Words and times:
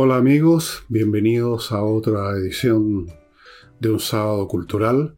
Hola 0.00 0.14
amigos, 0.14 0.84
bienvenidos 0.88 1.72
a 1.72 1.82
otra 1.82 2.30
edición 2.30 3.08
de 3.80 3.90
un 3.90 3.98
sábado 3.98 4.46
cultural 4.46 5.16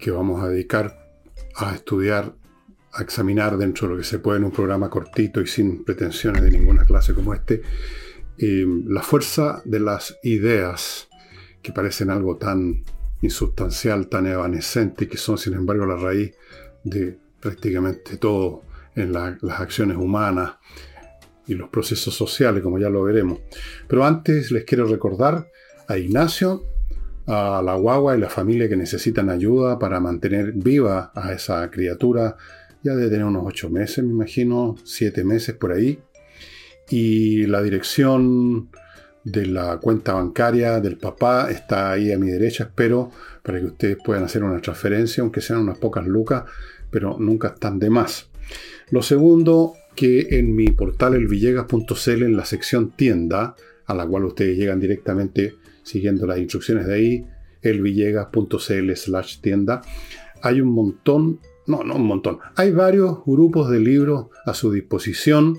que 0.00 0.10
vamos 0.10 0.42
a 0.42 0.48
dedicar 0.48 0.98
a 1.54 1.76
estudiar, 1.76 2.34
a 2.92 3.02
examinar 3.02 3.56
dentro 3.56 3.86
de 3.86 3.94
lo 3.94 3.98
que 4.00 4.04
se 4.04 4.18
puede 4.18 4.38
en 4.38 4.46
un 4.46 4.50
programa 4.50 4.90
cortito 4.90 5.40
y 5.40 5.46
sin 5.46 5.84
pretensiones 5.84 6.42
de 6.42 6.50
ninguna 6.50 6.84
clase 6.84 7.14
como 7.14 7.34
este, 7.34 7.62
eh, 8.36 8.66
la 8.88 9.02
fuerza 9.02 9.62
de 9.64 9.78
las 9.78 10.18
ideas 10.24 11.08
que 11.62 11.70
parecen 11.72 12.10
algo 12.10 12.36
tan 12.36 12.82
insustancial, 13.22 14.08
tan 14.08 14.26
evanescente 14.26 15.04
y 15.04 15.06
que 15.06 15.18
son 15.18 15.38
sin 15.38 15.54
embargo 15.54 15.86
la 15.86 15.94
raíz 15.94 16.34
de 16.82 17.16
prácticamente 17.38 18.16
todo 18.16 18.64
en 18.96 19.12
las 19.12 19.60
acciones 19.60 19.96
humanas 19.96 20.54
y 21.50 21.54
los 21.54 21.68
procesos 21.68 22.14
sociales, 22.14 22.62
como 22.62 22.78
ya 22.78 22.88
lo 22.88 23.02
veremos. 23.02 23.40
Pero 23.88 24.04
antes 24.04 24.52
les 24.52 24.64
quiero 24.64 24.86
recordar 24.86 25.48
a 25.88 25.98
Ignacio, 25.98 26.62
a 27.26 27.60
la 27.60 27.74
guagua 27.74 28.16
y 28.16 28.20
la 28.20 28.30
familia 28.30 28.68
que 28.68 28.76
necesitan 28.76 29.28
ayuda 29.28 29.76
para 29.76 29.98
mantener 29.98 30.52
viva 30.52 31.10
a 31.12 31.32
esa 31.32 31.68
criatura, 31.68 32.36
ya 32.84 32.94
de 32.94 33.10
tener 33.10 33.24
unos 33.24 33.42
ocho 33.44 33.68
meses, 33.68 34.04
me 34.04 34.10
imagino, 34.10 34.76
siete 34.84 35.24
meses 35.24 35.56
por 35.56 35.72
ahí. 35.72 35.98
Y 36.88 37.46
la 37.46 37.62
dirección 37.62 38.70
de 39.24 39.46
la 39.46 39.78
cuenta 39.78 40.14
bancaria 40.14 40.80
del 40.80 40.98
papá 40.98 41.50
está 41.50 41.90
ahí 41.90 42.12
a 42.12 42.18
mi 42.18 42.30
derecha, 42.30 42.64
espero, 42.64 43.10
para 43.42 43.58
que 43.58 43.66
ustedes 43.66 43.98
puedan 44.04 44.22
hacer 44.22 44.44
una 44.44 44.60
transferencia, 44.60 45.22
aunque 45.22 45.40
sean 45.40 45.58
unas 45.58 45.78
pocas 45.78 46.06
lucas, 46.06 46.44
pero 46.90 47.16
nunca 47.18 47.48
están 47.48 47.80
de 47.80 47.90
más. 47.90 48.30
Lo 48.90 49.02
segundo, 49.02 49.74
que 49.94 50.38
en 50.38 50.54
mi 50.54 50.68
portal 50.68 51.14
elvillegas.cl, 51.14 52.22
en 52.22 52.36
la 52.36 52.44
sección 52.44 52.90
tienda, 52.90 53.54
a 53.86 53.94
la 53.94 54.06
cual 54.06 54.24
ustedes 54.24 54.56
llegan 54.56 54.80
directamente 54.80 55.56
siguiendo 55.82 56.26
las 56.26 56.38
instrucciones 56.38 56.86
de 56.86 56.94
ahí, 56.94 57.26
elvillegas.cl 57.62 58.92
slash 58.94 59.40
tienda, 59.40 59.82
hay 60.42 60.60
un 60.60 60.68
montón, 60.68 61.40
no, 61.66 61.82
no 61.82 61.96
un 61.96 62.06
montón, 62.06 62.38
hay 62.56 62.72
varios 62.72 63.24
grupos 63.24 63.70
de 63.70 63.80
libros 63.80 64.26
a 64.46 64.54
su 64.54 64.72
disposición 64.72 65.58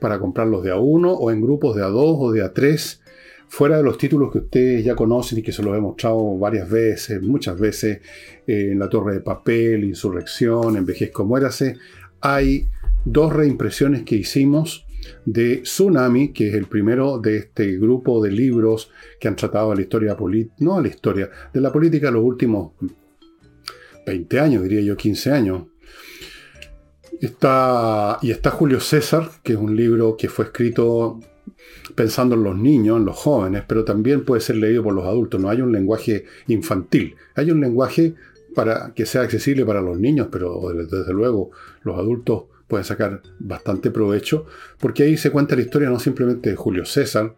para 0.00 0.18
comprarlos 0.18 0.62
de 0.62 0.70
a 0.70 0.76
uno 0.76 1.12
o 1.12 1.30
en 1.30 1.40
grupos 1.40 1.76
de 1.76 1.82
a 1.82 1.86
dos 1.86 2.16
o 2.18 2.32
de 2.32 2.42
a 2.42 2.52
tres, 2.52 3.00
fuera 3.48 3.76
de 3.76 3.82
los 3.82 3.98
títulos 3.98 4.32
que 4.32 4.38
ustedes 4.38 4.84
ya 4.84 4.94
conocen 4.94 5.38
y 5.38 5.42
que 5.42 5.52
se 5.52 5.62
los 5.62 5.76
he 5.76 5.80
mostrado 5.80 6.36
varias 6.38 6.68
veces, 6.68 7.22
muchas 7.22 7.58
veces, 7.58 8.00
eh, 8.46 8.70
en 8.72 8.78
La 8.78 8.88
Torre 8.88 9.14
de 9.14 9.20
Papel, 9.20 9.84
Insurrección, 9.84 10.76
Envejezco 10.76 11.24
Muérase, 11.24 11.76
hay 12.20 12.66
dos 13.04 13.32
reimpresiones 13.32 14.02
que 14.02 14.16
hicimos 14.16 14.86
de 15.24 15.58
Tsunami, 15.58 16.32
que 16.32 16.48
es 16.48 16.54
el 16.54 16.66
primero 16.66 17.18
de 17.18 17.36
este 17.36 17.76
grupo 17.76 18.22
de 18.22 18.30
libros 18.30 18.90
que 19.20 19.28
han 19.28 19.36
tratado 19.36 19.74
la 19.74 19.82
historia 19.82 20.16
política, 20.16 20.54
no 20.58 20.80
la 20.80 20.88
historia, 20.88 21.30
de 21.52 21.60
la 21.60 21.72
política 21.72 22.10
los 22.10 22.24
últimos 22.24 22.72
20 24.06 24.40
años, 24.40 24.62
diría 24.62 24.80
yo, 24.80 24.96
15 24.96 25.30
años. 25.30 25.62
Está, 27.20 28.18
y 28.22 28.30
está 28.30 28.50
Julio 28.50 28.80
César, 28.80 29.30
que 29.42 29.52
es 29.52 29.58
un 29.58 29.76
libro 29.76 30.16
que 30.16 30.28
fue 30.28 30.46
escrito 30.46 31.20
pensando 31.94 32.34
en 32.34 32.42
los 32.42 32.56
niños, 32.56 32.98
en 32.98 33.04
los 33.04 33.16
jóvenes, 33.16 33.62
pero 33.66 33.84
también 33.84 34.24
puede 34.24 34.40
ser 34.40 34.56
leído 34.56 34.82
por 34.82 34.94
los 34.94 35.04
adultos. 35.04 35.40
No 35.40 35.48
hay 35.48 35.60
un 35.60 35.72
lenguaje 35.72 36.24
infantil, 36.48 37.14
hay 37.34 37.50
un 37.50 37.60
lenguaje 37.60 38.14
para 38.54 38.92
que 38.94 39.06
sea 39.06 39.22
accesible 39.22 39.64
para 39.64 39.80
los 39.80 39.98
niños, 39.98 40.28
pero 40.30 40.60
desde 40.72 41.12
luego 41.12 41.50
los 41.82 41.98
adultos 41.98 42.44
pueden 42.66 42.84
sacar 42.84 43.22
bastante 43.38 43.90
provecho, 43.90 44.46
porque 44.78 45.04
ahí 45.04 45.16
se 45.16 45.30
cuenta 45.30 45.56
la 45.56 45.62
historia 45.62 45.90
no 45.90 45.98
simplemente 45.98 46.50
de 46.50 46.56
Julio 46.56 46.84
César, 46.84 47.34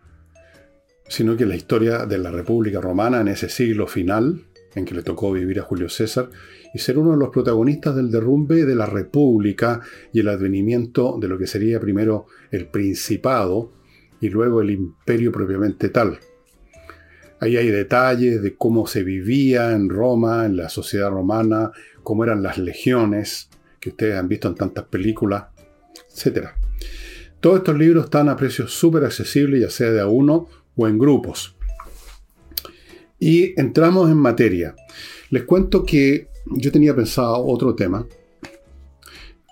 sino 1.08 1.36
que 1.36 1.46
la 1.46 1.56
historia 1.56 2.06
de 2.06 2.18
la 2.18 2.30
República 2.30 2.80
Romana 2.80 3.20
en 3.20 3.28
ese 3.28 3.48
siglo 3.48 3.86
final, 3.86 4.44
en 4.74 4.84
que 4.84 4.94
le 4.94 5.02
tocó 5.02 5.32
vivir 5.32 5.60
a 5.60 5.62
Julio 5.62 5.88
César, 5.88 6.30
y 6.74 6.78
ser 6.78 6.98
uno 6.98 7.12
de 7.12 7.16
los 7.16 7.30
protagonistas 7.30 7.96
del 7.96 8.10
derrumbe 8.10 8.64
de 8.64 8.74
la 8.74 8.86
República 8.86 9.80
y 10.12 10.20
el 10.20 10.28
advenimiento 10.28 11.16
de 11.18 11.28
lo 11.28 11.38
que 11.38 11.46
sería 11.46 11.80
primero 11.80 12.26
el 12.50 12.66
Principado 12.68 13.72
y 14.20 14.28
luego 14.28 14.60
el 14.60 14.70
Imperio 14.70 15.32
propiamente 15.32 15.88
tal. 15.88 16.18
Ahí 17.40 17.56
hay 17.56 17.68
detalles 17.68 18.42
de 18.42 18.56
cómo 18.56 18.86
se 18.86 19.02
vivía 19.04 19.72
en 19.72 19.88
Roma, 19.88 20.46
en 20.46 20.56
la 20.56 20.68
sociedad 20.68 21.10
romana, 21.10 21.70
cómo 22.02 22.24
eran 22.24 22.42
las 22.42 22.58
legiones, 22.58 23.50
que 23.86 23.90
ustedes 23.90 24.16
han 24.16 24.26
visto 24.26 24.48
en 24.48 24.56
tantas 24.56 24.84
películas, 24.86 25.44
etc. 26.10 26.48
Todos 27.38 27.58
estos 27.58 27.78
libros 27.78 28.06
están 28.06 28.28
a 28.28 28.36
precios 28.36 28.72
súper 28.72 29.04
accesibles, 29.04 29.60
ya 29.60 29.70
sea 29.70 29.92
de 29.92 30.00
a 30.00 30.08
uno 30.08 30.48
o 30.74 30.88
en 30.88 30.98
grupos. 30.98 31.54
Y 33.20 33.58
entramos 33.60 34.10
en 34.10 34.16
materia. 34.16 34.74
Les 35.30 35.44
cuento 35.44 35.84
que 35.84 36.26
yo 36.46 36.72
tenía 36.72 36.96
pensado 36.96 37.46
otro 37.46 37.76
tema, 37.76 38.08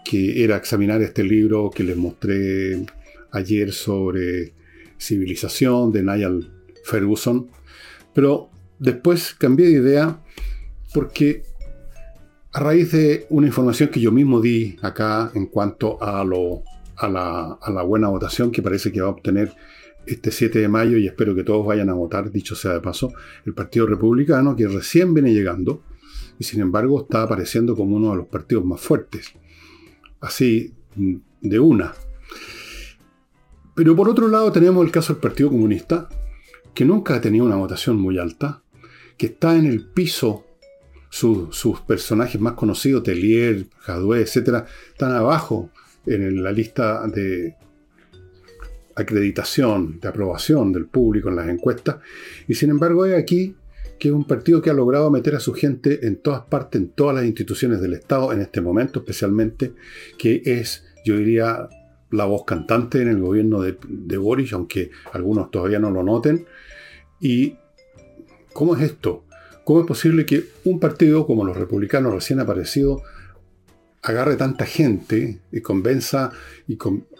que 0.04 0.42
era 0.42 0.56
examinar 0.56 1.00
este 1.00 1.22
libro 1.22 1.70
que 1.70 1.84
les 1.84 1.96
mostré 1.96 2.84
ayer 3.30 3.70
sobre 3.72 4.52
civilización 4.98 5.92
de 5.92 6.02
Niall 6.02 6.52
Ferguson, 6.82 7.48
pero 8.12 8.50
después 8.80 9.32
cambié 9.34 9.66
de 9.66 9.74
idea 9.74 10.20
porque 10.92 11.44
a 12.54 12.60
raíz 12.60 12.92
de 12.92 13.26
una 13.30 13.48
información 13.48 13.88
que 13.88 14.00
yo 14.00 14.12
mismo 14.12 14.40
di 14.40 14.76
acá 14.80 15.32
en 15.34 15.46
cuanto 15.46 16.00
a, 16.00 16.22
lo, 16.22 16.62
a, 16.96 17.08
la, 17.08 17.82
buena 17.82 18.08
votación 18.08 18.52
que 18.52 18.62
parece 18.62 18.92
que 18.92 19.00
va 19.00 19.08
a 19.08 19.10
obtener 19.10 19.52
este 20.06 20.30
7 20.30 20.60
de 20.60 20.68
mayo 20.68 20.96
y 20.96 21.08
espero 21.08 21.34
que 21.34 21.42
todos 21.42 21.66
vayan 21.66 21.90
a 21.90 21.94
votar, 21.94 22.30
dicho 22.30 22.54
sea 22.54 22.74
de 22.74 22.80
paso, 22.80 23.12
el 23.44 23.54
Partido 23.54 23.86
Republicano 23.86 24.54
que 24.54 24.68
recién 24.68 25.14
viene 25.14 25.34
llegando 25.34 25.82
y 26.38 26.44
sin 26.44 26.60
embargo 26.60 27.02
está 27.02 27.24
apareciendo 27.24 27.74
como 27.74 27.96
uno 27.96 28.10
de 28.10 28.18
los 28.18 28.26
partidos 28.28 28.64
más 28.64 28.80
fuertes. 28.80 29.32
Así, 30.20 30.74
de 31.40 31.58
una. 31.58 31.92
Pero 33.74 33.96
por 33.96 34.08
otro 34.08 34.28
lado 34.28 34.52
tenemos 34.52 34.84
el 34.84 34.92
caso 34.92 35.12
del 35.12 35.20
Partido 35.20 35.50
Comunista, 35.50 36.08
que 36.72 36.84
nunca 36.84 37.16
ha 37.16 37.20
tenido 37.20 37.46
una 37.46 37.56
votación 37.56 37.96
muy 37.96 38.16
alta, 38.16 38.62
que 39.16 39.26
está 39.26 39.56
en 39.56 39.66
el 39.66 39.84
piso 39.84 40.43
sus 41.14 41.80
personajes 41.86 42.40
más 42.40 42.54
conocidos, 42.54 43.04
Tellier, 43.04 43.66
Jadwe, 43.78 44.22
etc., 44.22 44.64
están 44.90 45.12
abajo 45.12 45.70
en 46.06 46.42
la 46.42 46.50
lista 46.50 47.06
de 47.06 47.54
acreditación, 48.96 50.00
de 50.00 50.08
aprobación 50.08 50.72
del 50.72 50.86
público 50.86 51.28
en 51.28 51.36
las 51.36 51.48
encuestas. 51.48 51.98
Y 52.48 52.54
sin 52.54 52.70
embargo, 52.70 53.04
hay 53.04 53.12
aquí 53.12 53.54
que 53.98 54.08
es 54.08 54.14
un 54.14 54.24
partido 54.24 54.60
que 54.60 54.70
ha 54.70 54.74
logrado 54.74 55.08
meter 55.08 55.36
a 55.36 55.40
su 55.40 55.54
gente 55.54 56.04
en 56.04 56.16
todas 56.16 56.42
partes, 56.42 56.80
en 56.80 56.88
todas 56.88 57.14
las 57.14 57.24
instituciones 57.24 57.80
del 57.80 57.94
Estado, 57.94 58.32
en 58.32 58.40
este 58.40 58.60
momento 58.60 58.98
especialmente, 58.98 59.72
que 60.18 60.42
es, 60.44 60.84
yo 61.04 61.16
diría, 61.16 61.68
la 62.10 62.24
voz 62.24 62.44
cantante 62.44 63.00
en 63.00 63.08
el 63.08 63.20
gobierno 63.20 63.60
de, 63.60 63.78
de 63.88 64.16
Boris, 64.16 64.52
aunque 64.52 64.90
algunos 65.12 65.52
todavía 65.52 65.78
no 65.78 65.92
lo 65.92 66.02
noten. 66.02 66.44
¿Y 67.20 67.56
cómo 68.52 68.74
es 68.74 68.82
esto? 68.82 69.24
¿Cómo 69.64 69.80
es 69.80 69.86
posible 69.86 70.26
que 70.26 70.44
un 70.64 70.78
partido 70.78 71.26
como 71.26 71.44
los 71.44 71.56
republicanos 71.56 72.12
recién 72.12 72.38
aparecido 72.38 73.02
agarre 74.02 74.36
tanta 74.36 74.66
gente 74.66 75.38
y 75.50 75.60
convenza 75.62 76.30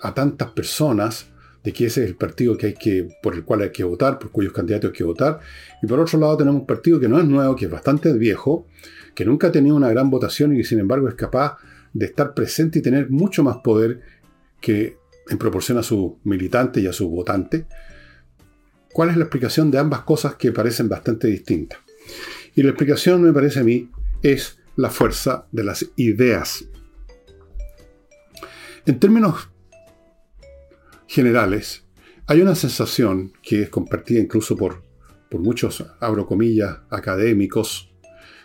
a 0.02 0.14
tantas 0.14 0.50
personas 0.50 1.28
de 1.62 1.72
que 1.72 1.86
ese 1.86 2.02
es 2.02 2.10
el 2.10 2.16
partido 2.16 2.58
que 2.58 2.66
hay 2.66 2.74
que, 2.74 3.08
por 3.22 3.34
el 3.34 3.44
cual 3.44 3.62
hay 3.62 3.72
que 3.72 3.84
votar, 3.84 4.18
por 4.18 4.30
cuyos 4.30 4.52
candidatos 4.52 4.90
hay 4.90 4.96
que 4.96 5.04
votar? 5.04 5.40
Y 5.82 5.86
por 5.86 5.98
otro 5.98 6.18
lado 6.18 6.36
tenemos 6.36 6.60
un 6.60 6.66
partido 6.66 7.00
que 7.00 7.08
no 7.08 7.18
es 7.18 7.24
nuevo, 7.24 7.56
que 7.56 7.64
es 7.64 7.70
bastante 7.70 8.12
viejo, 8.12 8.66
que 9.14 9.24
nunca 9.24 9.46
ha 9.46 9.52
tenido 9.52 9.74
una 9.74 9.88
gran 9.88 10.10
votación 10.10 10.54
y 10.54 10.62
sin 10.64 10.80
embargo 10.80 11.08
es 11.08 11.14
capaz 11.14 11.56
de 11.94 12.04
estar 12.04 12.34
presente 12.34 12.80
y 12.80 12.82
tener 12.82 13.08
mucho 13.08 13.42
más 13.42 13.58
poder 13.58 14.02
que 14.60 14.98
en 15.30 15.38
proporción 15.38 15.78
a 15.78 15.82
sus 15.82 16.12
militantes 16.24 16.82
y 16.82 16.86
a 16.86 16.92
sus 16.92 17.08
votantes. 17.08 17.64
¿Cuál 18.92 19.08
es 19.08 19.16
la 19.16 19.24
explicación 19.24 19.70
de 19.70 19.78
ambas 19.78 20.00
cosas 20.00 20.34
que 20.34 20.52
parecen 20.52 20.90
bastante 20.90 21.28
distintas? 21.28 21.83
Y 22.54 22.62
la 22.62 22.70
explicación, 22.70 23.22
me 23.22 23.32
parece 23.32 23.60
a 23.60 23.64
mí, 23.64 23.90
es 24.22 24.58
la 24.76 24.90
fuerza 24.90 25.46
de 25.52 25.64
las 25.64 25.86
ideas. 25.96 26.64
En 28.86 28.98
términos 28.98 29.50
generales, 31.06 31.84
hay 32.26 32.40
una 32.40 32.54
sensación 32.54 33.32
que 33.42 33.62
es 33.62 33.68
compartida 33.68 34.20
incluso 34.20 34.56
por, 34.56 34.82
por 35.30 35.40
muchos, 35.40 35.84
abro 36.00 36.26
comillas, 36.26 36.78
académicos, 36.90 37.92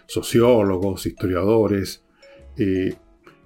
sociólogos, 0.07 1.05
historiadores, 1.05 2.03
eh, 2.57 2.95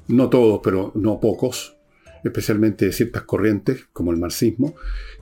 no 0.08 0.30
todos, 0.30 0.62
pero 0.64 0.92
no 0.96 1.20
pocos, 1.20 1.78
especialmente 2.24 2.86
de 2.86 2.94
ciertas 2.94 3.24
corrientes, 3.24 3.88
como 3.94 4.12
el 4.12 4.18
marxismo, 4.18 4.76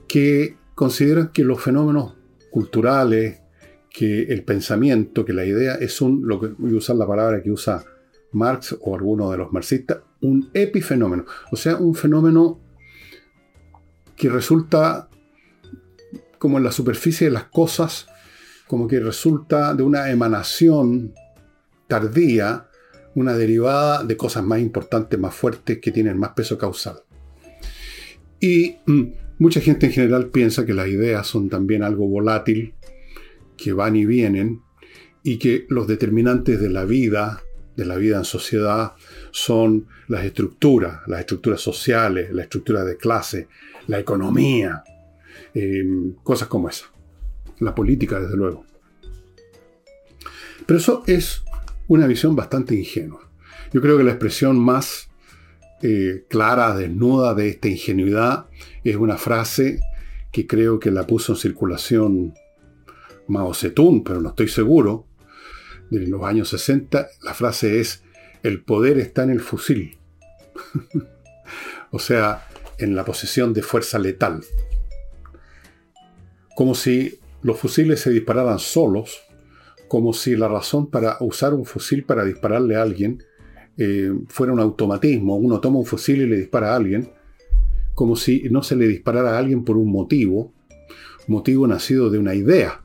que 0.08 0.56
consideran 0.74 1.28
que 1.32 1.44
los 1.44 1.60
fenómenos 1.60 2.16
culturales, 2.50 3.41
que 3.92 4.22
el 4.22 4.42
pensamiento, 4.44 5.24
que 5.24 5.32
la 5.32 5.44
idea 5.44 5.74
es 5.74 6.00
un, 6.00 6.26
lo 6.26 6.40
que 6.40 6.48
voy 6.48 6.74
a 6.74 6.78
usar 6.78 6.96
la 6.96 7.06
palabra 7.06 7.42
que 7.42 7.50
usa 7.50 7.84
Marx 8.32 8.76
o 8.80 8.94
alguno 8.94 9.30
de 9.30 9.36
los 9.36 9.52
marxistas, 9.52 9.98
un 10.22 10.50
epifenómeno, 10.54 11.26
o 11.50 11.56
sea, 11.56 11.76
un 11.76 11.94
fenómeno 11.94 12.60
que 14.16 14.30
resulta 14.30 15.08
como 16.38 16.58
en 16.58 16.64
la 16.64 16.72
superficie 16.72 17.26
de 17.26 17.32
las 17.32 17.44
cosas, 17.44 18.06
como 18.66 18.88
que 18.88 18.98
resulta 18.98 19.74
de 19.74 19.82
una 19.82 20.10
emanación 20.10 21.12
tardía, 21.86 22.68
una 23.14 23.34
derivada 23.34 24.02
de 24.02 24.16
cosas 24.16 24.42
más 24.42 24.60
importantes, 24.60 25.20
más 25.20 25.34
fuertes, 25.34 25.78
que 25.78 25.92
tienen 25.92 26.18
más 26.18 26.30
peso 26.30 26.56
causal. 26.56 27.02
Y 28.40 28.76
mm, 28.86 29.02
mucha 29.38 29.60
gente 29.60 29.86
en 29.86 29.92
general 29.92 30.30
piensa 30.30 30.64
que 30.64 30.72
las 30.72 30.88
ideas 30.88 31.26
son 31.26 31.50
también 31.50 31.82
algo 31.82 32.08
volátil, 32.08 32.74
que 33.62 33.72
van 33.72 33.96
y 33.96 34.04
vienen, 34.04 34.62
y 35.22 35.38
que 35.38 35.66
los 35.68 35.86
determinantes 35.86 36.60
de 36.60 36.68
la 36.68 36.84
vida, 36.84 37.42
de 37.76 37.84
la 37.84 37.96
vida 37.96 38.18
en 38.18 38.24
sociedad, 38.24 38.94
son 39.30 39.86
las 40.08 40.24
estructuras, 40.24 41.00
las 41.06 41.20
estructuras 41.20 41.60
sociales, 41.60 42.32
la 42.32 42.42
estructura 42.42 42.84
de 42.84 42.96
clase, 42.96 43.48
la 43.86 44.00
economía, 44.00 44.82
eh, 45.54 45.84
cosas 46.22 46.48
como 46.48 46.68
esa. 46.68 46.86
La 47.60 47.74
política, 47.74 48.18
desde 48.18 48.36
luego. 48.36 48.64
Pero 50.66 50.78
eso 50.78 51.04
es 51.06 51.42
una 51.86 52.06
visión 52.06 52.34
bastante 52.34 52.74
ingenua. 52.74 53.30
Yo 53.72 53.80
creo 53.80 53.96
que 53.96 54.04
la 54.04 54.10
expresión 54.10 54.58
más 54.58 55.08
eh, 55.82 56.24
clara, 56.28 56.76
desnuda 56.76 57.34
de 57.34 57.48
esta 57.48 57.68
ingenuidad 57.68 58.46
es 58.82 58.96
una 58.96 59.16
frase 59.16 59.80
que 60.32 60.46
creo 60.46 60.80
que 60.80 60.90
la 60.90 61.06
puso 61.06 61.32
en 61.32 61.38
circulación 61.38 62.34
Mao 63.32 63.54
Zedong, 63.54 64.04
pero 64.04 64.20
no 64.20 64.28
estoy 64.28 64.48
seguro, 64.48 65.06
de 65.90 66.06
los 66.06 66.22
años 66.22 66.48
60. 66.50 67.08
La 67.22 67.34
frase 67.34 67.80
es, 67.80 68.02
el 68.42 68.62
poder 68.62 68.98
está 68.98 69.22
en 69.22 69.30
el 69.30 69.40
fusil. 69.40 69.98
o 71.90 71.98
sea, 71.98 72.46
en 72.78 72.94
la 72.94 73.04
posesión 73.04 73.52
de 73.54 73.62
fuerza 73.62 73.98
letal. 73.98 74.42
Como 76.54 76.74
si 76.74 77.18
los 77.42 77.58
fusiles 77.58 78.00
se 78.00 78.10
dispararan 78.10 78.58
solos, 78.58 79.22
como 79.88 80.12
si 80.12 80.36
la 80.36 80.48
razón 80.48 80.90
para 80.90 81.16
usar 81.20 81.54
un 81.54 81.64
fusil 81.64 82.04
para 82.04 82.24
dispararle 82.24 82.76
a 82.76 82.82
alguien 82.82 83.22
eh, 83.78 84.12
fuera 84.28 84.52
un 84.52 84.60
automatismo. 84.60 85.36
Uno 85.36 85.60
toma 85.60 85.78
un 85.78 85.86
fusil 85.86 86.20
y 86.22 86.26
le 86.26 86.36
dispara 86.36 86.72
a 86.72 86.76
alguien, 86.76 87.10
como 87.94 88.16
si 88.16 88.42
no 88.50 88.62
se 88.62 88.76
le 88.76 88.86
disparara 88.86 89.34
a 89.34 89.38
alguien 89.38 89.64
por 89.64 89.76
un 89.76 89.90
motivo, 89.90 90.52
motivo 91.26 91.66
nacido 91.66 92.10
de 92.10 92.18
una 92.18 92.34
idea. 92.34 92.81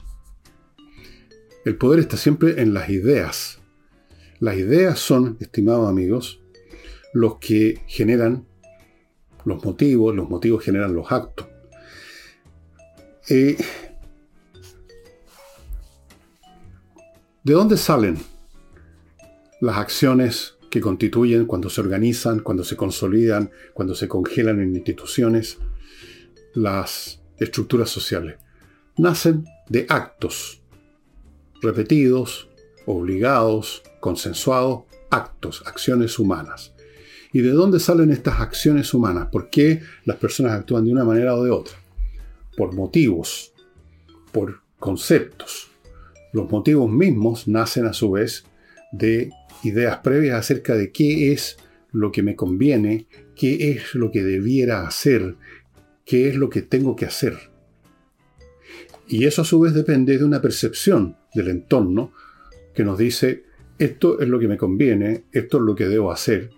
El 1.67 1.75
poder 1.75 1.99
está 1.99 2.15
siempre 2.15 2.61
en 2.61 2.73
las 2.73 2.87
ideas. 2.87 3.59
Las 4.39 4.55
ideas 4.55 4.99
son, 4.99 5.35
estimados 5.41 5.89
amigos, 5.89 6.39
los 7.11 7.39
que 7.39 7.81
generan 7.87 8.47
los 9.43 9.65
motivos, 9.65 10.15
los 10.15 10.29
motivos 10.29 10.63
generan 10.63 10.93
los 10.93 11.11
actos. 11.11 11.45
Eh, 13.27 13.57
¿De 17.43 17.51
dónde 17.51 17.75
salen 17.75 18.17
las 19.59 19.75
acciones 19.75 20.55
que 20.69 20.79
constituyen 20.79 21.45
cuando 21.45 21.69
se 21.69 21.81
organizan, 21.81 22.39
cuando 22.39 22.63
se 22.63 22.77
consolidan, 22.77 23.51
cuando 23.73 23.93
se 23.93 24.07
congelan 24.07 24.61
en 24.61 24.73
instituciones 24.73 25.57
las 26.53 27.21
estructuras 27.37 27.89
sociales? 27.89 28.37
Nacen 28.95 29.43
de 29.67 29.85
actos 29.89 30.56
repetidos, 31.61 32.49
obligados, 32.85 33.83
consensuados, 33.99 34.83
actos, 35.09 35.63
acciones 35.65 36.19
humanas. 36.19 36.73
¿Y 37.33 37.41
de 37.41 37.51
dónde 37.51 37.79
salen 37.79 38.11
estas 38.11 38.39
acciones 38.39 38.93
humanas? 38.93 39.27
¿Por 39.31 39.49
qué 39.49 39.81
las 40.05 40.17
personas 40.17 40.53
actúan 40.53 40.85
de 40.85 40.91
una 40.91 41.03
manera 41.03 41.35
o 41.35 41.43
de 41.43 41.51
otra? 41.51 41.75
Por 42.55 42.73
motivos, 42.73 43.53
por 44.31 44.61
conceptos. 44.79 45.69
Los 46.33 46.49
motivos 46.49 46.89
mismos 46.89 47.47
nacen 47.47 47.85
a 47.85 47.93
su 47.93 48.11
vez 48.11 48.45
de 48.91 49.29
ideas 49.63 49.97
previas 49.97 50.39
acerca 50.39 50.75
de 50.75 50.91
qué 50.91 51.33
es 51.33 51.57
lo 51.91 52.11
que 52.11 52.23
me 52.23 52.35
conviene, 52.35 53.07
qué 53.35 53.71
es 53.71 53.93
lo 53.93 54.11
que 54.11 54.23
debiera 54.23 54.87
hacer, 54.87 55.35
qué 56.05 56.29
es 56.29 56.35
lo 56.35 56.49
que 56.49 56.61
tengo 56.61 56.95
que 56.95 57.05
hacer. 57.05 57.51
Y 59.07 59.25
eso 59.25 59.41
a 59.41 59.45
su 59.45 59.59
vez 59.59 59.73
depende 59.73 60.17
de 60.17 60.23
una 60.23 60.41
percepción 60.41 61.15
del 61.33 61.49
entorno 61.49 62.11
que 62.73 62.83
nos 62.83 62.97
dice, 62.97 63.45
esto 63.79 64.19
es 64.19 64.27
lo 64.27 64.39
que 64.39 64.47
me 64.47 64.57
conviene, 64.57 65.25
esto 65.31 65.57
es 65.57 65.63
lo 65.63 65.75
que 65.75 65.87
debo 65.87 66.11
hacer. 66.11 66.49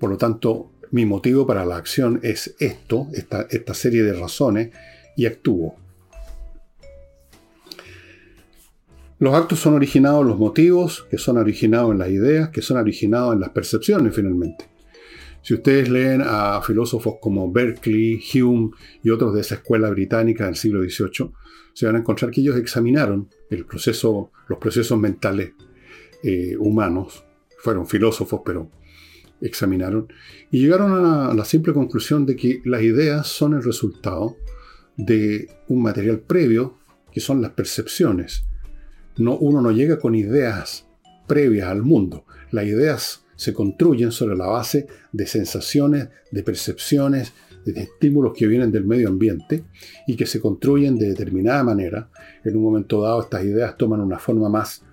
Por 0.00 0.10
lo 0.10 0.16
tanto, 0.16 0.72
mi 0.90 1.06
motivo 1.06 1.46
para 1.46 1.64
la 1.64 1.76
acción 1.76 2.20
es 2.22 2.54
esto, 2.58 3.08
esta, 3.12 3.74
serie 3.74 4.02
de 4.02 4.12
razones, 4.12 4.70
y 5.16 5.26
actúo. 5.26 5.76
Los 9.18 9.34
actos 9.34 9.60
son 9.60 9.74
originados 9.74 10.22
en 10.22 10.28
los 10.28 10.38
motivos, 10.38 11.06
que 11.10 11.16
son 11.16 11.38
originados 11.38 11.92
en 11.92 11.98
las 11.98 12.10
ideas, 12.10 12.50
que 12.50 12.60
son 12.60 12.76
originados 12.76 13.32
en 13.34 13.40
las 13.40 13.50
percepciones 13.50 14.14
finalmente. 14.14 14.66
Si 15.40 15.54
ustedes 15.54 15.88
leen 15.88 16.22
a 16.24 16.60
filósofos 16.60 17.14
como 17.20 17.50
Berkeley, 17.50 18.20
Hume 18.34 18.70
y 19.02 19.10
otros 19.10 19.32
de 19.32 19.40
esa 19.40 19.54
escuela 19.54 19.88
británica 19.88 20.44
del 20.44 20.56
siglo 20.56 20.82
XVIII, 20.82 21.30
se 21.76 21.84
van 21.84 21.96
a 21.96 21.98
encontrar 21.98 22.30
que 22.30 22.40
ellos 22.40 22.56
examinaron 22.56 23.28
el 23.50 23.66
proceso, 23.66 24.32
los 24.48 24.58
procesos 24.58 24.98
mentales 24.98 25.52
eh, 26.22 26.56
humanos. 26.58 27.22
Fueron 27.58 27.86
filósofos, 27.86 28.40
pero 28.46 28.70
examinaron. 29.42 30.10
Y 30.50 30.60
llegaron 30.60 31.04
a 31.04 31.34
la 31.34 31.44
simple 31.44 31.74
conclusión 31.74 32.24
de 32.24 32.34
que 32.34 32.62
las 32.64 32.80
ideas 32.80 33.26
son 33.26 33.52
el 33.52 33.62
resultado 33.62 34.38
de 34.96 35.50
un 35.68 35.82
material 35.82 36.20
previo, 36.20 36.78
que 37.12 37.20
son 37.20 37.42
las 37.42 37.50
percepciones. 37.50 38.44
No, 39.18 39.36
uno 39.36 39.60
no 39.60 39.70
llega 39.70 39.98
con 39.98 40.14
ideas 40.14 40.86
previas 41.26 41.68
al 41.68 41.82
mundo. 41.82 42.24
Las 42.52 42.64
ideas 42.64 43.26
se 43.34 43.52
construyen 43.52 44.12
sobre 44.12 44.34
la 44.34 44.46
base 44.46 44.86
de 45.12 45.26
sensaciones, 45.26 46.08
de 46.30 46.42
percepciones, 46.42 47.34
de 47.72 47.82
estímulos 47.82 48.32
que 48.36 48.46
vienen 48.46 48.70
del 48.70 48.84
medio 48.84 49.08
ambiente 49.08 49.64
y 50.06 50.16
que 50.16 50.26
se 50.26 50.40
construyen 50.40 50.96
de 50.96 51.08
determinada 51.08 51.62
manera. 51.64 52.08
En 52.44 52.56
un 52.56 52.62
momento 52.62 53.02
dado 53.02 53.20
estas 53.20 53.44
ideas 53.44 53.76
toman 53.76 54.00
una 54.00 54.18
forma 54.18 54.48
más, 54.48 54.84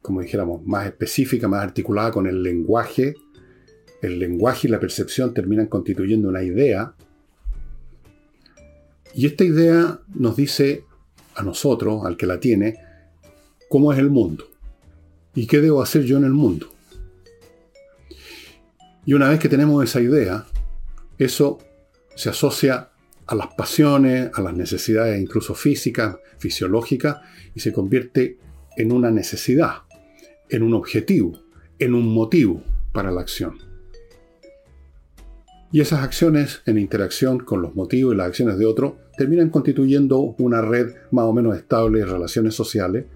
como 0.00 0.20
dijéramos, 0.20 0.64
más 0.66 0.86
específica, 0.86 1.48
más 1.48 1.62
articulada 1.62 2.10
con 2.10 2.26
el 2.26 2.42
lenguaje. 2.42 3.14
El 4.00 4.18
lenguaje 4.18 4.66
y 4.66 4.70
la 4.70 4.80
percepción 4.80 5.32
terminan 5.32 5.66
constituyendo 5.66 6.28
una 6.28 6.42
idea. 6.42 6.94
Y 9.14 9.26
esta 9.26 9.44
idea 9.44 10.00
nos 10.14 10.36
dice 10.36 10.84
a 11.34 11.42
nosotros, 11.42 12.04
al 12.04 12.16
que 12.16 12.26
la 12.26 12.40
tiene, 12.40 12.76
cómo 13.68 13.92
es 13.92 13.98
el 13.98 14.10
mundo 14.10 14.44
y 15.34 15.46
qué 15.46 15.60
debo 15.60 15.82
hacer 15.82 16.02
yo 16.02 16.16
en 16.16 16.24
el 16.24 16.32
mundo. 16.32 16.68
Y 19.04 19.14
una 19.14 19.28
vez 19.28 19.40
que 19.40 19.48
tenemos 19.48 19.82
esa 19.82 20.00
idea, 20.00 20.46
eso 21.18 21.58
se 22.14 22.30
asocia 22.30 22.90
a 23.26 23.34
las 23.34 23.54
pasiones, 23.54 24.30
a 24.34 24.40
las 24.42 24.54
necesidades 24.54 25.20
incluso 25.20 25.54
físicas, 25.54 26.16
fisiológicas, 26.38 27.18
y 27.54 27.60
se 27.60 27.72
convierte 27.72 28.38
en 28.76 28.92
una 28.92 29.10
necesidad, 29.10 29.82
en 30.48 30.62
un 30.62 30.74
objetivo, 30.74 31.38
en 31.78 31.94
un 31.94 32.12
motivo 32.12 32.62
para 32.92 33.10
la 33.10 33.20
acción. 33.20 33.58
Y 35.70 35.80
esas 35.80 36.00
acciones 36.00 36.60
en 36.66 36.76
interacción 36.76 37.38
con 37.38 37.62
los 37.62 37.74
motivos 37.74 38.14
y 38.14 38.16
las 38.18 38.26
acciones 38.26 38.58
de 38.58 38.66
otro 38.66 38.98
terminan 39.16 39.48
constituyendo 39.48 40.18
una 40.18 40.60
red 40.60 40.94
más 41.10 41.24
o 41.24 41.32
menos 41.32 41.56
estable 41.56 42.00
de 42.00 42.06
relaciones 42.06 42.54
sociales 42.54 43.06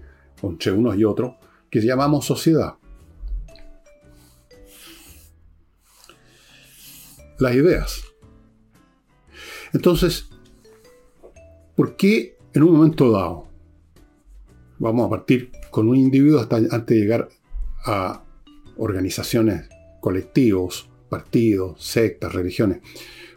entre 0.41 0.71
unos 0.71 0.97
y 0.97 1.03
otros 1.03 1.35
que 1.69 1.81
llamamos 1.81 2.25
sociedad. 2.25 2.75
Las 7.37 7.53
ideas 7.53 8.06
entonces, 9.73 10.29
¿por 11.75 11.95
qué 11.95 12.37
en 12.53 12.63
un 12.63 12.73
momento 12.73 13.11
dado 13.11 13.47
vamos 14.79 15.07
a 15.07 15.09
partir 15.09 15.51
con 15.71 15.87
un 15.89 15.95
individuo 15.95 16.39
hasta 16.39 16.57
antes 16.57 16.87
de 16.87 16.95
llegar 16.95 17.29
a 17.85 18.23
organizaciones, 18.77 19.69
colectivos, 19.99 20.89
partidos, 21.09 21.83
sectas, 21.83 22.33
religiones? 22.33 22.79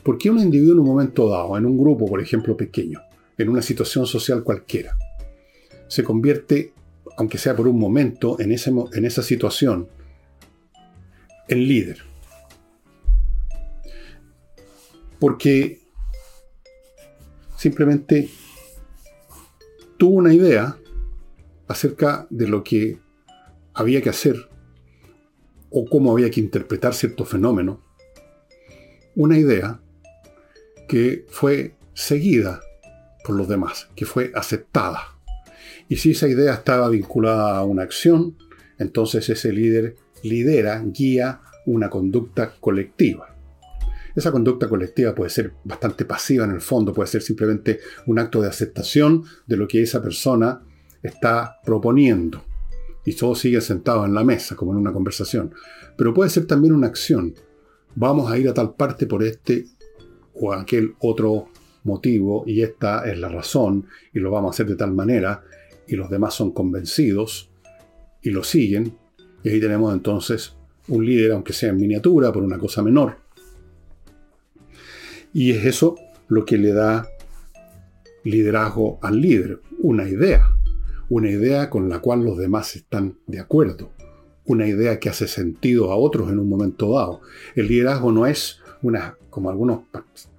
¿Por 0.03 0.17
qué 0.19 0.31
un 0.31 0.39
individuo 0.39 0.75
en 0.75 0.81
un 0.81 0.87
momento 0.87 1.29
dado, 1.29 1.57
en 1.59 1.67
un 1.67 1.79
grupo, 1.79 2.07
por 2.07 2.21
ejemplo, 2.21 2.57
pequeño, 2.57 3.01
en 3.37 3.49
una 3.49 3.63
situación 3.63 4.07
social 4.07 4.43
cualquiera, 4.43 4.97
se 5.89 6.03
convierte, 6.03 6.73
aunque 7.17 7.39
sea 7.39 7.55
por 7.55 7.69
un 7.69 7.79
momento, 7.79 8.39
en, 8.41 8.53
en 8.53 9.05
esa 9.05 9.23
situación, 9.23 9.89
en 11.49 11.69
líder? 11.69 11.99
Porque 15.19 15.80
simplemente 17.61 18.31
tuvo 19.99 20.15
una 20.15 20.33
idea 20.33 20.79
acerca 21.69 22.27
de 22.31 22.49
lo 22.49 22.65
que 22.65 22.99
había 23.75 24.01
que 24.01 24.09
hacer 24.09 24.49
o 25.69 25.85
cómo 25.85 26.11
había 26.13 26.31
que 26.31 26.41
interpretar 26.41 26.95
cierto 26.95 27.27
fenómeno. 27.27 27.83
Una 29.15 29.37
idea 29.37 29.79
que 30.89 31.27
fue 31.29 31.75
seguida 31.93 32.63
por 33.25 33.37
los 33.37 33.47
demás, 33.47 33.91
que 33.95 34.07
fue 34.07 34.33
aceptada. 34.35 35.19
Y 35.87 35.97
si 35.97 36.13
esa 36.13 36.29
idea 36.29 36.55
estaba 36.55 36.89
vinculada 36.89 37.59
a 37.59 37.65
una 37.65 37.83
acción, 37.83 38.39
entonces 38.79 39.29
ese 39.29 39.53
líder 39.53 39.97
lidera, 40.23 40.83
guía 40.83 41.43
una 41.67 41.91
conducta 41.91 42.55
colectiva. 42.59 43.30
Esa 44.15 44.33
conducta 44.33 44.69
colectiva 44.69 45.15
puede 45.15 45.31
ser 45.31 45.53
bastante 45.65 46.05
pasiva 46.05 46.45
en 46.45 46.53
el 46.53 46.61
fondo, 46.61 46.93
puede 46.93 47.09
ser 47.09 47.23
simplemente 47.23 47.81
un 48.07 48.19
acto 48.19 48.41
de 48.43 48.49
aceptación 48.49 49.25
de 49.47 49.57
lo 49.57 49.69
que 49.69 49.83
esa 49.83 50.03
persona 50.03 50.63
está 51.03 51.61
proponiendo. 51.65 52.45
Y 53.05 53.15
todos 53.15 53.39
siguen 53.39 53.63
sentados 53.63 54.07
en 54.07 54.15
la 54.15 54.25
mesa, 54.25 54.57
como 54.57 54.73
en 54.73 54.79
una 54.79 54.93
conversación. 54.93 55.53
Pero 55.97 56.13
puede 56.13 56.31
ser 56.31 56.47
también 56.47 56.75
una 56.75 56.87
acción. 56.87 57.35
Vamos 57.95 58.31
a 58.31 58.39
ir 58.39 58.49
a 58.49 58.55
tal 58.55 58.75
parte 58.75 59.07
por 59.07 59.23
este 59.23 59.67
o 60.35 60.53
aquel 60.53 60.95
otro 61.01 61.49
motivo 61.85 62.45
y 62.47 62.63
esta 62.63 63.11
es 63.11 63.19
la 63.19 63.29
razón 63.29 63.87
y 64.13 64.19
lo 64.19 64.31
vamos 64.31 64.51
a 64.51 64.55
hacer 64.55 64.67
de 64.67 64.77
tal 64.77 64.93
manera 64.93 65.43
y 65.87 65.97
los 65.97 66.11
demás 66.11 66.35
son 66.35 66.53
convencidos 66.53 67.51
y 68.23 68.31
lo 68.31 68.45
siguen. 68.45 68.97
Y 69.43 69.49
ahí 69.49 69.61
tenemos 69.61 69.93
entonces 69.95 70.55
un 70.89 71.05
líder, 71.05 71.33
aunque 71.33 71.53
sea 71.53 71.71
en 71.71 71.79
miniatura, 71.79 72.33
por 72.33 72.43
una 72.43 72.59
cosa 72.59 72.83
menor. 72.83 73.17
Y 75.33 75.53
es 75.53 75.65
eso 75.65 75.97
lo 76.29 76.45
que 76.45 76.59
le 76.59 76.73
da 76.73 77.09
liderazgo 78.25 78.99
al 79.03 79.21
líder, 79.21 79.61
una 79.79 80.09
idea, 80.09 80.55
una 81.09 81.31
idea 81.31 81.71
con 81.71 81.89
la 81.89 82.01
cual 82.01 82.25
los 82.25 82.39
demás 82.39 82.77
están 82.77 83.17
de 83.27 83.41
acuerdo, 83.41 83.91
una 84.45 84.67
idea 84.67 84.99
que 84.99 85.09
hace 85.09 85.29
sentido 85.29 85.91
a 85.91 85.97
otros 85.97 86.31
en 86.31 86.39
un 86.39 86.49
momento 86.49 86.95
dado. 86.95 87.21
El 87.55 87.69
liderazgo 87.69 88.13
no 88.13 88.27
es 88.27 88.61
una, 88.83 89.17
como 89.31 89.51
algunos 89.51 89.83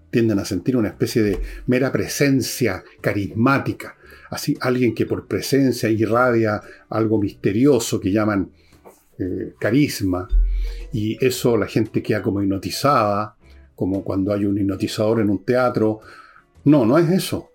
tienden 0.10 0.40
a 0.40 0.46
sentir, 0.46 0.76
una 0.76 0.90
especie 0.90 1.24
de 1.24 1.40
mera 1.68 1.92
presencia 1.92 2.84
carismática, 3.00 3.96
así 4.30 4.58
alguien 4.60 4.94
que 4.94 5.06
por 5.06 5.28
presencia 5.28 5.90
irradia 5.90 6.62
algo 6.90 7.20
misterioso 7.20 8.00
que 8.00 8.12
llaman 8.12 8.52
eh, 9.18 9.54
carisma, 9.60 10.28
y 10.92 11.18
eso 11.26 11.58
la 11.58 11.68
gente 11.68 12.04
queda 12.04 12.22
como 12.22 12.42
hipnotizada, 12.42 13.36
como 13.82 14.04
cuando 14.04 14.32
hay 14.32 14.46
un 14.46 14.60
hipnotizador 14.60 15.22
en 15.22 15.32
un 15.32 15.44
teatro. 15.44 16.02
No, 16.66 16.86
no 16.86 17.00
es 17.00 17.10
eso. 17.10 17.50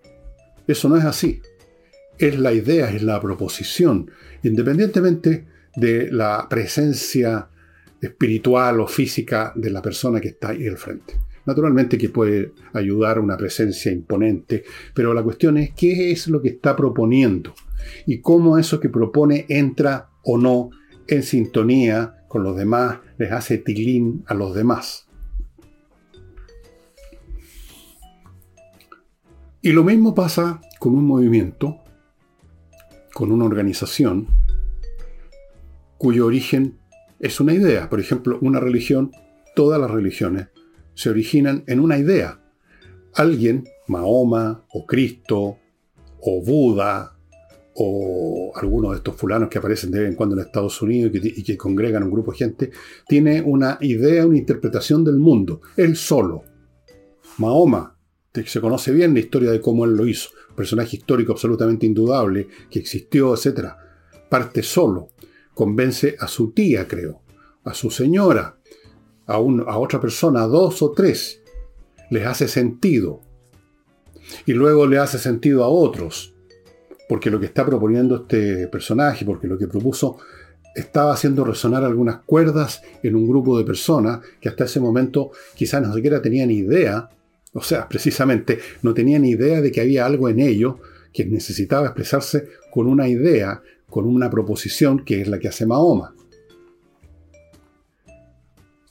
Eso 0.67 0.89
no 0.89 0.97
es 0.97 1.05
así. 1.05 1.41
Es 2.19 2.37
la 2.37 2.53
idea, 2.53 2.91
es 2.91 3.01
la 3.05 3.21
proposición, 3.21 4.11
independientemente 4.43 5.47
de 5.77 6.11
la 6.11 6.49
presencia 6.51 7.49
espiritual 8.01 8.81
o 8.81 8.89
física 8.89 9.53
de 9.55 9.71
la 9.71 9.81
persona 9.81 10.21
que 10.21 10.31
está 10.31 10.49
ahí 10.49 10.67
al 10.67 10.79
frente. 10.79 11.15
Naturalmente 11.45 11.97
que 11.97 12.09
puede 12.09 12.55
ayudar 12.73 13.21
una 13.21 13.37
presencia 13.37 13.93
imponente, 13.93 14.65
pero 14.95 15.15
la 15.15 15.23
cuestión 15.23 15.59
es 15.59 15.75
qué 15.77 16.11
es 16.11 16.27
lo 16.27 16.43
que 16.43 16.49
está 16.49 16.75
proponiendo 16.75 17.55
y 18.05 18.21
cómo 18.21 18.59
eso 18.59 18.81
que 18.81 18.89
propone 18.89 19.47
entra 19.49 20.09
o 20.25 20.39
no 20.39 20.71
en 21.07 21.23
sintonía 21.23 22.25
con 22.27 22.43
los 22.43 22.57
demás, 22.57 22.99
les 23.17 23.31
hace 23.31 23.59
tilín 23.59 24.25
a 24.27 24.35
los 24.35 24.57
demás. 24.57 25.06
Y 29.67 29.73
lo 29.73 29.83
mismo 29.83 30.15
pasa 30.15 30.61
con 30.79 30.95
un 30.95 31.05
movimiento, 31.05 31.79
con 33.13 33.33
una 33.33 33.47
organización, 33.47 34.29
cuyo 35.99 36.27
origen 36.27 36.79
es 37.19 37.41
una 37.41 37.53
idea. 37.53 37.91
Por 37.91 37.99
ejemplo, 37.99 38.39
una 38.43 38.61
religión, 38.61 39.11
todas 39.57 39.81
las 39.81 39.91
religiones, 39.91 40.47
se 40.95 41.11
originan 41.11 41.65
en 41.67 41.81
una 41.81 41.99
idea. 41.99 42.41
Alguien, 43.15 43.65
Mahoma, 43.89 44.65
o 44.71 44.87
Cristo, 44.87 45.59
o 46.21 46.45
Buda, 46.45 47.17
o 47.75 48.53
algunos 48.55 48.93
de 48.93 48.99
estos 48.99 49.17
fulanos 49.17 49.49
que 49.49 49.59
aparecen 49.59 49.91
de 49.91 49.99
vez 49.99 50.11
en 50.11 50.15
cuando 50.15 50.37
en 50.37 50.43
Estados 50.43 50.81
Unidos 50.81 51.11
y 51.13 51.21
que, 51.21 51.41
y 51.41 51.43
que 51.43 51.57
congregan 51.57 52.05
un 52.05 52.13
grupo 52.13 52.31
de 52.31 52.39
gente, 52.39 52.71
tiene 53.09 53.43
una 53.43 53.79
idea, 53.81 54.27
una 54.27 54.39
interpretación 54.39 55.03
del 55.03 55.17
mundo, 55.17 55.61
él 55.77 55.97
solo. 55.97 56.45
Mahoma 57.39 57.96
se 58.45 58.61
conoce 58.61 58.93
bien 58.93 59.15
la 59.15 59.21
historia 59.21 59.51
de 59.51 59.61
cómo 59.61 59.85
él 59.85 59.97
lo 59.97 60.07
hizo, 60.07 60.31
personaje 60.55 60.97
histórico 60.97 61.33
absolutamente 61.33 61.87
indudable, 61.87 62.49
que 62.71 62.79
existió, 62.79 63.35
etc. 63.35 63.69
Parte 64.29 64.63
solo, 64.63 65.11
convence 65.55 66.17
a 66.19 66.29
su 66.29 66.53
tía, 66.53 66.87
creo, 66.87 67.23
a 67.65 67.75
su 67.75 67.91
señora, 67.91 68.59
a, 69.27 69.35
a 69.35 69.79
otra 69.79 70.01
persona, 70.01 70.43
a 70.43 70.47
dos 70.47 70.83
o 70.83 70.93
tres, 70.93 71.43
les 72.11 72.27
hace 72.27 72.49
sentido. 72.49 73.21
Y 74.45 74.53
luego 74.53 74.87
le 74.87 74.99
hace 74.99 75.19
sentido 75.19 75.63
a 75.63 75.69
otros, 75.69 76.35
porque 77.09 77.31
lo 77.31 77.39
que 77.39 77.47
está 77.47 77.65
proponiendo 77.65 78.17
este 78.17 78.69
personaje, 78.69 79.25
porque 79.25 79.47
lo 79.47 79.57
que 79.57 79.69
propuso 79.69 80.19
estaba 80.77 81.15
haciendo 81.15 81.43
resonar 81.45 81.85
algunas 81.85 82.19
cuerdas 82.25 82.83
en 83.03 83.17
un 83.17 83.27
grupo 83.27 83.57
de 83.57 83.65
personas 83.65 84.21
que 84.41 84.51
hasta 84.51 84.65
ese 84.65 84.79
momento 84.79 85.31
quizás 85.55 85.81
no 85.81 85.95
siquiera 85.95 86.21
tenían 86.21 86.51
idea 86.51 87.09
o 87.57 87.63
sea, 87.63 87.89
precisamente 87.89 88.59
no 88.83 88.93
tenían 88.93 89.25
idea 89.25 89.63
de 89.63 89.73
que 89.73 89.81
había 89.81 90.05
algo 90.05 90.29
en 90.29 90.41
ellos 90.41 90.77
que 91.13 91.25
necesitaba 91.25 91.87
expresarse 91.87 92.49
con 92.71 92.87
una 92.87 93.09
idea, 93.09 93.63
con 93.89 94.05
una 94.07 94.29
proposición 94.29 95.05
que 95.05 95.23
es 95.23 95.29
la 95.29 95.39
que 95.39 95.49
hace 95.49 95.65
Mahoma. 95.65 96.15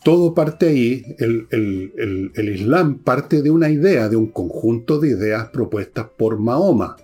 Todo 0.04 0.34
parte 0.34 0.68
ahí, 0.68 1.04
el, 1.20 1.48
el, 1.52 2.50
Islam 2.50 3.00
parte 3.00 3.44
de 3.44 3.52
una 3.52 3.70
idea, 3.70 4.10
de 4.10 4.16
un 4.16 4.28
conjunto 4.28 5.00
de 5.00 5.10
ideas 5.10 5.50
propuestas 5.50 6.08
por 6.18 6.40
Mahoma. 6.40 6.96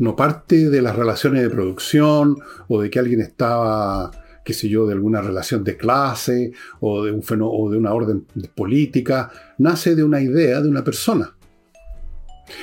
No 0.00 0.16
parte 0.16 0.70
de 0.70 0.82
las 0.82 0.96
relaciones 0.96 1.42
de 1.42 1.50
producción 1.50 2.36
o 2.68 2.80
de 2.80 2.90
que 2.90 2.98
alguien 2.98 3.20
estaba 3.20 4.10
qué 4.48 4.54
sé 4.54 4.70
yo, 4.70 4.86
de 4.86 4.94
alguna 4.94 5.20
relación 5.20 5.62
de 5.62 5.76
clase 5.76 6.52
o 6.80 7.04
de, 7.04 7.12
un 7.12 7.22
o 7.42 7.70
de 7.70 7.76
una 7.76 7.92
orden 7.92 8.24
política, 8.54 9.30
nace 9.58 9.94
de 9.94 10.02
una 10.02 10.22
idea 10.22 10.62
de 10.62 10.70
una 10.70 10.82
persona. 10.82 11.36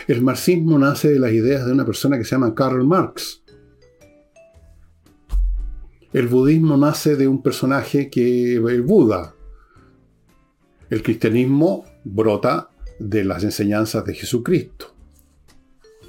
El 0.08 0.24
marxismo 0.24 0.80
nace 0.80 1.10
de 1.10 1.20
las 1.20 1.32
ideas 1.32 1.64
de 1.64 1.72
una 1.72 1.86
persona 1.86 2.18
que 2.18 2.24
se 2.24 2.32
llama 2.32 2.56
Karl 2.56 2.84
Marx. 2.84 3.44
El 6.12 6.28
budismo 6.28 6.76
nace 6.76 7.16
de 7.16 7.28
un 7.28 7.44
personaje 7.44 8.10
que 8.10 8.56
el 8.56 8.82
Buda. 8.82 9.36
El 10.90 11.04
cristianismo 11.04 11.86
brota 12.04 12.72
de 12.98 13.24
las 13.26 13.44
enseñanzas 13.44 14.04
de 14.06 14.16
Jesucristo. 14.16 14.96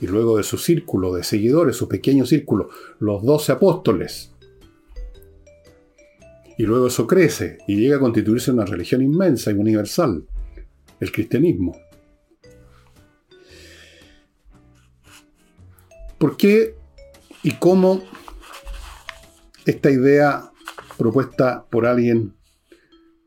Y 0.01 0.07
luego 0.07 0.39
de 0.39 0.43
su 0.43 0.57
círculo 0.57 1.13
de 1.13 1.23
seguidores, 1.23 1.77
su 1.77 1.87
pequeño 1.87 2.25
círculo, 2.25 2.71
los 2.99 3.23
doce 3.23 3.53
apóstoles. 3.53 4.33
Y 6.59 6.65
luego 6.65 6.87
eso 6.87 7.07
crece 7.07 7.59
y 7.67 7.77
llega 7.77 7.97
a 7.97 8.01
constituirse 8.01 8.51
una 8.51 8.65
religión 8.65 9.03
inmensa 9.03 9.51
y 9.51 9.55
universal, 9.55 10.25
el 11.01 11.13
cristianismo. 11.13 11.77
¿Por 16.19 16.37
qué 16.37 16.75
y 17.43 17.53
cómo 17.53 18.03
esta 19.67 19.91
idea 19.91 20.51
propuesta 20.97 21.67
por 21.69 21.87
alguien, 21.87 22.35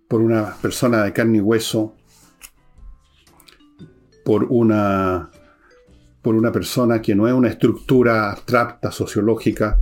por 0.08 0.22
una 0.22 0.56
persona 0.56 1.04
de 1.04 1.14
carne 1.14 1.38
y 1.38 1.42
hueso, 1.42 1.96
por 4.26 4.46
una, 4.50 5.30
por 6.22 6.36
una 6.36 6.52
persona 6.52 7.02
que 7.02 7.16
no 7.16 7.28
es 7.28 7.34
una 7.34 7.50
estructura 7.50 8.32
abstracta, 8.32 8.92
sociológica, 8.92 9.80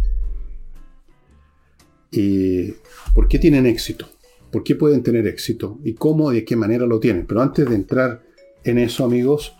y 2.17 2.75
¿Por 3.13 3.27
qué 3.27 3.39
tienen 3.39 3.65
éxito? 3.65 4.07
¿Por 4.51 4.63
qué 4.63 4.75
pueden 4.75 5.03
tener 5.03 5.27
éxito? 5.27 5.79
¿Y 5.83 5.93
cómo 5.93 6.31
y 6.31 6.35
de 6.35 6.45
qué 6.45 6.55
manera 6.55 6.85
lo 6.85 6.99
tienen? 6.99 7.25
Pero 7.25 7.41
antes 7.41 7.67
de 7.67 7.75
entrar 7.75 8.21
en 8.63 8.77
eso, 8.77 9.03
amigos, 9.03 9.55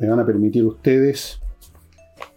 me 0.00 0.08
van 0.08 0.18
a 0.18 0.26
permitir 0.26 0.64
ustedes 0.64 1.38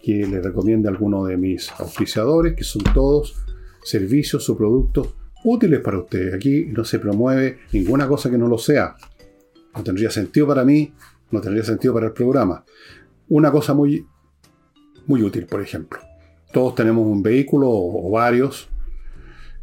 que 0.02 0.26
les 0.26 0.44
recomiende 0.44 0.88
a 0.88 0.92
alguno 0.92 1.24
de 1.24 1.36
mis 1.36 1.70
auspiciadores, 1.78 2.54
que 2.54 2.64
son 2.64 2.82
todos 2.94 3.36
servicios 3.82 4.48
o 4.50 4.56
productos 4.56 5.14
útiles 5.44 5.80
para 5.80 5.98
ustedes. 5.98 6.34
Aquí 6.34 6.66
no 6.66 6.84
se 6.84 6.98
promueve 6.98 7.58
ninguna 7.72 8.06
cosa 8.06 8.30
que 8.30 8.38
no 8.38 8.48
lo 8.48 8.58
sea. 8.58 8.96
No 9.74 9.82
tendría 9.82 10.10
sentido 10.10 10.46
para 10.46 10.64
mí, 10.64 10.92
no 11.30 11.40
tendría 11.40 11.64
sentido 11.64 11.94
para 11.94 12.06
el 12.06 12.12
programa. 12.12 12.64
Una 13.28 13.50
cosa 13.50 13.74
muy, 13.74 14.06
muy 15.06 15.22
útil, 15.22 15.46
por 15.46 15.62
ejemplo. 15.62 16.00
Todos 16.52 16.74
tenemos 16.74 17.06
un 17.06 17.22
vehículo 17.22 17.68
o, 17.70 18.10
varios. 18.10 18.68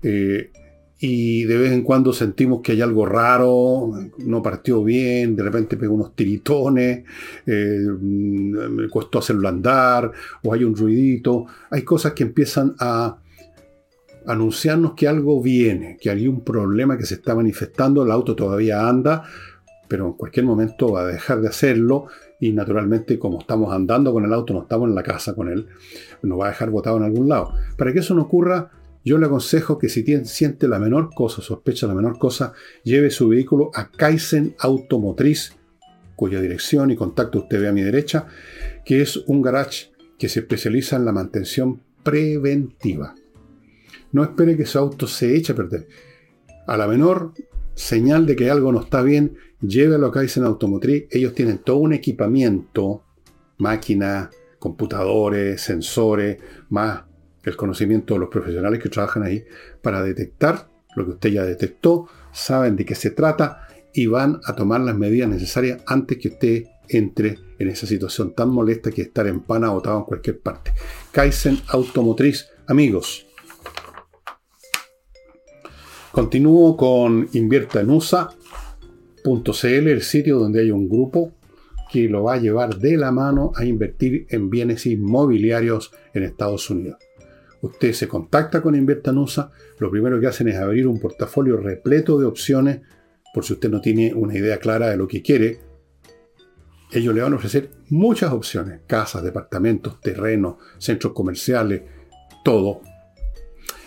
Eh, 0.04 0.52
y 1.00 1.44
de 1.44 1.58
vez 1.58 1.74
en 1.74 1.84
cuando 1.84 2.14
sentimos 2.14 2.62
que 2.62 2.72
hay 2.72 2.82
algo 2.82 3.06
raro, 3.06 3.92
no 4.20 4.42
partió 4.42 4.84
bien, 4.84 5.36
de 5.36 5.44
repente 5.44 5.76
pegó 5.76 5.96
unos 5.96 6.16
tiritones, 6.16 7.04
eh, 7.46 7.88
me 8.00 8.88
costó 8.88 9.20
hacerlo 9.20 9.50
andar, 9.50 10.12
o 10.44 10.54
hay 10.54 10.64
un 10.64 10.76
ruidito. 10.76 11.46
Hay 11.72 11.82
cosas 11.82 12.14
que 12.14 12.24
empiezan 12.24 12.76
a 12.80 13.18
anunciarnos 14.26 14.94
que 14.94 15.08
algo 15.08 15.42
viene, 15.42 15.98
que 16.00 16.10
hay 16.10 16.28
un 16.28 16.42
problema 16.42 16.98
que 16.98 17.06
se 17.06 17.16
está 17.16 17.36
manifestando, 17.36 18.04
el 18.04 18.12
auto 18.12 18.36
todavía 18.36 18.88
anda, 18.88 19.24
pero 19.90 20.08
en 20.08 20.14
cualquier 20.14 20.46
momento 20.46 20.94
va 20.94 21.02
a 21.02 21.08
dejar 21.08 21.42
de 21.42 21.50
hacerlo 21.50 22.08
y 22.40 22.52
naturalmente 22.54 23.20
como 23.20 23.40
estamos 23.40 23.74
andando 23.74 24.14
con 24.14 24.26
el 24.26 24.34
auto, 24.34 24.54
no 24.54 24.62
estamos 24.62 24.88
en 24.88 24.96
la 24.96 25.04
casa 25.04 25.36
con 25.36 25.50
él, 25.50 25.68
nos 26.22 26.40
va 26.40 26.46
a 26.46 26.50
dejar 26.50 26.70
botado 26.70 26.98
en 26.98 27.04
algún 27.04 27.28
lado. 27.28 27.54
Para 27.78 27.92
que 27.92 28.00
eso 28.00 28.14
no 28.14 28.24
ocurra, 28.24 28.72
yo 29.04 29.18
le 29.18 29.26
aconsejo 29.26 29.78
que 29.78 29.90
si 29.90 30.04
tiene, 30.04 30.26
siente 30.26 30.68
la 30.68 30.80
menor 30.80 31.10
cosa, 31.14 31.42
sospecha 31.42 31.88
la 31.88 31.94
menor 31.94 32.18
cosa, 32.18 32.54
lleve 32.84 33.10
su 33.10 33.28
vehículo 33.28 33.72
a 33.74 33.92
Kaizen 33.92 34.56
Automotriz, 34.60 35.54
cuya 36.16 36.40
dirección 36.40 36.92
y 36.92 36.96
contacto 36.96 37.40
usted 37.40 37.60
ve 37.60 37.68
a 37.68 37.74
mi 37.74 37.82
derecha, 37.82 38.28
que 38.86 39.02
es 39.02 39.18
un 39.28 39.42
garage 39.42 39.92
que 40.18 40.30
se 40.30 40.40
especializa 40.40 40.96
en 40.96 41.06
la 41.06 41.12
mantención 41.12 41.82
preventiva. 42.04 43.16
No 44.12 44.24
espere 44.24 44.56
que 44.56 44.66
su 44.66 44.80
auto 44.80 45.08
se 45.08 45.36
eche 45.36 45.54
a 45.54 45.56
perder. 45.56 45.88
A 46.68 46.78
la 46.78 46.88
menor 46.88 47.34
señal 47.74 48.26
de 48.26 48.36
que 48.36 48.50
algo 48.50 48.72
no 48.72 48.82
está 48.82 49.02
bien, 49.02 49.36
llévelo 49.60 50.08
a 50.08 50.12
Kaizen 50.12 50.44
Automotriz. 50.44 51.08
Ellos 51.10 51.34
tienen 51.34 51.58
todo 51.58 51.78
un 51.78 51.94
equipamiento, 51.94 53.04
máquinas, 53.58 54.30
computadores, 54.60 55.62
sensores, 55.62 56.38
más 56.70 57.04
el 57.44 57.56
conocimiento 57.56 58.14
de 58.14 58.22
los 58.22 58.30
profesionales 58.30 58.82
que 58.82 58.90
trabajan 58.90 59.24
ahí 59.24 59.44
para 59.82 60.02
detectar 60.02 60.70
lo 60.96 61.06
que 61.06 61.12
usted 61.12 61.30
ya 61.30 61.44
detectó, 61.44 62.08
saben 62.32 62.76
de 62.76 62.86
qué 62.86 62.96
se 62.96 63.12
trata 63.12 63.68
y 63.94 64.08
van 64.08 64.40
a 64.46 64.56
tomar 64.56 64.82
las 64.82 64.96
medidas 64.96 65.30
necesarias 65.30 65.82
antes 65.86 66.18
que 66.18 66.30
usted 66.30 66.64
entre 66.90 67.40
en 67.60 67.70
esa 67.70 67.88
situación 67.88 68.34
tan 68.34 68.50
molesta 68.50 68.92
que 68.92 69.04
estar 69.04 69.28
en 69.28 69.42
pana 69.42 69.70
botado 69.70 70.00
en 70.00 70.06
cualquier 70.06 70.40
parte. 70.40 70.74
Kaizen 71.12 71.60
Automotriz, 71.68 72.50
amigos. 72.68 73.28
Continúo 76.12 76.78
con 76.78 77.28
inviertaenusa.cl, 77.34 79.66
el 79.66 80.02
sitio 80.02 80.38
donde 80.38 80.62
hay 80.62 80.72
un 80.72 80.88
grupo 80.88 81.34
que 81.92 82.08
lo 82.10 82.24
va 82.24 82.36
a 82.36 82.38
llevar 82.38 82.78
de 82.78 82.98
la 82.98 83.12
mano 83.12 83.52
a 83.56 83.66
invertir 83.66 84.28
en 84.30 84.50
bienes 84.50 84.86
inmobiliarios 84.86 85.92
en 86.14 86.24
Estados 86.24 86.70
Unidos. 86.70 86.98
Usted 87.64 87.94
se 87.94 88.10
contacta 88.10 88.62
con 88.62 88.76
Inviertanusa, 88.76 89.50
lo 89.80 89.90
primero 89.90 90.20
que 90.20 90.28
hacen 90.28 90.50
es 90.50 90.58
abrir 90.58 90.86
un 90.86 91.00
portafolio 91.00 91.56
repleto 91.56 92.20
de 92.20 92.26
opciones, 92.26 92.82
por 93.34 93.46
si 93.46 93.54
usted 93.54 93.70
no 93.70 93.80
tiene 93.80 94.14
una 94.14 94.38
idea 94.38 94.58
clara 94.58 94.90
de 94.90 94.98
lo 94.98 95.08
que 95.08 95.22
quiere. 95.22 95.60
Ellos 96.92 97.16
le 97.16 97.22
van 97.22 97.32
a 97.32 97.38
ofrecer 97.38 97.72
muchas 97.88 98.34
opciones, 98.34 98.82
casas, 98.86 99.24
departamentos, 99.24 100.02
terrenos, 100.02 100.58
centros 100.78 101.14
comerciales, 101.14 101.84
todo. 102.44 102.82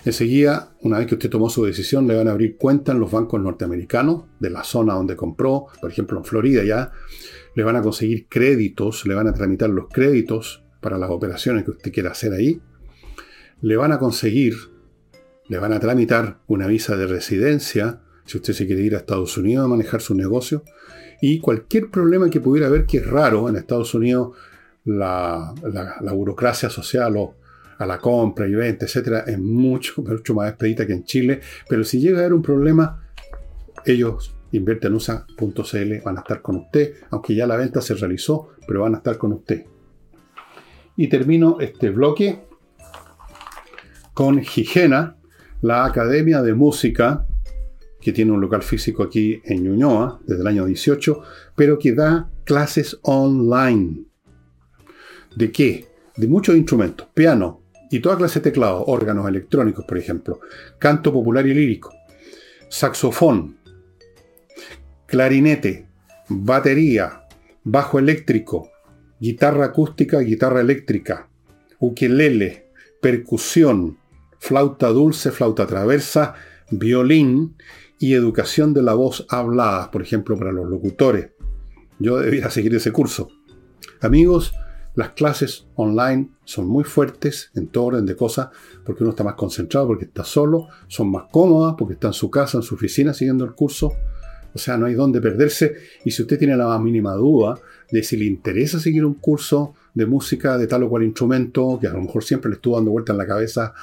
Enseguida, 0.07 0.75
una 0.81 0.97
vez 0.97 1.07
que 1.07 1.17
usted 1.17 1.29
tomó 1.29 1.51
su 1.51 1.67
decisión, 1.67 2.07
le 2.07 2.17
van 2.17 2.29
a 2.29 2.31
abrir 2.31 2.57
cuenta 2.57 2.93
en 2.93 3.01
los 3.01 3.11
bancos 3.11 3.43
norteamericanos 3.43 4.25
de 4.41 4.49
la 4.49 4.65
zona 4.65 4.95
donde 4.95 5.17
compró, 5.17 5.67
por 5.83 5.91
ejemplo 5.91 6.17
en 6.17 6.25
Florida 6.25 6.65
ya, 6.65 6.93
le 7.55 7.63
van 7.63 7.77
a 7.77 7.83
conseguir 7.83 8.27
créditos, 8.27 9.05
le 9.05 9.15
van 9.15 9.29
a 9.29 9.35
tramitar 9.35 9.69
los 9.69 9.89
créditos 9.89 10.65
para 10.81 10.97
las 10.97 11.11
operaciones 11.11 11.65
que 11.65 11.73
usted 11.73 11.93
quiera 11.93 12.13
hacer 12.13 12.33
ahí 12.33 12.59
le 13.61 13.77
van 13.77 13.93
a 13.93 13.99
conseguir, 13.99 14.55
le 15.49 15.59
van 15.59 15.73
a 15.73 15.81
tramitar 15.81 16.39
una 16.47 16.67
visa 16.67 16.97
de 16.97 17.07
residencia, 17.07 18.01
si 18.25 18.39
usted 18.39 18.53
se 18.53 18.67
quiere 18.67 18.83
ir 18.83 18.95
a 18.95 18.99
Estados 18.99 19.37
Unidos 19.37 19.65
a 19.65 19.69
manejar 19.69 20.01
su 20.01 20.15
negocio, 20.15 20.63
y 21.21 21.41
cualquier 21.41 21.91
problema 21.91 22.29
que 22.29 22.41
pudiera 22.41 22.67
haber, 22.67 22.87
que 22.87 22.99
es 22.99 23.07
raro 23.07 23.49
en 23.49 23.57
Estados 23.57 23.95
Unidos, 23.95 24.37
la, 24.85 25.55
burocracia 26.15 26.71
social 26.71 27.17
o 27.17 27.35
a 27.79 27.87
la 27.87 27.99
compra 27.99 28.47
y 28.47 28.55
venta, 28.55 28.87
etcétera, 28.87 29.21
es 29.27 29.39
mucho, 29.39 30.03
mucho 30.03 30.35
más 30.35 30.49
expedita 30.49 30.87
que 30.87 30.93
en 30.93 31.05
Chile, 31.05 31.41
pero 31.69 31.85
si 31.85 32.01
llega 32.01 32.19
a 32.19 32.21
haber 32.21 32.35
un 32.35 32.43
problema, 32.43 33.03
ellos 33.85 34.35
inviertenusa.cl 34.53 36.01
van 36.05 36.17
a 36.17 36.21
estar 36.21 36.41
con 36.41 36.57
usted, 36.57 36.95
aunque 37.11 37.35
ya 37.35 37.47
la 37.47 37.57
venta 37.57 37.81
se 37.81 37.95
realizó, 37.95 38.51
pero 38.67 38.83
van 38.83 38.95
a 38.95 38.99
estar 38.99 39.19
con 39.19 39.33
usted. 39.33 39.65
Y 40.97 41.09
termino 41.09 41.59
este 41.61 41.91
bloque 41.91 42.41
con 44.17 44.39
Higiena, 44.39 45.19
la 45.61 45.85
Academia 45.85 46.41
de 46.41 46.55
Música, 46.55 47.27
que 48.01 48.13
tiene 48.13 48.33
un 48.33 48.41
local 48.41 48.63
físico 48.63 49.03
aquí 49.03 49.43
en 49.45 49.63
Ñuñoa 49.63 50.21
desde 50.27 50.41
el 50.41 50.47
año 50.47 50.65
18, 50.65 51.21
pero 51.55 51.79
que 51.79 51.93
da 51.93 52.31
clases 52.45 52.99
online. 53.03 54.07
¿De 55.37 55.53
qué? 55.53 55.85
De 56.17 56.27
muchos 56.29 56.57
instrumentos, 56.57 57.09
piano 57.13 57.61
y 57.91 58.01
toda 58.01 58.17
clase 58.17 58.39
de 58.41 58.45
teclados, 58.45 58.85
órganos 58.87 59.29
electrónicos, 59.29 59.85
por 59.85 59.99
ejemplo, 59.99 60.41
canto 60.79 61.13
popular 61.13 61.47
y 61.47 61.53
lírico, 61.53 61.93
saxofón, 62.71 63.59
clarinete, 65.05 65.89
batería, 66.31 67.27
bajo 67.65 67.99
eléctrico, 67.99 68.71
guitarra 69.21 69.67
acústica, 69.67 70.21
guitarra 70.21 70.63
eléctrica, 70.63 71.29
ukelele, 71.81 72.71
percusión, 73.03 73.99
flauta 74.39 74.89
dulce, 74.89 75.31
flauta 75.31 75.67
traversa, 75.67 76.35
violín 76.71 77.57
y 77.99 78.15
educación 78.15 78.75
de 78.75 78.83
la 78.83 78.95
voz 78.95 79.27
hablada, 79.29 79.91
por 79.91 80.03
ejemplo, 80.03 80.37
para 80.37 80.53
los 80.53 80.69
locutores. 80.69 81.31
Yo 81.99 82.19
debía 82.19 82.51
seguir 82.51 82.75
ese 82.75 82.93
curso. 82.93 83.31
Amigos, 84.01 84.53
las 84.95 85.11
clases 85.11 85.67
online 85.75 86.31
son 86.45 86.69
muy 86.69 86.85
fuertes 86.85 87.51
en 87.55 87.69
todo 87.69 87.85
orden 87.85 88.07
de 88.07 88.17
cosas, 88.17 88.49
porque 88.85 89.03
uno 89.03 89.11
está 89.11 89.25
más 89.25 89.35
concentrado, 89.35 89.87
porque 89.87 90.07
está 90.07 90.25
solo, 90.25 90.69
son 90.89 91.11
más 91.11 91.25
cómodas, 91.31 91.75
porque 91.79 91.95
está 91.95 92.09
en 92.09 92.13
su 92.15 92.31
casa, 92.31 92.59
en 92.59 92.63
su 92.63 92.75
oficina 92.75 93.13
siguiendo 93.13 93.45
el 93.45 93.53
curso. 93.53 93.93
O 94.55 94.59
sea, 94.59 94.79
no 94.79 94.87
hay 94.87 94.95
dónde 94.95 95.21
perderse. 95.21 95.77
Y 96.07 96.13
si 96.13 96.23
usted 96.23 96.39
tiene 96.39 96.57
la 96.57 96.67
más 96.67 96.81
mínima 96.81 97.13
duda 97.13 97.59
de 97.91 98.03
si 98.03 98.17
le 98.17 98.25
interesa 98.25 98.81
seguir 98.81 99.05
un 99.05 99.15
curso 99.15 99.75
de 99.93 100.07
música 100.07 100.57
de 100.57 100.67
tal 100.67 100.85
o 100.85 100.89
cual 100.89 101.03
instrumento, 101.03 101.79
que 101.79 101.89
a 101.89 101.93
lo 101.93 102.01
mejor 102.01 102.25
siempre 102.25 102.49
le 102.49 102.57
estuvo 102.57 102.77
dando 102.77 102.91
vuelta 102.91 103.13
en 103.13 103.19
la 103.19 103.27
cabeza 103.27 103.75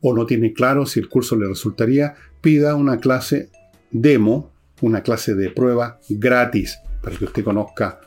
o 0.00 0.14
no 0.14 0.26
tiene 0.26 0.52
claro 0.52 0.86
si 0.86 1.00
el 1.00 1.08
curso 1.08 1.36
le 1.36 1.48
resultaría, 1.48 2.14
pida 2.40 2.74
una 2.74 2.98
clase 2.98 3.50
demo, 3.90 4.52
una 4.80 5.02
clase 5.02 5.34
de 5.34 5.50
prueba 5.50 6.00
gratis 6.08 6.78
para 7.02 7.16
que 7.16 7.24
usted 7.24 7.44
conozca 7.44 8.00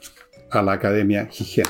a 0.49 0.61
la 0.61 0.73
Academia 0.73 1.29
Higiene. 1.31 1.69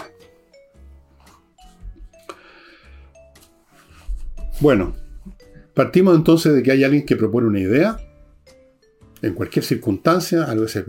Bueno, 4.60 4.96
partimos 5.74 6.16
entonces 6.16 6.54
de 6.54 6.62
que 6.62 6.72
hay 6.72 6.84
alguien 6.84 7.06
que 7.06 7.16
propone 7.16 7.48
una 7.48 7.60
idea, 7.60 7.98
en 9.22 9.34
cualquier 9.34 9.66
circunstancia, 9.66 10.44
a 10.44 10.54
veces 10.54 10.86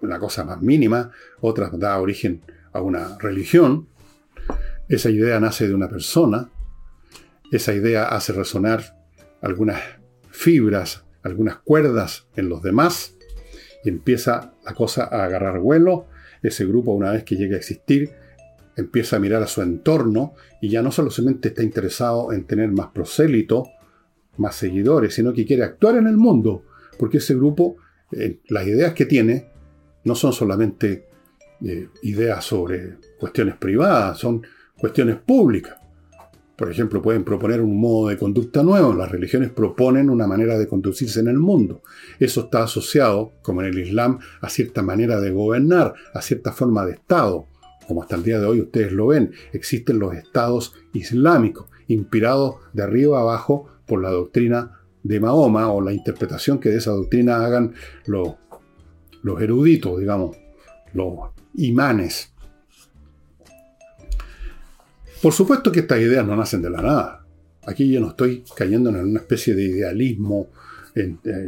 una 0.00 0.18
cosa 0.18 0.44
más 0.44 0.62
mínima, 0.62 1.10
otras 1.40 1.78
da 1.78 1.98
origen 1.98 2.42
a 2.72 2.80
una 2.80 3.18
religión, 3.18 3.88
esa 4.88 5.10
idea 5.10 5.40
nace 5.40 5.68
de 5.68 5.74
una 5.74 5.88
persona, 5.88 6.50
esa 7.50 7.74
idea 7.74 8.04
hace 8.04 8.32
resonar 8.32 8.96
algunas 9.40 9.80
fibras, 10.30 11.04
algunas 11.22 11.56
cuerdas 11.58 12.26
en 12.36 12.48
los 12.48 12.62
demás 12.62 13.16
y 13.84 13.88
empieza 13.88 14.54
la 14.64 14.74
cosa 14.74 15.04
a 15.04 15.24
agarrar 15.24 15.60
vuelo. 15.60 16.06
Ese 16.42 16.64
grupo, 16.64 16.92
una 16.92 17.12
vez 17.12 17.24
que 17.24 17.36
llega 17.36 17.56
a 17.56 17.58
existir, 17.58 18.10
empieza 18.76 19.16
a 19.16 19.20
mirar 19.20 19.42
a 19.42 19.46
su 19.46 19.62
entorno 19.62 20.34
y 20.60 20.68
ya 20.70 20.82
no 20.82 20.90
solamente 20.90 21.48
está 21.48 21.62
interesado 21.62 22.32
en 22.32 22.44
tener 22.44 22.70
más 22.70 22.88
prosélito, 22.88 23.66
más 24.36 24.56
seguidores, 24.56 25.14
sino 25.14 25.32
que 25.32 25.44
quiere 25.44 25.64
actuar 25.64 25.96
en 25.96 26.06
el 26.06 26.16
mundo, 26.16 26.64
porque 26.98 27.18
ese 27.18 27.34
grupo, 27.34 27.76
eh, 28.12 28.40
las 28.48 28.66
ideas 28.66 28.94
que 28.94 29.06
tiene, 29.06 29.50
no 30.04 30.14
son 30.14 30.32
solamente 30.32 31.06
eh, 31.62 31.88
ideas 32.02 32.44
sobre 32.44 32.96
cuestiones 33.18 33.56
privadas, 33.56 34.18
son 34.18 34.42
cuestiones 34.78 35.16
públicas. 35.16 35.79
Por 36.60 36.70
ejemplo, 36.70 37.00
pueden 37.00 37.24
proponer 37.24 37.62
un 37.62 37.80
modo 37.80 38.08
de 38.08 38.18
conducta 38.18 38.62
nuevo. 38.62 38.92
Las 38.92 39.10
religiones 39.10 39.50
proponen 39.50 40.10
una 40.10 40.26
manera 40.26 40.58
de 40.58 40.68
conducirse 40.68 41.18
en 41.20 41.28
el 41.28 41.38
mundo. 41.38 41.80
Eso 42.18 42.42
está 42.42 42.64
asociado, 42.64 43.32
como 43.40 43.62
en 43.62 43.68
el 43.68 43.78
Islam, 43.78 44.18
a 44.42 44.50
cierta 44.50 44.82
manera 44.82 45.22
de 45.22 45.30
gobernar, 45.30 45.94
a 46.12 46.20
cierta 46.20 46.52
forma 46.52 46.84
de 46.84 46.92
Estado. 46.92 47.46
Como 47.88 48.02
hasta 48.02 48.16
el 48.16 48.24
día 48.24 48.38
de 48.38 48.44
hoy 48.44 48.60
ustedes 48.60 48.92
lo 48.92 49.06
ven, 49.06 49.32
existen 49.54 49.98
los 49.98 50.14
estados 50.14 50.74
islámicos, 50.92 51.66
inspirados 51.88 52.56
de 52.74 52.82
arriba 52.82 53.20
abajo 53.20 53.68
por 53.86 54.02
la 54.02 54.10
doctrina 54.10 54.82
de 55.02 55.18
Mahoma 55.18 55.72
o 55.72 55.80
la 55.80 55.94
interpretación 55.94 56.58
que 56.58 56.68
de 56.68 56.76
esa 56.76 56.90
doctrina 56.90 57.42
hagan 57.42 57.72
los, 58.04 58.34
los 59.22 59.40
eruditos, 59.40 59.98
digamos, 59.98 60.36
los 60.92 61.20
imanes. 61.54 62.34
Por 65.22 65.32
supuesto 65.34 65.70
que 65.70 65.80
estas 65.80 66.00
ideas 66.00 66.26
no 66.26 66.34
nacen 66.34 66.62
de 66.62 66.70
la 66.70 66.80
nada. 66.80 67.26
Aquí 67.66 67.90
yo 67.90 68.00
no 68.00 68.08
estoy 68.08 68.42
cayendo 68.56 68.88
en 68.88 68.96
una 68.96 69.20
especie 69.20 69.54
de 69.54 69.64
idealismo 69.64 70.48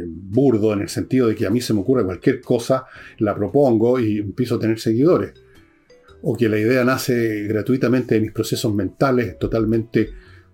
burdo 0.07 0.73
en 0.73 0.81
el 0.81 0.89
sentido 0.89 1.27
de 1.27 1.35
que 1.35 1.45
a 1.45 1.49
mí 1.49 1.59
se 1.59 1.73
me 1.73 1.81
ocurre 1.81 2.05
cualquier 2.05 2.39
cosa, 2.39 2.85
la 3.17 3.35
propongo 3.35 3.99
y 3.99 4.19
empiezo 4.19 4.55
a 4.55 4.59
tener 4.59 4.79
seguidores. 4.79 5.33
O 6.21 6.37
que 6.37 6.47
la 6.47 6.59
idea 6.59 6.85
nace 6.85 7.43
gratuitamente 7.43 8.15
de 8.15 8.21
mis 8.21 8.31
procesos 8.31 8.73
mentales 8.73 9.37
totalmente 9.39 10.11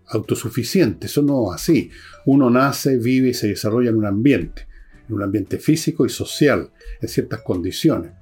autosuficientes. 0.08 1.12
Eso 1.12 1.21
no 1.21 1.53
es 1.53 1.62
así. 1.62 1.91
Uno 2.25 2.49
nace, 2.49 2.97
vive 2.97 3.29
y 3.29 3.34
se 3.34 3.49
desarrolla 3.49 3.89
en 3.89 3.97
un 3.97 4.05
ambiente, 4.05 4.67
en 5.08 5.15
un 5.15 5.23
ambiente 5.23 5.58
físico 5.60 6.05
y 6.05 6.10
social, 6.10 6.71
en 7.01 7.08
ciertas 7.08 7.41
condiciones. 7.41 8.13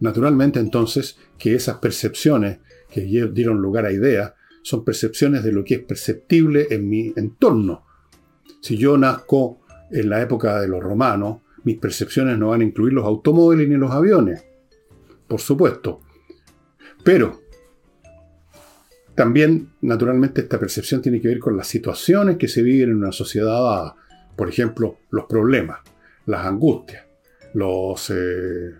Naturalmente 0.00 0.60
entonces 0.60 1.18
que 1.36 1.54
esas 1.54 1.78
percepciones 1.78 2.60
que 3.00 3.26
dieron 3.32 3.60
lugar 3.60 3.86
a 3.86 3.92
ideas 3.92 4.34
son 4.62 4.84
percepciones 4.84 5.42
de 5.44 5.52
lo 5.52 5.64
que 5.64 5.74
es 5.74 5.80
perceptible 5.80 6.66
en 6.70 6.88
mi 6.88 7.12
entorno. 7.16 7.84
Si 8.60 8.76
yo 8.76 8.98
nazco 8.98 9.60
en 9.90 10.10
la 10.10 10.20
época 10.20 10.60
de 10.60 10.68
los 10.68 10.82
romanos, 10.82 11.42
mis 11.64 11.78
percepciones 11.78 12.38
no 12.38 12.48
van 12.48 12.60
a 12.60 12.64
incluir 12.64 12.92
los 12.92 13.04
automóviles 13.04 13.68
ni 13.68 13.76
los 13.76 13.90
aviones, 13.90 14.44
por 15.26 15.40
supuesto. 15.40 16.00
Pero 17.04 17.40
también, 19.14 19.70
naturalmente, 19.80 20.42
esta 20.42 20.60
percepción 20.60 21.02
tiene 21.02 21.20
que 21.20 21.28
ver 21.28 21.40
con 21.40 21.56
las 21.56 21.66
situaciones 21.66 22.36
que 22.36 22.46
se 22.46 22.62
viven 22.62 22.90
en 22.90 22.96
una 22.98 23.12
sociedad 23.12 23.94
Por 24.36 24.48
ejemplo, 24.48 24.98
los 25.10 25.24
problemas, 25.24 25.80
las 26.26 26.46
angustias, 26.46 27.04
los, 27.54 28.10
eh, 28.10 28.74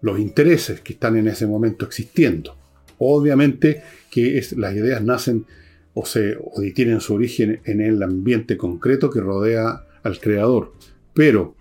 los 0.00 0.18
intereses 0.18 0.80
que 0.80 0.94
están 0.94 1.16
en 1.16 1.28
ese 1.28 1.46
momento 1.46 1.84
existiendo. 1.84 2.63
Obviamente 2.98 3.82
que 4.10 4.40
las 4.56 4.74
ideas 4.74 5.02
nacen 5.02 5.46
o, 5.94 6.04
se, 6.04 6.36
o 6.36 6.60
tienen 6.74 7.00
su 7.00 7.14
origen 7.14 7.60
en 7.64 7.80
el 7.80 8.02
ambiente 8.02 8.56
concreto 8.56 9.10
que 9.10 9.20
rodea 9.20 9.86
al 10.02 10.20
creador. 10.20 10.72
Pero, 11.14 11.54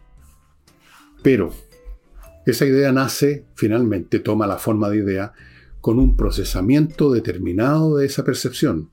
pero, 1.22 1.54
esa 2.46 2.66
idea 2.66 2.92
nace, 2.92 3.46
finalmente 3.56 4.20
toma 4.20 4.48
la 4.48 4.58
forma 4.58 4.90
de 4.90 4.98
idea, 4.98 5.34
con 5.80 6.00
un 6.00 6.16
procesamiento 6.16 7.12
determinado 7.12 7.98
de 7.98 8.06
esa 8.06 8.24
percepción. 8.24 8.90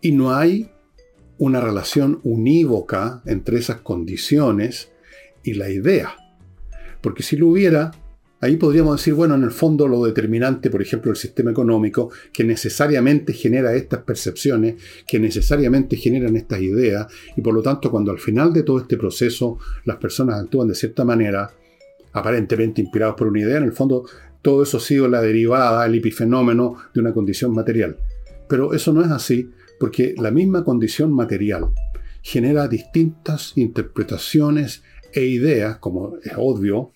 Y 0.00 0.12
no 0.12 0.34
hay 0.34 0.70
una 1.38 1.60
relación 1.60 2.20
unívoca 2.24 3.22
entre 3.26 3.58
esas 3.58 3.80
condiciones 3.82 4.90
y 5.42 5.54
la 5.54 5.70
idea. 5.70 6.16
Porque 7.00 7.22
si 7.22 7.36
lo 7.36 7.48
hubiera, 7.48 7.92
Ahí 8.46 8.58
podríamos 8.58 9.00
decir, 9.00 9.12
bueno, 9.12 9.34
en 9.34 9.42
el 9.42 9.50
fondo 9.50 9.88
lo 9.88 10.04
determinante, 10.04 10.70
por 10.70 10.80
ejemplo, 10.80 11.10
el 11.10 11.16
sistema 11.16 11.50
económico, 11.50 12.12
que 12.32 12.44
necesariamente 12.44 13.32
genera 13.32 13.74
estas 13.74 14.04
percepciones, 14.04 14.76
que 15.04 15.18
necesariamente 15.18 15.96
generan 15.96 16.36
estas 16.36 16.60
ideas, 16.60 17.08
y 17.36 17.40
por 17.40 17.52
lo 17.52 17.60
tanto, 17.60 17.90
cuando 17.90 18.12
al 18.12 18.20
final 18.20 18.52
de 18.52 18.62
todo 18.62 18.78
este 18.78 18.96
proceso 18.96 19.58
las 19.84 19.96
personas 19.96 20.40
actúan 20.40 20.68
de 20.68 20.76
cierta 20.76 21.04
manera, 21.04 21.50
aparentemente 22.12 22.80
inspirados 22.80 23.16
por 23.16 23.26
una 23.26 23.40
idea, 23.40 23.56
en 23.56 23.64
el 23.64 23.72
fondo 23.72 24.04
todo 24.42 24.62
eso 24.62 24.76
ha 24.76 24.80
sido 24.80 25.08
la 25.08 25.20
derivada, 25.20 25.84
el 25.84 25.96
epifenómeno 25.96 26.76
de 26.94 27.00
una 27.00 27.12
condición 27.12 27.52
material. 27.52 27.96
Pero 28.48 28.74
eso 28.74 28.92
no 28.92 29.04
es 29.04 29.10
así, 29.10 29.50
porque 29.80 30.14
la 30.18 30.30
misma 30.30 30.62
condición 30.62 31.12
material 31.12 31.70
genera 32.22 32.68
distintas 32.68 33.54
interpretaciones 33.56 34.84
e 35.12 35.24
ideas, 35.24 35.78
como 35.78 36.18
es 36.22 36.34
obvio, 36.36 36.92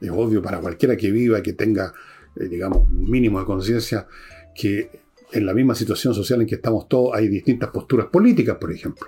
es 0.00 0.10
obvio 0.10 0.42
para 0.42 0.60
cualquiera 0.60 0.96
que 0.96 1.10
viva, 1.10 1.42
que 1.42 1.52
tenga, 1.52 1.92
eh, 2.36 2.48
digamos, 2.48 2.88
un 2.88 3.10
mínimo 3.10 3.40
de 3.40 3.46
conciencia, 3.46 4.06
que 4.54 4.90
en 5.32 5.46
la 5.46 5.54
misma 5.54 5.74
situación 5.74 6.14
social 6.14 6.40
en 6.40 6.46
que 6.46 6.56
estamos 6.56 6.88
todos 6.88 7.14
hay 7.14 7.28
distintas 7.28 7.70
posturas 7.70 8.06
políticas, 8.06 8.56
por 8.56 8.72
ejemplo. 8.72 9.06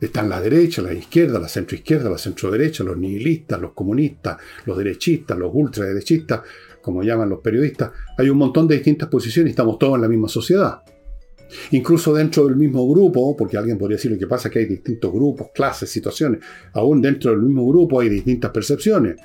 Están 0.00 0.28
la 0.28 0.40
derecha, 0.40 0.82
la 0.82 0.92
izquierda, 0.92 1.38
la 1.38 1.48
centroizquierda, 1.48 2.10
la 2.10 2.18
centroderecha, 2.18 2.84
los 2.84 2.96
nihilistas, 2.96 3.60
los 3.60 3.72
comunistas, 3.72 4.38
los 4.66 4.76
derechistas, 4.76 5.38
los 5.38 5.50
ultraderechistas, 5.52 6.42
como 6.82 7.02
llaman 7.02 7.30
los 7.30 7.40
periodistas. 7.40 7.92
Hay 8.18 8.28
un 8.28 8.36
montón 8.36 8.68
de 8.68 8.74
distintas 8.74 9.08
posiciones 9.08 9.50
y 9.50 9.52
estamos 9.52 9.78
todos 9.78 9.94
en 9.94 10.02
la 10.02 10.08
misma 10.08 10.28
sociedad. 10.28 10.82
Incluso 11.70 12.14
dentro 12.14 12.46
del 12.46 12.56
mismo 12.56 12.88
grupo, 12.88 13.36
porque 13.36 13.56
alguien 13.56 13.78
podría 13.78 13.96
decir 13.96 14.10
lo 14.10 14.18
que 14.18 14.26
pasa 14.26 14.48
es 14.48 14.52
que 14.52 14.60
hay 14.60 14.66
distintos 14.66 15.12
grupos, 15.12 15.48
clases, 15.54 15.90
situaciones, 15.90 16.40
aún 16.72 17.00
dentro 17.00 17.30
del 17.30 17.40
mismo 17.40 17.66
grupo 17.66 18.00
hay 18.00 18.08
distintas 18.08 18.50
percepciones. 18.50 19.16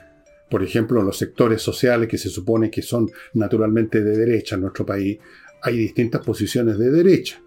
Por 0.50 0.63
ejemplo, 0.63 1.00
en 1.00 1.06
los 1.06 1.18
sectores 1.18 1.62
sociales 1.62 2.08
que 2.08 2.18
se 2.18 2.30
supone 2.30 2.72
que 2.72 2.82
son 2.82 3.10
naturalmente 3.34 4.02
de 4.04 4.18
derecha 4.18 4.56
en 4.56 4.62
nuestro 4.62 4.86
país, 4.86 5.20
hay 5.62 5.78
distintas 5.78 6.26
posiciones 6.26 6.78
de 6.78 6.89
derecha. 6.89 7.42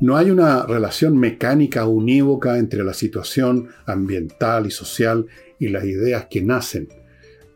No 0.00 0.16
hay 0.16 0.30
una 0.30 0.64
relación 0.64 1.18
mecánica 1.18 1.86
unívoca 1.86 2.58
entre 2.58 2.82
la 2.84 2.94
situación 2.94 3.68
ambiental 3.84 4.66
y 4.66 4.70
social 4.70 5.26
y 5.58 5.68
las 5.68 5.84
ideas 5.84 6.26
que 6.30 6.40
nacen. 6.40 6.88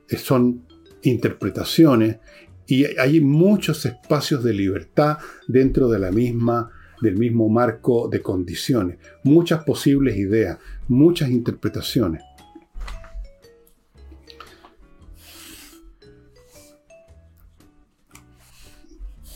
Son 0.08 0.66
interpretaciones 1.02 2.18
y 2.66 2.84
hay 2.98 3.20
muchos 3.20 3.84
espacios 3.84 4.42
de 4.42 4.54
libertad 4.54 5.18
dentro 5.46 5.88
de 5.88 5.98
la 5.98 6.10
misma, 6.10 6.70
del 7.00 7.16
mismo 7.16 7.48
marco 7.48 8.08
de 8.08 8.22
condiciones, 8.22 8.98
muchas 9.22 9.64
posibles 9.64 10.16
ideas, 10.16 10.58
muchas 10.88 11.30
interpretaciones. 11.30 12.22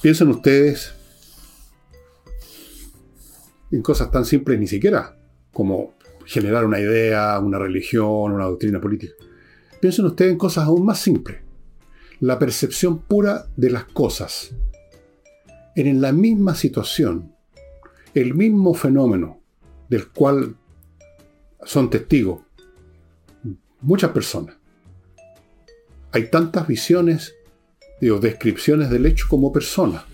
Piensen 0.00 0.28
ustedes 0.28 0.94
en 3.70 3.82
cosas 3.82 4.10
tan 4.10 4.24
simples 4.24 4.58
ni 4.58 4.66
siquiera 4.66 5.16
como 5.52 5.94
generar 6.24 6.64
una 6.64 6.78
idea, 6.78 7.38
una 7.40 7.58
religión, 7.58 8.32
una 8.32 8.44
doctrina 8.44 8.80
política. 8.80 9.14
Piensen 9.80 10.06
ustedes 10.06 10.32
en 10.32 10.38
cosas 10.38 10.64
aún 10.64 10.86
más 10.86 11.00
simples 11.00 11.47
la 12.20 12.38
percepción 12.38 12.98
pura 12.98 13.46
de 13.56 13.70
las 13.70 13.84
cosas. 13.84 14.54
En 15.76 16.00
la 16.00 16.12
misma 16.12 16.54
situación, 16.54 17.32
el 18.14 18.34
mismo 18.34 18.74
fenómeno 18.74 19.40
del 19.88 20.08
cual 20.08 20.56
son 21.64 21.90
testigos 21.90 22.40
muchas 23.80 24.10
personas. 24.10 24.56
Hay 26.12 26.30
tantas 26.30 26.66
visiones 26.66 27.34
o 28.02 28.18
descripciones 28.18 28.90
del 28.90 29.06
hecho 29.06 29.26
como 29.28 29.52
persona. 29.52 30.04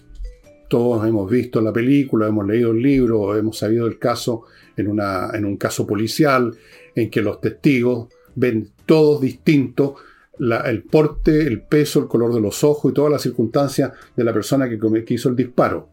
Todos 0.69 1.07
hemos 1.07 1.31
visto 1.31 1.61
la 1.61 1.73
película, 1.73 2.27
hemos 2.27 2.47
leído 2.47 2.73
el 2.73 2.83
libro, 2.83 3.37
hemos 3.37 3.59
sabido 3.59 3.87
el 3.87 3.99
caso 3.99 4.45
en, 4.77 4.89
una, 4.89 5.31
en 5.35 5.45
un 5.45 5.57
caso 5.57 5.87
policial 5.87 6.57
en 6.95 7.11
que 7.11 7.23
los 7.23 7.41
testigos 7.41 8.09
ven 8.35 8.73
todos 8.87 9.21
distintos 9.21 9.95
el 10.39 10.83
porte, 10.85 11.47
el 11.47 11.63
peso, 11.63 12.01
el 12.01 12.09
color 12.09 12.35
de 12.35 12.41
los 12.41 12.65
ojos 12.65 12.91
y 12.91 12.95
todas 12.95 13.13
las 13.13 13.23
circunstancias 13.23 13.93
de 14.17 14.25
la 14.25 14.33
persona 14.33 14.69
que, 14.69 14.79
que 15.05 15.15
hizo 15.15 15.29
el 15.29 15.37
disparo. 15.37 15.91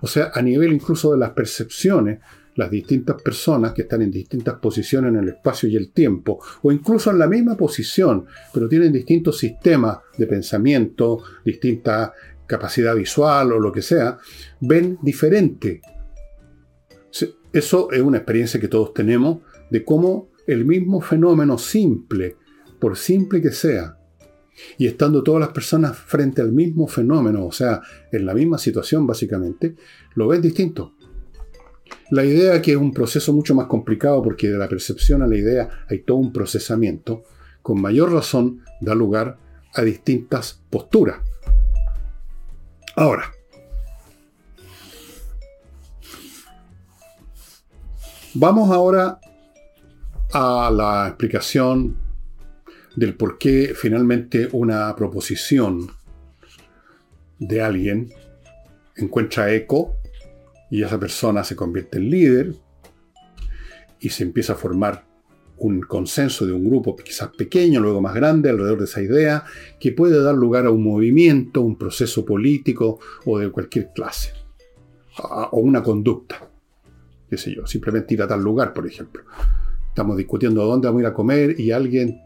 O 0.00 0.06
sea, 0.06 0.30
a 0.34 0.42
nivel 0.42 0.72
incluso 0.72 1.12
de 1.12 1.18
las 1.18 1.30
percepciones, 1.30 2.20
las 2.54 2.70
distintas 2.70 3.20
personas 3.20 3.72
que 3.72 3.82
están 3.82 4.02
en 4.02 4.10
distintas 4.10 4.54
posiciones 4.56 5.12
en 5.12 5.18
el 5.20 5.28
espacio 5.30 5.68
y 5.68 5.76
el 5.76 5.90
tiempo, 5.90 6.40
o 6.62 6.70
incluso 6.70 7.10
en 7.10 7.18
la 7.18 7.26
misma 7.26 7.56
posición, 7.56 8.26
pero 8.52 8.68
tienen 8.68 8.92
distintos 8.92 9.38
sistemas 9.38 9.98
de 10.16 10.26
pensamiento, 10.26 11.22
distinta 11.44 12.12
capacidad 12.46 12.94
visual 12.94 13.52
o 13.52 13.58
lo 13.58 13.72
que 13.72 13.82
sea, 13.82 14.18
ven 14.60 14.98
diferente. 15.02 15.80
Eso 17.52 17.90
es 17.90 18.00
una 18.00 18.18
experiencia 18.18 18.60
que 18.60 18.68
todos 18.68 18.94
tenemos 18.94 19.38
de 19.70 19.84
cómo 19.84 20.30
el 20.46 20.64
mismo 20.64 21.00
fenómeno 21.00 21.58
simple 21.58 22.36
por 22.82 22.96
simple 22.96 23.40
que 23.40 23.52
sea, 23.52 23.96
y 24.76 24.88
estando 24.88 25.22
todas 25.22 25.38
las 25.38 25.50
personas 25.50 25.96
frente 25.96 26.42
al 26.42 26.50
mismo 26.50 26.88
fenómeno, 26.88 27.46
o 27.46 27.52
sea, 27.52 27.80
en 28.10 28.26
la 28.26 28.34
misma 28.34 28.58
situación 28.58 29.06
básicamente, 29.06 29.76
lo 30.16 30.26
ven 30.26 30.42
distinto. 30.42 30.94
La 32.10 32.24
idea 32.24 32.60
que 32.60 32.72
es 32.72 32.76
un 32.76 32.92
proceso 32.92 33.32
mucho 33.32 33.54
más 33.54 33.68
complicado 33.68 34.20
porque 34.20 34.48
de 34.48 34.58
la 34.58 34.68
percepción 34.68 35.22
a 35.22 35.28
la 35.28 35.36
idea 35.36 35.84
hay 35.88 36.00
todo 36.00 36.16
un 36.16 36.32
procesamiento, 36.32 37.22
con 37.62 37.80
mayor 37.80 38.10
razón 38.10 38.64
da 38.80 38.96
lugar 38.96 39.38
a 39.74 39.82
distintas 39.82 40.60
posturas. 40.68 41.18
Ahora, 42.96 43.30
vamos 48.34 48.72
ahora 48.72 49.20
a 50.32 50.68
la 50.72 51.06
explicación 51.06 52.01
del 52.96 53.14
por 53.14 53.38
qué 53.38 53.72
finalmente 53.74 54.48
una 54.52 54.94
proposición 54.96 55.90
de 57.38 57.62
alguien 57.62 58.12
encuentra 58.96 59.52
eco 59.52 59.96
y 60.70 60.82
esa 60.82 60.98
persona 60.98 61.44
se 61.44 61.56
convierte 61.56 61.98
en 61.98 62.10
líder 62.10 62.54
y 64.00 64.10
se 64.10 64.22
empieza 64.22 64.54
a 64.54 64.56
formar 64.56 65.04
un 65.58 65.80
consenso 65.82 66.44
de 66.44 66.52
un 66.52 66.64
grupo 66.64 66.96
quizás 66.96 67.28
pequeño, 67.28 67.80
luego 67.80 68.00
más 68.00 68.14
grande, 68.14 68.50
alrededor 68.50 68.78
de 68.78 68.84
esa 68.86 69.00
idea, 69.00 69.44
que 69.78 69.92
puede 69.92 70.20
dar 70.20 70.34
lugar 70.34 70.66
a 70.66 70.70
un 70.70 70.82
movimiento, 70.82 71.60
un 71.60 71.76
proceso 71.78 72.24
político 72.24 72.98
o 73.24 73.38
de 73.38 73.50
cualquier 73.50 73.90
clase, 73.94 74.32
o 75.52 75.60
una 75.60 75.82
conducta, 75.82 76.48
qué 77.30 77.36
sé 77.36 77.54
yo, 77.54 77.66
simplemente 77.66 78.14
ir 78.14 78.22
a 78.22 78.26
tal 78.26 78.42
lugar, 78.42 78.72
por 78.72 78.86
ejemplo. 78.86 79.22
Estamos 79.88 80.16
discutiendo 80.16 80.64
dónde 80.64 80.88
vamos 80.88 81.00
a 81.00 81.02
ir 81.02 81.06
a 81.06 81.14
comer 81.14 81.60
y 81.60 81.70
alguien 81.70 82.20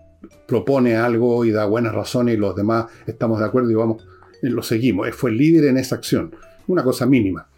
propone 0.46 0.96
algo 0.96 1.44
y 1.44 1.50
da 1.50 1.66
buenas 1.66 1.94
razones 1.94 2.34
y 2.34 2.38
los 2.38 2.54
demás 2.54 2.86
estamos 3.06 3.38
de 3.38 3.46
acuerdo 3.46 3.70
y 3.70 3.74
vamos, 3.74 4.06
eh, 4.42 4.50
lo 4.50 4.62
seguimos. 4.62 5.08
Fue 5.14 5.30
el 5.30 5.38
líder 5.38 5.66
en 5.66 5.78
esa 5.78 5.96
acción. 5.96 6.34
Una 6.66 6.82
cosa 6.82 7.06
mínima. 7.06 7.48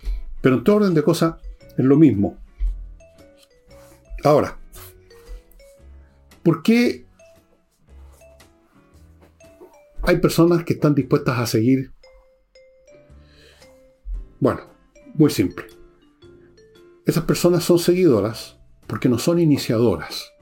Pero 0.40 0.56
en 0.56 0.64
todo 0.64 0.76
orden 0.76 0.94
de 0.94 1.02
cosas 1.02 1.34
es 1.76 1.84
lo 1.84 1.96
mismo. 1.96 2.36
Ahora, 4.24 4.58
¿Por 6.48 6.62
qué 6.62 7.04
hay 10.00 10.16
personas 10.16 10.64
que 10.64 10.72
están 10.72 10.94
dispuestas 10.94 11.38
a 11.38 11.46
seguir? 11.46 11.92
Bueno, 14.40 14.62
muy 15.12 15.28
simple. 15.28 15.66
Esas 17.04 17.24
personas 17.24 17.64
son 17.64 17.78
seguidoras 17.78 18.56
porque 18.86 19.10
no 19.10 19.18
son 19.18 19.40
iniciadoras. 19.40 20.32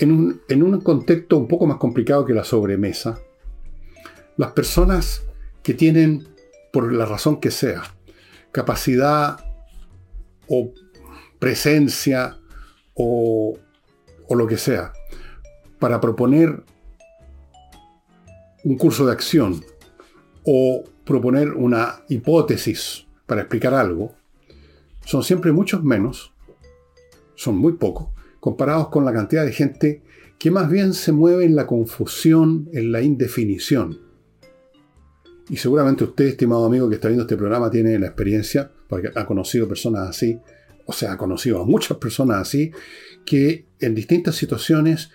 En 0.00 0.62
un, 0.62 0.80
contexto 0.80 1.36
un 1.36 1.46
poco 1.46 1.66
más 1.66 1.76
complicado 1.76 2.24
que 2.24 2.32
la 2.32 2.42
sobremesa, 2.42 3.20
las 4.38 4.52
personas 4.52 5.26
que 5.62 5.74
tienen, 5.74 6.26
por 6.72 6.90
la 6.90 7.04
razón 7.04 7.38
que 7.38 7.50
sea, 7.50 7.82
capacidad 8.50 9.44
o 10.48 10.72
presencia 11.38 12.38
o, 12.94 13.58
o 14.26 14.34
lo 14.34 14.46
que 14.46 14.56
sea, 14.56 14.94
para 15.78 16.00
proponer 16.00 16.64
un 18.64 18.78
curso 18.78 19.04
de 19.04 19.12
acción 19.12 19.62
o 20.46 20.82
proponer 21.04 21.50
una 21.50 22.04
hipótesis 22.08 23.06
para 23.26 23.42
explicar 23.42 23.74
algo, 23.74 24.14
son 25.04 25.22
siempre 25.22 25.52
muchos 25.52 25.84
menos, 25.84 26.32
son 27.34 27.58
muy 27.58 27.74
pocos, 27.74 28.08
comparados 28.40 28.88
con 28.88 29.04
la 29.04 29.12
cantidad 29.12 29.44
de 29.44 29.52
gente 29.52 30.02
que 30.38 30.50
más 30.50 30.70
bien 30.70 30.94
se 30.94 31.12
mueve 31.12 31.44
en 31.44 31.54
la 31.54 31.66
confusión, 31.66 32.68
en 32.72 32.90
la 32.90 33.02
indefinición. 33.02 34.00
Y 35.50 35.56
seguramente 35.56 36.04
usted, 36.04 36.26
estimado 36.26 36.64
amigo 36.64 36.88
que 36.88 36.94
está 36.94 37.08
viendo 37.08 37.24
este 37.24 37.36
programa, 37.36 37.70
tiene 37.70 37.98
la 37.98 38.06
experiencia, 38.06 38.70
porque 38.88 39.10
ha 39.14 39.26
conocido 39.26 39.68
personas 39.68 40.08
así, 40.08 40.38
o 40.86 40.92
sea, 40.92 41.12
ha 41.12 41.18
conocido 41.18 41.60
a 41.60 41.66
muchas 41.66 41.98
personas 41.98 42.38
así, 42.38 42.72
que 43.26 43.66
en 43.80 43.94
distintas 43.94 44.36
situaciones, 44.36 45.10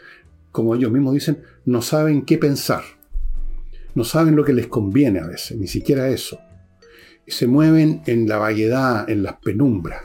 como 0.51 0.75
ellos 0.75 0.91
mismos 0.91 1.13
dicen, 1.13 1.41
no 1.65 1.81
saben 1.81 2.23
qué 2.23 2.37
pensar. 2.37 2.83
No 3.95 4.03
saben 4.03 4.35
lo 4.35 4.43
que 4.43 4.53
les 4.53 4.67
conviene 4.67 5.19
a 5.19 5.27
veces, 5.27 5.57
ni 5.57 5.67
siquiera 5.67 6.09
eso. 6.09 6.37
Se 7.25 7.47
mueven 7.47 8.03
en 8.05 8.27
la 8.27 8.37
vaguedad, 8.37 9.09
en 9.09 9.23
las 9.23 9.37
penumbras, 9.37 10.03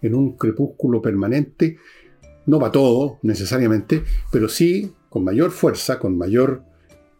en 0.00 0.14
un 0.14 0.36
crepúsculo 0.36 1.02
permanente, 1.02 1.76
no 2.46 2.58
para 2.58 2.72
todo 2.72 3.18
necesariamente, 3.22 4.04
pero 4.30 4.48
sí 4.48 4.92
con 5.08 5.24
mayor 5.24 5.50
fuerza, 5.50 5.98
con 5.98 6.16
mayor 6.16 6.64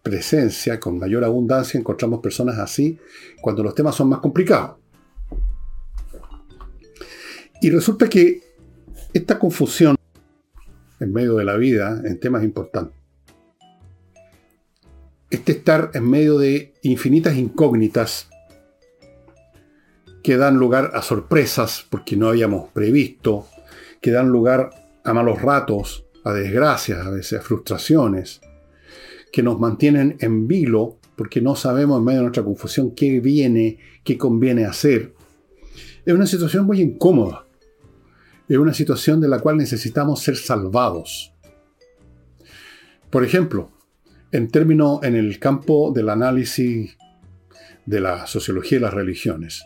presencia, 0.03 0.81
con 0.81 0.99
mayor 0.99 1.25
abundancia, 1.25 1.79
encontramos 1.79 2.21
personas 2.21 2.59
así 2.59 2.99
cuando 3.41 3.63
los 3.63 3.75
temas 3.75 3.95
son 3.95 4.09
más 4.09 4.21
complicados. 4.21 4.77
Y 7.61 7.71
resulta 7.71 8.09
que 8.09 8.43
esta 9.13 9.39
confusión 9.39 9.95
en 10.99 11.13
medio 11.13 11.37
de 11.37 11.45
la 11.45 11.57
vida 11.57 12.01
en 12.05 12.19
temas 12.19 12.43
importantes, 12.43 12.97
este 15.31 15.53
estar 15.53 15.91
en 15.95 16.09
medio 16.09 16.39
de 16.39 16.75
infinitas 16.83 17.37
incógnitas 17.37 18.29
que 20.23 20.37
dan 20.37 20.57
lugar 20.57 20.91
a 20.95 21.03
sorpresas 21.03 21.87
porque 21.89 22.17
no 22.17 22.29
habíamos 22.29 22.71
previsto, 22.71 23.47
que 24.01 24.11
dan 24.11 24.29
lugar 24.29 24.82
a 25.05 25.13
malos 25.13 25.41
ratos, 25.43 26.07
a 26.25 26.33
desgracias, 26.33 27.05
a 27.05 27.11
veces 27.11 27.41
a 27.41 27.43
frustraciones, 27.43 28.41
que 29.33 29.43
nos 29.43 29.59
mantienen 29.59 30.17
en 30.21 30.47
vilo 30.47 30.99
porque 31.17 31.41
no 31.41 31.57
sabemos 31.57 31.99
en 31.99 32.05
medio 32.05 32.19
de 32.19 32.25
nuestra 32.25 32.45
confusión 32.45 32.95
qué 32.95 33.21
viene, 33.21 33.79
qué 34.05 34.17
conviene 34.19 34.65
hacer. 34.65 35.15
Es 36.05 36.15
una 36.15 36.27
situación 36.27 36.67
muy 36.67 36.81
incómoda. 36.81 37.47
Es 38.49 38.59
una 38.59 38.75
situación 38.75 39.21
de 39.21 39.29
la 39.29 39.39
cual 39.39 39.57
necesitamos 39.57 40.21
ser 40.21 40.37
salvados. 40.37 41.33
Por 43.11 43.25
ejemplo, 43.25 43.71
en 44.33 44.49
términos 44.49 45.01
en 45.03 45.15
el 45.15 45.39
campo 45.39 45.93
del 45.95 46.09
análisis 46.09 46.97
de 47.87 48.01
la 48.01 48.27
sociología 48.27 48.79
y 48.79 48.81
las 48.81 48.95
religiones, 48.95 49.65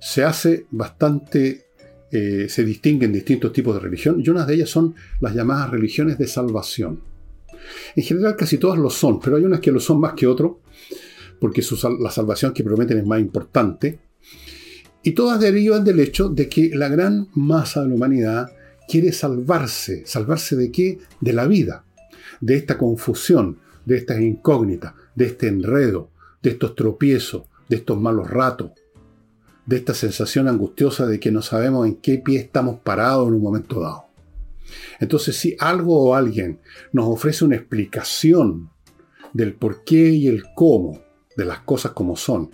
se 0.00 0.24
hace 0.24 0.66
bastante, 0.70 1.66
eh, 2.12 2.46
se 2.48 2.64
distinguen 2.64 3.12
distintos 3.12 3.52
tipos 3.52 3.74
de 3.74 3.80
religión 3.80 4.20
y 4.20 4.28
unas 4.28 4.46
de 4.46 4.54
ellas 4.54 4.68
son 4.68 4.94
las 5.20 5.34
llamadas 5.34 5.70
religiones 5.70 6.18
de 6.18 6.26
salvación. 6.26 7.00
En 7.94 8.02
general 8.02 8.36
casi 8.36 8.58
todas 8.58 8.78
lo 8.78 8.90
son, 8.90 9.20
pero 9.20 9.36
hay 9.36 9.44
unas 9.44 9.60
que 9.60 9.70
lo 9.70 9.80
son 9.80 10.00
más 10.00 10.14
que 10.14 10.26
otras, 10.26 10.52
porque 11.38 11.62
la 12.00 12.10
salvación 12.10 12.52
que 12.52 12.64
prometen 12.64 12.98
es 12.98 13.06
más 13.06 13.20
importante. 13.20 13.98
Y 15.02 15.12
todas 15.12 15.40
derivan 15.40 15.84
del 15.84 16.00
hecho 16.00 16.28
de 16.28 16.48
que 16.48 16.70
la 16.74 16.88
gran 16.88 17.28
masa 17.34 17.82
de 17.82 17.88
la 17.88 17.94
humanidad 17.94 18.52
quiere 18.86 19.12
salvarse. 19.12 20.02
¿Salvarse 20.04 20.56
de 20.56 20.70
qué? 20.70 20.98
De 21.20 21.32
la 21.32 21.46
vida, 21.46 21.84
de 22.40 22.56
esta 22.56 22.76
confusión, 22.76 23.58
de 23.86 23.96
estas 23.96 24.20
incógnitas, 24.20 24.94
de 25.14 25.26
este 25.26 25.48
enredo, 25.48 26.10
de 26.42 26.50
estos 26.50 26.74
tropiezos, 26.74 27.44
de 27.68 27.76
estos 27.76 27.98
malos 27.98 28.28
ratos, 28.28 28.72
de 29.70 29.76
esta 29.76 29.94
sensación 29.94 30.48
angustiosa 30.48 31.06
de 31.06 31.20
que 31.20 31.30
no 31.30 31.42
sabemos 31.42 31.86
en 31.86 31.94
qué 31.94 32.18
pie 32.18 32.40
estamos 32.40 32.80
parados 32.80 33.28
en 33.28 33.34
un 33.34 33.42
momento 33.42 33.78
dado. 33.78 34.06
Entonces, 34.98 35.36
si 35.36 35.54
algo 35.60 36.08
o 36.08 36.16
alguien 36.16 36.58
nos 36.90 37.06
ofrece 37.06 37.44
una 37.44 37.54
explicación 37.54 38.70
del 39.32 39.54
por 39.54 39.84
qué 39.84 40.08
y 40.08 40.26
el 40.26 40.42
cómo 40.56 41.00
de 41.36 41.44
las 41.44 41.60
cosas 41.60 41.92
como 41.92 42.16
son, 42.16 42.50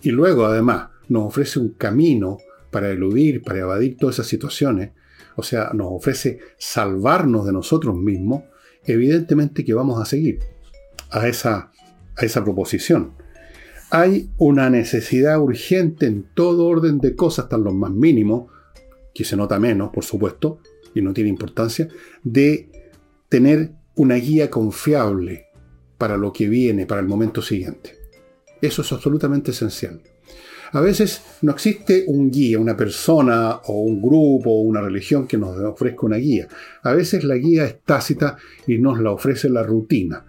y 0.00 0.08
luego 0.08 0.46
además 0.46 0.88
nos 1.06 1.24
ofrece 1.26 1.58
un 1.58 1.74
camino 1.74 2.38
para 2.70 2.88
eludir, 2.88 3.42
para 3.42 3.58
evadir 3.58 3.98
todas 3.98 4.16
esas 4.16 4.28
situaciones, 4.28 4.92
o 5.36 5.42
sea, 5.42 5.70
nos 5.74 5.88
ofrece 5.90 6.38
salvarnos 6.56 7.44
de 7.44 7.52
nosotros 7.52 7.94
mismos, 7.94 8.44
evidentemente 8.86 9.66
que 9.66 9.74
vamos 9.74 10.00
a 10.00 10.06
seguir 10.06 10.38
a 11.10 11.28
esa, 11.28 11.70
a 12.16 12.24
esa 12.24 12.42
proposición. 12.42 13.12
Hay 13.96 14.28
una 14.38 14.70
necesidad 14.70 15.40
urgente 15.40 16.06
en 16.06 16.26
todo 16.34 16.66
orden 16.66 16.98
de 16.98 17.14
cosas, 17.14 17.44
hasta 17.44 17.58
los 17.58 17.72
más 17.72 17.92
mínimos, 17.92 18.50
que 19.14 19.22
se 19.22 19.36
nota 19.36 19.60
menos, 19.60 19.90
por 19.92 20.02
supuesto, 20.02 20.58
y 20.96 21.00
no 21.00 21.12
tiene 21.12 21.30
importancia, 21.30 21.86
de 22.24 22.70
tener 23.28 23.70
una 23.94 24.16
guía 24.16 24.50
confiable 24.50 25.46
para 25.96 26.16
lo 26.16 26.32
que 26.32 26.48
viene, 26.48 26.86
para 26.86 27.02
el 27.02 27.06
momento 27.06 27.40
siguiente. 27.40 27.96
Eso 28.60 28.82
es 28.82 28.90
absolutamente 28.90 29.52
esencial. 29.52 30.00
A 30.72 30.80
veces 30.80 31.22
no 31.42 31.52
existe 31.52 32.02
un 32.08 32.32
guía, 32.32 32.58
una 32.58 32.76
persona 32.76 33.60
o 33.66 33.80
un 33.80 34.02
grupo 34.02 34.50
o 34.50 34.62
una 34.62 34.80
religión 34.80 35.28
que 35.28 35.38
nos 35.38 35.56
ofrezca 35.60 36.06
una 36.06 36.16
guía. 36.16 36.48
A 36.82 36.94
veces 36.94 37.22
la 37.22 37.36
guía 37.36 37.64
es 37.64 37.80
tácita 37.84 38.38
y 38.66 38.76
nos 38.78 38.98
la 38.98 39.12
ofrece 39.12 39.48
la 39.48 39.62
rutina. 39.62 40.24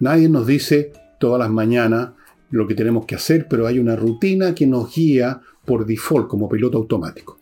Nadie 0.00 0.28
nos 0.28 0.46
dice 0.46 0.92
todas 1.18 1.38
las 1.38 1.50
mañanas 1.50 2.10
lo 2.50 2.66
que 2.66 2.74
tenemos 2.74 3.06
que 3.06 3.14
hacer, 3.14 3.48
pero 3.48 3.66
hay 3.66 3.78
una 3.78 3.96
rutina 3.96 4.54
que 4.54 4.66
nos 4.66 4.94
guía 4.94 5.40
por 5.64 5.86
default 5.86 6.28
como 6.28 6.48
piloto 6.48 6.78
automático. 6.78 7.38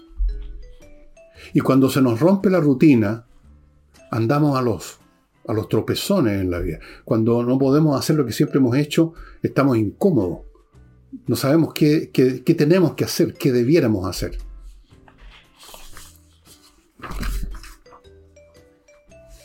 Y 1.52 1.60
cuando 1.60 1.90
se 1.90 2.00
nos 2.00 2.20
rompe 2.20 2.50
la 2.50 2.60
rutina, 2.60 3.26
andamos 4.10 4.58
a 4.58 4.62
los, 4.62 4.98
a 5.46 5.52
los 5.52 5.68
tropezones 5.68 6.40
en 6.40 6.50
la 6.50 6.58
vida. 6.58 6.80
Cuando 7.04 7.42
no 7.44 7.58
podemos 7.58 7.98
hacer 7.98 8.16
lo 8.16 8.24
que 8.24 8.32
siempre 8.32 8.58
hemos 8.58 8.76
hecho, 8.76 9.12
estamos 9.42 9.76
incómodos. 9.76 10.40
No 11.26 11.36
sabemos 11.36 11.72
qué, 11.74 12.10
qué 12.10 12.54
tenemos 12.54 12.94
que 12.94 13.04
hacer, 13.04 13.34
qué 13.34 13.52
debiéramos 13.52 14.08
hacer. 14.08 14.38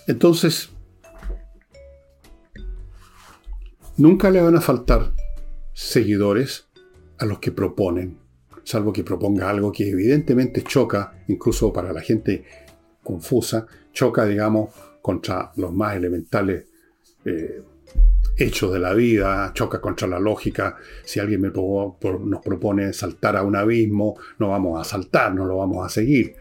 Entonces, 0.08 0.70
nunca 3.98 4.32
le 4.32 4.42
van 4.42 4.56
a 4.56 4.62
faltar 4.62 5.19
seguidores 5.80 6.68
a 7.18 7.26
los 7.26 7.40
que 7.40 7.52
proponen 7.52 8.18
salvo 8.70 8.94
que 8.94 9.04
proponga 9.04 9.50
algo 9.50 9.72
que 9.72 9.90
evidentemente 9.90 10.62
choca, 10.62 11.24
incluso 11.28 11.74
para 11.74 11.92
la 11.92 12.02
gente 12.02 12.44
confusa, 13.04 13.66
choca, 13.92 14.26
digamos, 14.26 14.70
contra 15.02 15.52
los 15.56 15.74
más 15.74 15.96
elementales 15.96 16.68
eh, 17.26 17.64
hechos 18.38 18.72
de 18.72 18.80
la 18.80 18.94
vida, 18.94 19.52
choca 19.56 19.82
contra 19.82 20.08
la 20.08 20.20
lógica. 20.20 20.78
Si 21.04 21.20
alguien 21.20 21.42
nos 21.42 22.42
propone 22.44 22.94
saltar 22.94 23.38
a 23.38 23.42
un 23.42 23.56
abismo, 23.56 24.20
no 24.38 24.50
vamos 24.50 24.80
a 24.80 24.84
saltar, 24.84 25.34
no 25.34 25.46
lo 25.46 25.58
vamos 25.58 25.84
a 25.84 25.90
seguir. 25.90 26.36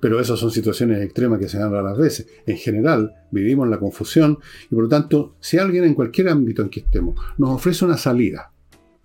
Pero 0.00 0.18
esas 0.18 0.38
son 0.40 0.50
situaciones 0.50 1.00
extremas 1.00 1.38
que 1.38 1.48
se 1.48 1.58
dan 1.58 1.70
raras 1.70 1.96
veces. 1.96 2.26
En 2.44 2.56
general, 2.56 3.14
vivimos 3.30 3.66
en 3.66 3.70
la 3.70 3.78
confusión 3.78 4.38
y 4.68 4.74
por 4.74 4.84
lo 4.84 4.88
tanto, 4.88 5.36
si 5.38 5.58
alguien 5.58 5.84
en 5.84 5.94
cualquier 5.94 6.28
ámbito 6.28 6.62
en 6.62 6.70
que 6.70 6.80
estemos 6.80 7.14
nos 7.36 7.50
ofrece 7.50 7.84
una 7.84 7.96
salida, 7.96 8.52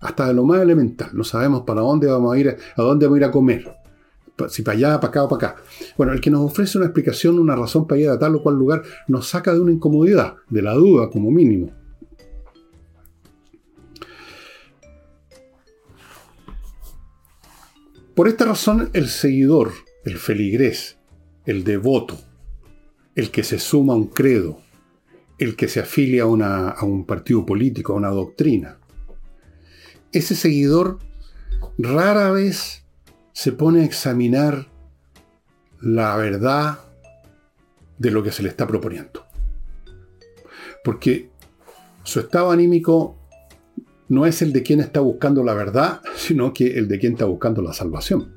hasta 0.04 0.28
de 0.28 0.34
lo 0.34 0.44
más 0.44 0.60
elemental. 0.60 1.08
No 1.14 1.24
sabemos 1.24 1.62
para 1.62 1.80
dónde 1.80 2.06
vamos 2.06 2.34
a 2.34 2.38
ir, 2.38 2.48
a 2.48 2.82
dónde 2.82 3.06
vamos 3.06 3.16
a 3.16 3.20
ir 3.20 3.24
a 3.24 3.30
comer. 3.30 3.76
Si 4.48 4.62
para 4.62 4.76
allá, 4.76 5.00
para 5.00 5.08
acá 5.08 5.22
o 5.24 5.28
para 5.28 5.48
acá. 5.48 5.62
Bueno, 5.96 6.12
el 6.12 6.20
que 6.20 6.30
nos 6.30 6.42
ofrece 6.42 6.76
una 6.76 6.88
explicación, 6.88 7.38
una 7.38 7.56
razón 7.56 7.86
para 7.86 8.00
ir 8.00 8.10
a 8.10 8.18
tal 8.18 8.34
o 8.36 8.42
cual 8.42 8.56
lugar, 8.56 8.82
nos 9.08 9.28
saca 9.28 9.54
de 9.54 9.60
una 9.60 9.72
incomodidad, 9.72 10.36
de 10.50 10.60
la 10.60 10.74
duda 10.74 11.08
como 11.08 11.30
mínimo. 11.30 11.72
Por 18.14 18.28
esta 18.28 18.44
razón, 18.44 18.90
el 18.92 19.08
seguidor, 19.08 19.72
el 20.04 20.18
feligrés, 20.18 20.98
el 21.46 21.64
devoto, 21.64 22.18
el 23.14 23.30
que 23.30 23.42
se 23.42 23.58
suma 23.58 23.94
a 23.94 23.96
un 23.96 24.08
credo, 24.08 24.58
el 25.38 25.56
que 25.56 25.66
se 25.66 25.80
afilia 25.80 26.24
a, 26.24 26.70
a 26.70 26.84
un 26.84 27.06
partido 27.06 27.46
político, 27.46 27.94
a 27.94 27.96
una 27.96 28.10
doctrina. 28.10 28.78
Ese 30.14 30.36
seguidor 30.36 31.00
rara 31.76 32.30
vez 32.30 32.84
se 33.32 33.50
pone 33.50 33.82
a 33.82 33.84
examinar 33.84 34.68
la 35.80 36.16
verdad 36.16 36.78
de 37.98 38.12
lo 38.12 38.22
que 38.22 38.30
se 38.30 38.44
le 38.44 38.48
está 38.48 38.64
proponiendo. 38.64 39.26
Porque 40.84 41.30
su 42.04 42.20
estado 42.20 42.52
anímico 42.52 43.18
no 44.08 44.24
es 44.24 44.40
el 44.40 44.52
de 44.52 44.62
quien 44.62 44.78
está 44.78 45.00
buscando 45.00 45.42
la 45.42 45.54
verdad, 45.54 46.00
sino 46.16 46.54
que 46.54 46.78
el 46.78 46.86
de 46.86 47.00
quien 47.00 47.14
está 47.14 47.24
buscando 47.24 47.60
la 47.60 47.72
salvación. 47.72 48.36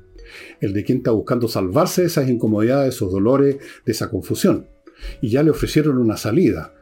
El 0.60 0.72
de 0.72 0.82
quien 0.82 0.98
está 0.98 1.12
buscando 1.12 1.46
salvarse 1.46 2.00
de 2.00 2.08
esas 2.08 2.28
incomodidades, 2.28 2.86
de 2.86 2.96
esos 2.96 3.12
dolores, 3.12 3.58
de 3.86 3.92
esa 3.92 4.10
confusión. 4.10 4.66
Y 5.20 5.28
ya 5.28 5.44
le 5.44 5.50
ofrecieron 5.50 5.96
una 5.98 6.16
salida. 6.16 6.74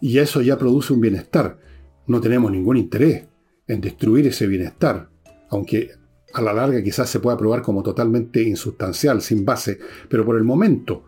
Y 0.00 0.20
eso 0.20 0.40
ya 0.40 0.56
produce 0.56 0.94
un 0.94 1.02
bienestar. 1.02 1.58
No 2.06 2.22
tenemos 2.22 2.50
ningún 2.50 2.78
interés 2.78 3.26
en 3.66 3.80
destruir 3.80 4.26
ese 4.26 4.46
bienestar, 4.46 5.08
aunque 5.50 5.90
a 6.34 6.42
la 6.42 6.52
larga 6.52 6.82
quizás 6.82 7.08
se 7.08 7.20
pueda 7.20 7.36
probar 7.36 7.62
como 7.62 7.82
totalmente 7.82 8.42
insustancial, 8.42 9.22
sin 9.22 9.44
base, 9.44 9.78
pero 10.08 10.24
por 10.24 10.36
el 10.36 10.44
momento 10.44 11.04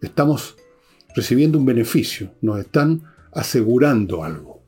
estamos 0.00 0.56
recibiendo 1.14 1.58
un 1.58 1.66
beneficio, 1.66 2.34
nos 2.40 2.58
están 2.58 3.02
asegurando 3.32 4.24
algo. 4.24 4.62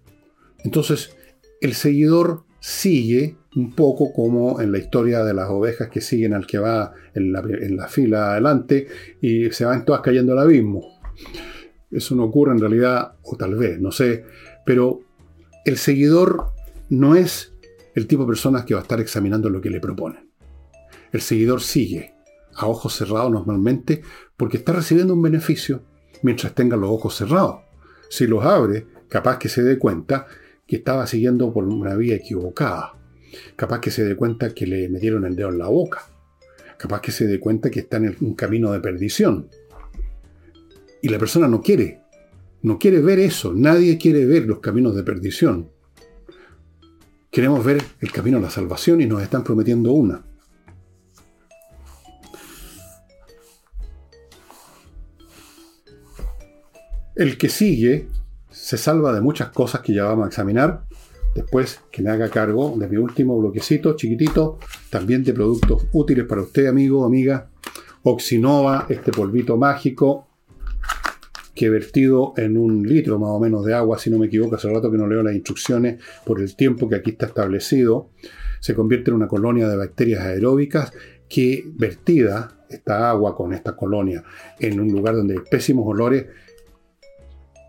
Entonces, 0.62 1.16
el 1.60 1.74
seguidor 1.74 2.44
sigue 2.60 3.36
un 3.56 3.74
poco 3.74 4.12
como 4.12 4.60
en 4.60 4.72
la 4.72 4.78
historia 4.78 5.22
de 5.22 5.34
las 5.34 5.50
ovejas 5.50 5.88
que 5.90 6.00
siguen 6.00 6.32
al 6.32 6.46
que 6.46 6.58
va 6.58 6.92
en 7.14 7.32
la, 7.32 7.88
fila 7.88 8.32
adelante 8.32 8.88
y 9.20 9.50
se 9.50 9.64
van 9.64 9.84
todas 9.84 10.00
cayendo 10.00 10.32
al 10.32 10.38
abismo. 10.38 11.00
Eso 11.90 12.14
no 12.16 12.24
ocurre 12.24 12.52
en 12.52 12.60
realidad, 12.60 13.16
o 13.22 13.36
tal 13.36 13.54
vez, 13.54 13.78
no 13.80 13.92
sé, 13.92 14.24
pero 14.64 15.00
el 15.64 15.76
seguidor 15.76 16.53
no 16.94 17.16
es 17.16 17.52
el 17.94 18.06
tipo 18.06 18.22
de 18.22 18.28
personas 18.28 18.64
que 18.64 18.74
va 18.74 18.80
a 18.80 18.82
estar 18.82 19.00
examinando 19.00 19.50
lo 19.50 19.60
que 19.60 19.70
le 19.70 19.80
proponen. 19.80 20.30
El 21.12 21.20
seguidor 21.20 21.60
sigue, 21.60 22.14
a 22.54 22.66
ojos 22.66 22.94
cerrados 22.94 23.30
normalmente, 23.30 24.02
porque 24.36 24.56
está 24.56 24.72
recibiendo 24.72 25.14
un 25.14 25.22
beneficio 25.22 25.82
mientras 26.22 26.54
tenga 26.54 26.76
los 26.76 26.90
ojos 26.90 27.16
cerrados. 27.16 27.60
Si 28.08 28.26
los 28.26 28.44
abre, 28.44 28.86
capaz 29.08 29.38
que 29.38 29.48
se 29.48 29.62
dé 29.62 29.78
cuenta 29.78 30.26
que 30.66 30.76
estaba 30.76 31.06
siguiendo 31.06 31.52
por 31.52 31.64
una 31.64 31.94
vía 31.94 32.16
equivocada. 32.16 32.94
Capaz 33.56 33.80
que 33.80 33.90
se 33.90 34.04
dé 34.04 34.16
cuenta 34.16 34.54
que 34.54 34.66
le 34.66 34.88
metieron 34.88 35.24
el 35.24 35.36
dedo 35.36 35.50
en 35.50 35.58
la 35.58 35.68
boca. 35.68 36.02
Capaz 36.76 37.00
que 37.00 37.12
se 37.12 37.26
dé 37.26 37.38
cuenta 37.38 37.70
que 37.70 37.80
está 37.80 37.98
en 37.98 38.16
un 38.20 38.34
camino 38.34 38.72
de 38.72 38.80
perdición. 38.80 39.48
Y 41.02 41.08
la 41.08 41.18
persona 41.18 41.48
no 41.48 41.60
quiere. 41.60 42.00
No 42.62 42.78
quiere 42.78 43.00
ver 43.00 43.18
eso. 43.18 43.52
Nadie 43.52 43.98
quiere 43.98 44.24
ver 44.26 44.46
los 44.46 44.60
caminos 44.60 44.96
de 44.96 45.02
perdición. 45.02 45.70
Queremos 47.34 47.64
ver 47.64 47.82
el 47.98 48.12
camino 48.12 48.38
a 48.38 48.40
la 48.40 48.48
salvación 48.48 49.00
y 49.00 49.06
nos 49.06 49.20
están 49.20 49.42
prometiendo 49.42 49.92
una. 49.92 50.22
El 57.16 57.36
que 57.36 57.48
sigue 57.48 58.06
se 58.50 58.78
salva 58.78 59.12
de 59.12 59.20
muchas 59.20 59.48
cosas 59.48 59.80
que 59.80 59.92
ya 59.92 60.04
vamos 60.04 60.26
a 60.26 60.28
examinar. 60.28 60.84
Después 61.34 61.80
que 61.90 62.02
me 62.02 62.10
haga 62.10 62.28
cargo 62.28 62.76
de 62.78 62.86
mi 62.86 62.98
último 62.98 63.36
bloquecito 63.36 63.96
chiquitito, 63.96 64.60
también 64.88 65.24
de 65.24 65.34
productos 65.34 65.88
útiles 65.92 66.26
para 66.26 66.42
usted, 66.42 66.68
amigo, 66.68 67.04
amiga. 67.04 67.50
Oxinova, 68.04 68.86
este 68.88 69.10
polvito 69.10 69.56
mágico, 69.56 70.28
que 71.54 71.70
vertido 71.70 72.34
en 72.36 72.56
un 72.56 72.86
litro 72.86 73.18
más 73.18 73.30
o 73.30 73.40
menos 73.40 73.64
de 73.64 73.74
agua, 73.74 73.98
si 73.98 74.10
no 74.10 74.18
me 74.18 74.26
equivoco, 74.26 74.56
hace 74.56 74.68
rato 74.68 74.90
que 74.90 74.98
no 74.98 75.06
leo 75.06 75.22
las 75.22 75.34
instrucciones 75.34 76.02
por 76.24 76.40
el 76.40 76.56
tiempo 76.56 76.88
que 76.88 76.96
aquí 76.96 77.10
está 77.10 77.26
establecido, 77.26 78.10
se 78.60 78.74
convierte 78.74 79.10
en 79.10 79.16
una 79.16 79.28
colonia 79.28 79.68
de 79.68 79.76
bacterias 79.76 80.22
aeróbicas 80.22 80.92
que 81.28 81.64
vertida 81.76 82.64
esta 82.68 83.10
agua 83.10 83.36
con 83.36 83.52
esta 83.52 83.76
colonia 83.76 84.24
en 84.58 84.80
un 84.80 84.90
lugar 84.90 85.14
donde 85.14 85.34
hay 85.34 85.40
pésimos 85.50 85.86
olores, 85.86 86.26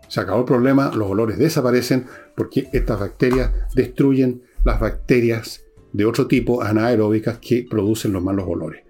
se 0.08 0.20
acabó 0.20 0.40
el 0.40 0.44
problema, 0.46 0.92
los 0.94 1.10
olores 1.10 1.38
desaparecen 1.38 2.06
porque 2.36 2.68
estas 2.72 3.00
bacterias 3.00 3.50
destruyen 3.74 4.42
las 4.64 4.80
bacterias 4.80 5.64
de 5.92 6.06
otro 6.06 6.26
tipo 6.26 6.62
anaeróbicas 6.62 7.38
que 7.38 7.66
producen 7.68 8.12
los 8.12 8.22
malos 8.22 8.46
olores. 8.48 8.85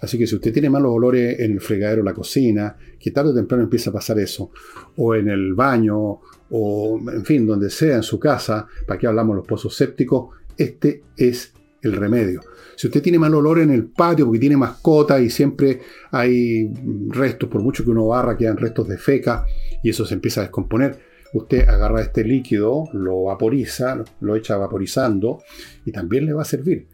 Así 0.00 0.18
que 0.18 0.26
si 0.26 0.34
usted 0.34 0.52
tiene 0.52 0.70
malos 0.70 0.92
olores 0.92 1.38
en 1.40 1.52
el 1.52 1.60
fregadero, 1.60 2.02
la 2.02 2.14
cocina, 2.14 2.76
que 2.98 3.10
tarde 3.10 3.30
o 3.30 3.34
temprano 3.34 3.64
empieza 3.64 3.90
a 3.90 3.92
pasar 3.92 4.18
eso, 4.18 4.50
o 4.96 5.14
en 5.14 5.28
el 5.28 5.54
baño, 5.54 6.20
o 6.50 7.00
en 7.12 7.24
fin, 7.24 7.46
donde 7.46 7.70
sea, 7.70 7.96
en 7.96 8.02
su 8.02 8.18
casa, 8.18 8.66
para 8.86 8.98
qué 8.98 9.06
hablamos 9.06 9.36
los 9.36 9.46
pozos 9.46 9.76
sépticos, 9.76 10.34
este 10.56 11.04
es 11.16 11.52
el 11.82 11.92
remedio. 11.92 12.40
Si 12.76 12.86
usted 12.86 13.02
tiene 13.02 13.18
mal 13.18 13.34
olor 13.34 13.58
en 13.58 13.70
el 13.70 13.86
patio 13.86 14.26
porque 14.26 14.38
tiene 14.38 14.56
mascota 14.56 15.20
y 15.20 15.30
siempre 15.30 15.80
hay 16.10 16.72
restos, 17.08 17.48
por 17.48 17.62
mucho 17.62 17.84
que 17.84 17.90
uno 17.90 18.06
barra, 18.06 18.36
quedan 18.36 18.56
restos 18.56 18.88
de 18.88 18.98
feca 18.98 19.44
y 19.82 19.90
eso 19.90 20.04
se 20.04 20.14
empieza 20.14 20.40
a 20.40 20.44
descomponer, 20.44 20.98
usted 21.34 21.68
agarra 21.68 22.02
este 22.02 22.24
líquido, 22.24 22.84
lo 22.92 23.24
vaporiza, 23.24 24.02
lo 24.20 24.36
echa 24.36 24.56
vaporizando 24.56 25.42
y 25.84 25.92
también 25.92 26.26
le 26.26 26.32
va 26.32 26.42
a 26.42 26.46
servir. 26.46 26.88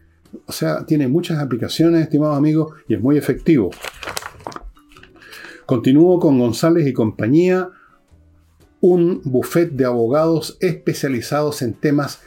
O 0.47 0.53
sea, 0.53 0.85
tiene 0.87 1.09
muchas 1.09 1.39
aplicaciones, 1.39 2.03
estimados 2.03 2.37
amigos, 2.37 2.75
y 2.89 2.95
es 2.95 3.01
muy 3.01 3.17
efectivo. 3.17 3.71
Continúo 5.67 6.21
con 6.21 6.39
González 6.39 6.87
y 6.87 6.93
compañía, 6.93 7.71
un 8.81 9.21
buffet 9.25 9.73
de 9.73 9.85
abogados 9.85 10.59
especializados 10.61 11.62
en 11.62 11.75
temas 11.75 12.21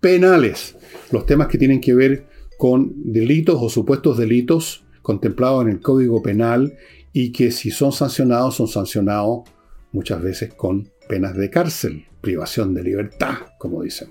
penales, 0.00 0.76
los 1.10 1.26
temas 1.26 1.48
que 1.48 1.58
tienen 1.58 1.80
que 1.80 1.94
ver 1.94 2.26
con 2.58 2.92
delitos 3.12 3.58
o 3.60 3.68
supuestos 3.68 4.16
delitos 4.16 4.84
contemplados 5.02 5.62
en 5.62 5.72
el 5.72 5.80
Código 5.80 6.22
Penal 6.22 6.76
y 7.12 7.32
que 7.32 7.50
si 7.50 7.70
son 7.70 7.92
sancionados, 7.92 8.56
son 8.56 8.68
sancionados 8.68 9.48
muchas 9.92 10.22
veces 10.22 10.54
con 10.54 10.90
penas 11.08 11.36
de 11.36 11.50
cárcel, 11.50 12.06
privación 12.20 12.74
de 12.74 12.82
libertad, 12.82 13.34
como 13.58 13.82
dicen. 13.82 14.08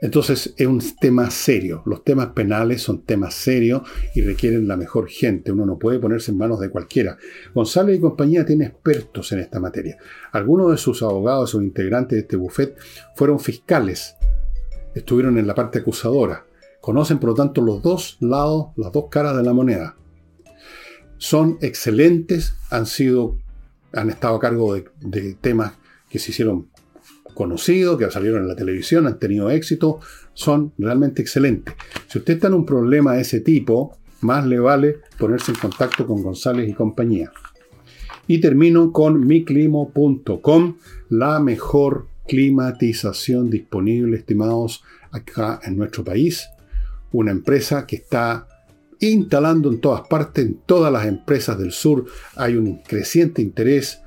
Entonces 0.00 0.54
es 0.56 0.66
un 0.66 0.80
tema 1.00 1.28
serio. 1.30 1.82
Los 1.84 2.04
temas 2.04 2.28
penales 2.28 2.82
son 2.82 3.02
temas 3.02 3.34
serios 3.34 3.82
y 4.14 4.20
requieren 4.20 4.68
la 4.68 4.76
mejor 4.76 5.08
gente. 5.08 5.50
Uno 5.50 5.66
no 5.66 5.78
puede 5.78 5.98
ponerse 5.98 6.30
en 6.30 6.38
manos 6.38 6.60
de 6.60 6.70
cualquiera. 6.70 7.18
González 7.52 7.98
y 7.98 8.00
compañía 8.00 8.46
tiene 8.46 8.66
expertos 8.66 9.32
en 9.32 9.40
esta 9.40 9.58
materia. 9.58 9.98
Algunos 10.32 10.70
de 10.70 10.76
sus 10.76 11.02
abogados 11.02 11.54
o 11.54 11.62
integrantes 11.62 12.16
de 12.16 12.20
este 12.20 12.36
buffet 12.36 12.76
fueron 13.16 13.40
fiscales. 13.40 14.14
Estuvieron 14.94 15.36
en 15.36 15.48
la 15.48 15.54
parte 15.54 15.80
acusadora. 15.80 16.46
Conocen, 16.80 17.18
por 17.18 17.30
lo 17.30 17.34
tanto, 17.34 17.60
los 17.60 17.82
dos 17.82 18.18
lados, 18.20 18.68
las 18.76 18.92
dos 18.92 19.06
caras 19.10 19.36
de 19.36 19.42
la 19.42 19.52
moneda. 19.52 19.96
Son 21.16 21.58
excelentes, 21.60 22.54
han 22.70 22.86
sido, 22.86 23.36
han 23.92 24.10
estado 24.10 24.36
a 24.36 24.40
cargo 24.40 24.74
de 24.74 25.34
temas 25.40 25.72
que 26.08 26.20
se 26.20 26.30
hicieron 26.30 26.68
conocidos, 27.38 27.96
que 27.96 28.10
salieron 28.10 28.42
en 28.42 28.48
la 28.48 28.56
televisión, 28.56 29.06
han 29.06 29.20
tenido 29.20 29.48
éxito, 29.48 30.00
son 30.34 30.72
realmente 30.76 31.22
excelentes. 31.22 31.72
Si 32.08 32.18
usted 32.18 32.34
está 32.34 32.48
en 32.48 32.54
un 32.54 32.66
problema 32.66 33.14
de 33.14 33.20
ese 33.20 33.38
tipo, 33.38 33.96
más 34.22 34.44
le 34.44 34.58
vale 34.58 34.96
ponerse 35.16 35.52
en 35.52 35.58
contacto 35.58 36.04
con 36.04 36.20
González 36.20 36.68
y 36.68 36.74
compañía. 36.74 37.30
Y 38.26 38.40
termino 38.40 38.92
con 38.92 39.24
miclimo.com, 39.24 40.78
la 41.10 41.38
mejor 41.38 42.08
climatización 42.26 43.50
disponible, 43.50 44.16
estimados, 44.16 44.82
acá 45.12 45.60
en 45.62 45.76
nuestro 45.76 46.02
país. 46.02 46.48
Una 47.12 47.30
empresa 47.30 47.86
que 47.86 47.96
está 47.96 48.48
instalando 48.98 49.70
en 49.70 49.80
todas 49.80 50.08
partes, 50.08 50.44
en 50.44 50.58
todas 50.66 50.92
las 50.92 51.06
empresas 51.06 51.56
del 51.56 51.70
sur. 51.70 52.04
Hay 52.34 52.56
un 52.56 52.82
creciente 52.82 53.42
interés 53.42 54.00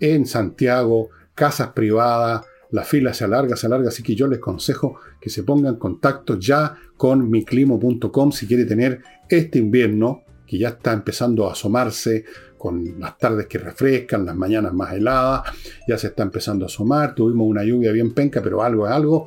en 0.00 0.24
Santiago, 0.24 1.10
casas 1.34 1.68
privadas, 1.74 2.46
la 2.72 2.84
fila 2.84 3.12
se 3.12 3.24
alarga, 3.24 3.56
se 3.56 3.66
alarga, 3.66 3.88
así 3.88 4.02
que 4.02 4.14
yo 4.14 4.26
les 4.26 4.38
aconsejo 4.38 5.00
que 5.20 5.30
se 5.30 5.42
pongan 5.42 5.74
en 5.74 5.78
contacto 5.78 6.38
ya 6.38 6.76
con 6.96 7.28
miclimo.com 7.28 8.32
si 8.32 8.46
quiere 8.46 8.64
tener 8.64 9.00
este 9.28 9.58
invierno, 9.58 10.22
que 10.46 10.58
ya 10.58 10.70
está 10.70 10.92
empezando 10.92 11.48
a 11.48 11.52
asomarse 11.52 12.24
con 12.58 13.00
las 13.00 13.16
tardes 13.16 13.46
que 13.46 13.58
refrescan, 13.58 14.26
las 14.26 14.36
mañanas 14.36 14.74
más 14.74 14.92
heladas, 14.92 15.42
ya 15.88 15.96
se 15.96 16.08
está 16.08 16.22
empezando 16.22 16.64
a 16.64 16.66
asomar, 16.66 17.14
tuvimos 17.14 17.46
una 17.46 17.64
lluvia 17.64 17.90
bien 17.92 18.12
penca, 18.12 18.42
pero 18.42 18.62
algo 18.62 18.86
es 18.86 18.92
algo. 18.92 19.26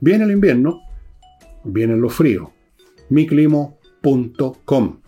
Viene 0.00 0.24
el 0.24 0.30
invierno, 0.30 0.82
viene 1.64 1.96
lo 1.96 2.08
frío. 2.08 2.52
miclimo.com 3.08 5.00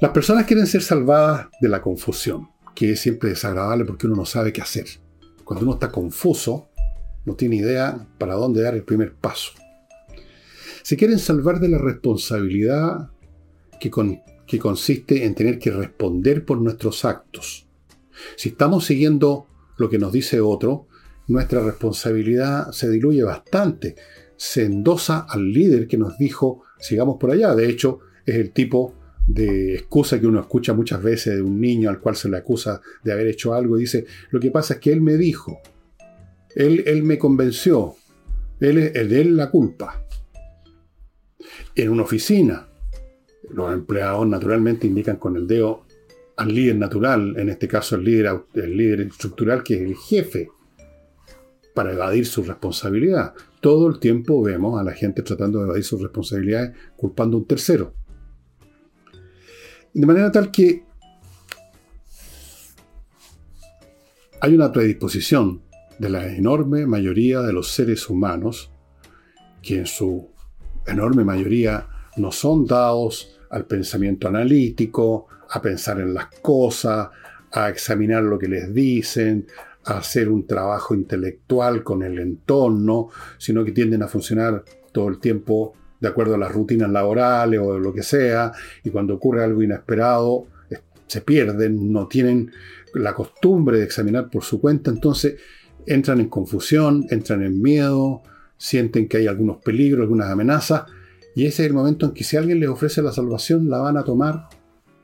Las 0.00 0.10
personas 0.12 0.46
quieren 0.46 0.66
ser 0.66 0.82
salvadas 0.82 1.48
de 1.60 1.68
la 1.68 1.82
confusión, 1.82 2.48
que 2.74 2.92
es 2.92 3.00
siempre 3.00 3.30
desagradable 3.30 3.84
porque 3.84 4.06
uno 4.06 4.16
no 4.16 4.24
sabe 4.24 4.52
qué 4.52 4.62
hacer. 4.62 4.86
Cuando 5.48 5.64
uno 5.64 5.72
está 5.76 5.90
confuso, 5.90 6.68
no 7.24 7.34
tiene 7.34 7.56
idea 7.56 8.06
para 8.18 8.34
dónde 8.34 8.60
dar 8.60 8.74
el 8.74 8.84
primer 8.84 9.14
paso. 9.14 9.52
Se 10.82 10.94
quieren 10.94 11.18
salvar 11.18 11.58
de 11.58 11.70
la 11.70 11.78
responsabilidad 11.78 13.08
que 13.80 13.90
con 13.90 14.20
que 14.46 14.58
consiste 14.58 15.24
en 15.24 15.34
tener 15.34 15.58
que 15.58 15.70
responder 15.70 16.44
por 16.44 16.60
nuestros 16.60 17.06
actos. 17.06 17.66
Si 18.36 18.50
estamos 18.50 18.84
siguiendo 18.84 19.46
lo 19.78 19.88
que 19.88 19.98
nos 19.98 20.12
dice 20.12 20.38
otro, 20.38 20.86
nuestra 21.28 21.62
responsabilidad 21.62 22.70
se 22.72 22.90
diluye 22.90 23.22
bastante. 23.22 23.96
Se 24.36 24.66
endosa 24.66 25.20
al 25.20 25.50
líder 25.50 25.88
que 25.88 25.96
nos 25.96 26.18
dijo, 26.18 26.62
sigamos 26.78 27.16
por 27.18 27.30
allá. 27.30 27.54
De 27.54 27.70
hecho, 27.70 28.00
es 28.26 28.34
el 28.34 28.50
tipo 28.50 28.92
de 29.28 29.74
excusa 29.74 30.18
que 30.18 30.26
uno 30.26 30.40
escucha 30.40 30.72
muchas 30.72 31.02
veces 31.02 31.36
de 31.36 31.42
un 31.42 31.60
niño 31.60 31.90
al 31.90 32.00
cual 32.00 32.16
se 32.16 32.30
le 32.30 32.38
acusa 32.38 32.80
de 33.04 33.12
haber 33.12 33.26
hecho 33.26 33.52
algo 33.52 33.76
y 33.76 33.82
dice, 33.82 34.06
lo 34.30 34.40
que 34.40 34.50
pasa 34.50 34.74
es 34.74 34.80
que 34.80 34.90
él 34.90 35.02
me 35.02 35.16
dijo, 35.16 35.60
él, 36.56 36.82
él 36.86 37.02
me 37.02 37.18
convenció, 37.18 37.94
él 38.58 38.78
es 38.78 39.08
de 39.08 39.20
él 39.20 39.36
la 39.36 39.50
culpa. 39.50 40.02
En 41.74 41.90
una 41.90 42.02
oficina, 42.02 42.68
los 43.50 43.72
empleados 43.72 44.26
naturalmente 44.26 44.86
indican 44.86 45.16
con 45.16 45.36
el 45.36 45.46
dedo 45.46 45.84
al 46.36 46.54
líder 46.54 46.76
natural, 46.76 47.34
en 47.36 47.50
este 47.50 47.68
caso 47.68 47.96
el 47.96 48.04
líder, 48.04 48.40
el 48.54 48.76
líder 48.76 49.00
estructural, 49.02 49.62
que 49.62 49.74
es 49.74 49.82
el 49.82 49.94
jefe, 49.94 50.48
para 51.74 51.92
evadir 51.92 52.24
su 52.26 52.42
responsabilidad. 52.42 53.34
Todo 53.60 53.88
el 53.88 53.98
tiempo 53.98 54.42
vemos 54.42 54.80
a 54.80 54.84
la 54.84 54.92
gente 54.92 55.22
tratando 55.22 55.58
de 55.58 55.66
evadir 55.66 55.84
sus 55.84 56.00
responsabilidades 56.00 56.76
culpando 56.96 57.36
a 57.36 57.40
un 57.40 57.46
tercero. 57.46 57.92
De 59.98 60.06
manera 60.06 60.30
tal 60.30 60.52
que 60.52 60.84
hay 64.40 64.54
una 64.54 64.70
predisposición 64.70 65.62
de 65.98 66.08
la 66.08 66.32
enorme 66.32 66.86
mayoría 66.86 67.40
de 67.40 67.52
los 67.52 67.72
seres 67.72 68.08
humanos, 68.08 68.70
que 69.60 69.78
en 69.78 69.86
su 69.86 70.30
enorme 70.86 71.24
mayoría 71.24 71.88
no 72.16 72.30
son 72.30 72.64
dados 72.64 73.40
al 73.50 73.66
pensamiento 73.66 74.28
analítico, 74.28 75.26
a 75.50 75.60
pensar 75.60 75.98
en 75.98 76.14
las 76.14 76.26
cosas, 76.42 77.08
a 77.50 77.68
examinar 77.68 78.22
lo 78.22 78.38
que 78.38 78.46
les 78.46 78.72
dicen, 78.72 79.48
a 79.84 79.98
hacer 79.98 80.28
un 80.28 80.46
trabajo 80.46 80.94
intelectual 80.94 81.82
con 81.82 82.04
el 82.04 82.20
entorno, 82.20 83.08
sino 83.36 83.64
que 83.64 83.72
tienden 83.72 84.04
a 84.04 84.06
funcionar 84.06 84.62
todo 84.92 85.08
el 85.08 85.18
tiempo 85.18 85.74
de 86.00 86.08
acuerdo 86.08 86.34
a 86.34 86.38
las 86.38 86.52
rutinas 86.52 86.90
laborales 86.90 87.60
o 87.60 87.78
lo 87.78 87.92
que 87.92 88.02
sea, 88.02 88.52
y 88.84 88.90
cuando 88.90 89.14
ocurre 89.14 89.44
algo 89.44 89.62
inesperado 89.62 90.46
se 91.08 91.22
pierden, 91.22 91.90
no 91.92 92.06
tienen 92.06 92.52
la 92.94 93.14
costumbre 93.14 93.78
de 93.78 93.84
examinar 93.84 94.30
por 94.30 94.44
su 94.44 94.60
cuenta, 94.60 94.90
entonces 94.90 95.36
entran 95.86 96.20
en 96.20 96.28
confusión, 96.28 97.06
entran 97.10 97.42
en 97.42 97.60
miedo, 97.60 98.22
sienten 98.56 99.08
que 99.08 99.16
hay 99.16 99.26
algunos 99.26 99.56
peligros, 99.58 100.02
algunas 100.02 100.30
amenazas, 100.30 100.84
y 101.34 101.46
ese 101.46 101.62
es 101.62 101.68
el 101.68 101.74
momento 101.74 102.06
en 102.06 102.12
que 102.12 102.24
si 102.24 102.36
alguien 102.36 102.60
les 102.60 102.68
ofrece 102.68 103.00
la 103.00 103.12
salvación, 103.12 103.70
la 103.70 103.78
van 103.78 103.96
a 103.96 104.04
tomar 104.04 104.48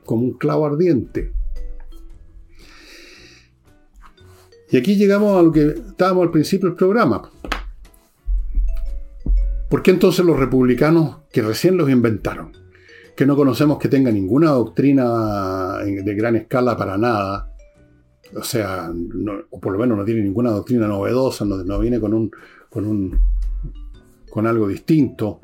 como 0.03 0.23
un 0.23 0.33
clavo 0.33 0.65
ardiente. 0.65 1.33
Y 4.69 4.77
aquí 4.77 4.95
llegamos 4.95 5.39
a 5.39 5.41
lo 5.41 5.51
que 5.51 5.67
estábamos 5.67 6.23
al 6.23 6.31
principio 6.31 6.69
del 6.69 6.77
programa. 6.77 7.31
¿Por 9.69 9.81
qué 9.81 9.91
entonces 9.91 10.25
los 10.25 10.37
republicanos, 10.37 11.17
que 11.31 11.41
recién 11.41 11.77
los 11.77 11.89
inventaron, 11.89 12.51
que 13.15 13.25
no 13.25 13.35
conocemos 13.35 13.77
que 13.79 13.87
tenga 13.87 14.11
ninguna 14.11 14.51
doctrina 14.51 15.77
de 15.79 16.15
gran 16.15 16.35
escala 16.35 16.77
para 16.77 16.97
nada, 16.97 17.51
o 18.35 18.43
sea, 18.43 18.91
o 19.49 19.59
por 19.59 19.73
lo 19.73 19.79
menos 19.79 19.97
no 19.97 20.05
tiene 20.05 20.21
ninguna 20.21 20.51
doctrina 20.51 20.87
novedosa, 20.87 21.45
no, 21.45 21.79
viene 21.79 21.99
con 21.99 22.13
un, 22.13 22.31
con 22.69 22.85
un 22.85 23.19
con 24.29 24.47
algo 24.47 24.67
distinto, 24.67 25.39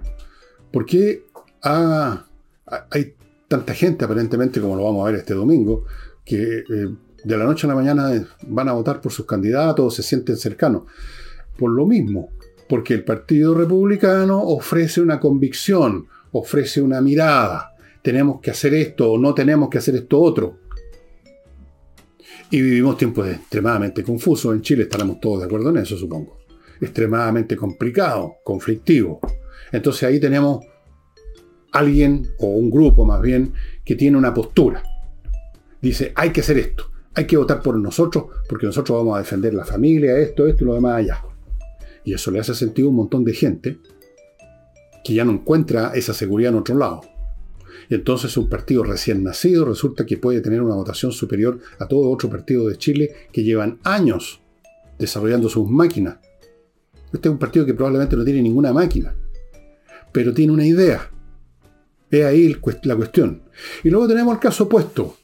¿por 0.71 0.85
qué 0.85 1.23
hay 1.63 3.15
tanta 3.47 3.73
gente, 3.73 4.05
aparentemente, 4.05 4.59
como 4.59 4.75
lo 4.75 4.83
vamos 4.83 5.03
a 5.03 5.11
ver 5.11 5.19
este 5.19 5.33
domingo, 5.33 5.85
que 6.25 6.59
eh, 6.59 6.95
de 7.23 7.37
la 7.37 7.45
noche 7.45 7.67
a 7.67 7.69
la 7.69 7.75
mañana 7.75 8.09
van 8.47 8.69
a 8.69 8.73
votar 8.73 9.01
por 9.01 9.11
sus 9.11 9.25
candidatos 9.25 9.95
se 9.95 10.03
sienten 10.03 10.37
cercanos. 10.37 10.83
Por 11.57 11.71
lo 11.71 11.85
mismo, 11.85 12.29
porque 12.71 12.93
el 12.93 13.03
Partido 13.03 13.53
Republicano 13.53 14.41
ofrece 14.41 15.01
una 15.01 15.19
convicción, 15.19 16.07
ofrece 16.31 16.81
una 16.81 17.01
mirada. 17.01 17.75
Tenemos 18.01 18.39
que 18.39 18.51
hacer 18.51 18.73
esto 18.73 19.11
o 19.11 19.17
no 19.17 19.33
tenemos 19.33 19.67
que 19.67 19.77
hacer 19.77 19.93
esto 19.95 20.21
otro. 20.21 20.57
Y 22.49 22.61
vivimos 22.61 22.97
tiempos 22.97 23.27
extremadamente 23.27 24.03
confusos. 24.03 24.55
En 24.55 24.61
Chile 24.61 24.83
estaremos 24.83 25.19
todos 25.19 25.39
de 25.39 25.47
acuerdo 25.47 25.69
en 25.71 25.79
eso, 25.79 25.97
supongo. 25.97 26.37
Extremadamente 26.79 27.57
complicado, 27.57 28.37
conflictivo. 28.41 29.19
Entonces 29.73 30.03
ahí 30.03 30.21
tenemos 30.21 30.65
alguien, 31.73 32.25
o 32.39 32.55
un 32.55 32.71
grupo 32.71 33.03
más 33.03 33.21
bien, 33.21 33.51
que 33.83 33.95
tiene 33.95 34.17
una 34.17 34.33
postura. 34.33 34.81
Dice, 35.81 36.13
hay 36.15 36.29
que 36.29 36.39
hacer 36.39 36.57
esto, 36.57 36.89
hay 37.15 37.25
que 37.25 37.35
votar 37.35 37.61
por 37.61 37.77
nosotros, 37.77 38.27
porque 38.47 38.65
nosotros 38.65 38.97
vamos 38.97 39.17
a 39.17 39.19
defender 39.19 39.53
la 39.53 39.65
familia, 39.65 40.17
esto, 40.19 40.47
esto 40.47 40.63
y 40.63 40.67
lo 40.67 40.75
demás 40.75 40.99
allá. 40.99 41.21
Y 42.03 42.13
eso 42.13 42.31
le 42.31 42.39
hace 42.39 42.55
sentido 42.55 42.87
a 42.87 42.91
un 42.91 42.97
montón 42.97 43.23
de 43.23 43.33
gente 43.33 43.79
que 45.03 45.13
ya 45.13 45.25
no 45.25 45.31
encuentra 45.31 45.91
esa 45.93 46.13
seguridad 46.13 46.51
en 46.51 46.59
otro 46.59 46.77
lado. 46.77 47.01
Y 47.89 47.95
entonces 47.95 48.35
un 48.37 48.49
partido 48.49 48.83
recién 48.83 49.23
nacido 49.23 49.65
resulta 49.65 50.05
que 50.05 50.17
puede 50.17 50.41
tener 50.41 50.61
una 50.61 50.75
votación 50.75 51.11
superior 51.11 51.59
a 51.79 51.87
todo 51.87 52.09
otro 52.09 52.29
partido 52.29 52.67
de 52.67 52.77
Chile 52.77 53.11
que 53.31 53.43
llevan 53.43 53.79
años 53.83 54.41
desarrollando 54.97 55.49
sus 55.49 55.69
máquinas. 55.69 56.17
Este 57.11 57.27
es 57.27 57.31
un 57.31 57.39
partido 57.39 57.65
que 57.65 57.73
probablemente 57.73 58.15
no 58.15 58.23
tiene 58.23 58.41
ninguna 58.41 58.71
máquina, 58.71 59.13
pero 60.11 60.33
tiene 60.33 60.53
una 60.53 60.65
idea. 60.65 61.09
Es 62.09 62.25
ahí 62.25 62.55
la 62.83 62.95
cuestión. 62.95 63.41
Y 63.83 63.89
luego 63.89 64.07
tenemos 64.07 64.33
el 64.33 64.39
caso 64.39 64.65
opuesto. 64.65 65.17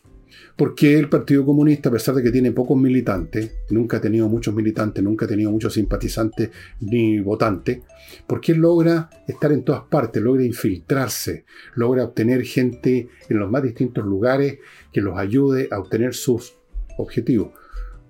Porque 0.58 0.98
el 0.98 1.08
Partido 1.08 1.46
Comunista, 1.46 1.90
a 1.90 1.92
pesar 1.92 2.16
de 2.16 2.24
que 2.24 2.32
tiene 2.32 2.52
pocos 2.52 2.76
militantes, 2.76 3.52
nunca 3.70 3.98
ha 3.98 4.02
tenido 4.02 4.28
muchos 4.28 4.56
militantes, 4.56 5.04
nunca 5.04 5.26
ha 5.26 5.28
tenido 5.28 5.52
muchos 5.52 5.76
simpatizantes 5.76 6.50
ni 6.80 7.20
votantes, 7.20 7.82
porque 8.26 8.56
logra 8.56 9.08
estar 9.28 9.52
en 9.52 9.64
todas 9.64 9.84
partes, 9.84 10.22
logra 10.22 10.44
infiltrarse, 10.44 11.46
logra 11.76 12.06
obtener 12.06 12.44
gente 12.44 13.08
en 13.30 13.38
los 13.38 13.52
más 13.52 13.62
distintos 13.62 14.04
lugares 14.04 14.58
que 14.92 15.02
los 15.02 15.16
ayude 15.16 15.68
a 15.70 15.78
obtener 15.78 16.16
sus 16.16 16.56
objetivos. 16.98 17.50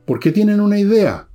Porque 0.05 0.31
tienen 0.31 0.61
una 0.61 0.79
idea, 0.79 1.27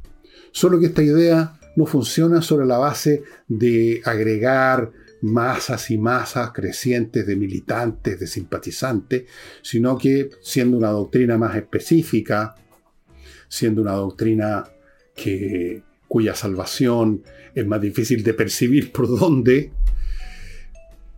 solo 0.50 0.80
que 0.80 0.86
esta 0.86 1.02
idea 1.02 1.60
no 1.76 1.84
funciona 1.84 2.40
sobre 2.40 2.64
la 2.64 2.78
base 2.78 3.22
de 3.48 4.00
agregar 4.06 4.92
masas 5.22 5.90
y 5.90 5.98
masas 5.98 6.50
crecientes 6.52 7.26
de 7.26 7.36
militantes, 7.36 8.20
de 8.20 8.26
simpatizantes, 8.26 9.24
sino 9.62 9.96
que 9.96 10.30
siendo 10.42 10.76
una 10.76 10.90
doctrina 10.90 11.38
más 11.38 11.56
específica, 11.56 12.56
siendo 13.48 13.82
una 13.82 13.92
doctrina 13.92 14.64
que, 15.14 15.82
cuya 16.12 16.34
salvación 16.34 17.22
es 17.54 17.66
más 17.66 17.80
difícil 17.80 18.22
de 18.22 18.34
percibir 18.34 18.92
por 18.92 19.08
dónde, 19.18 19.72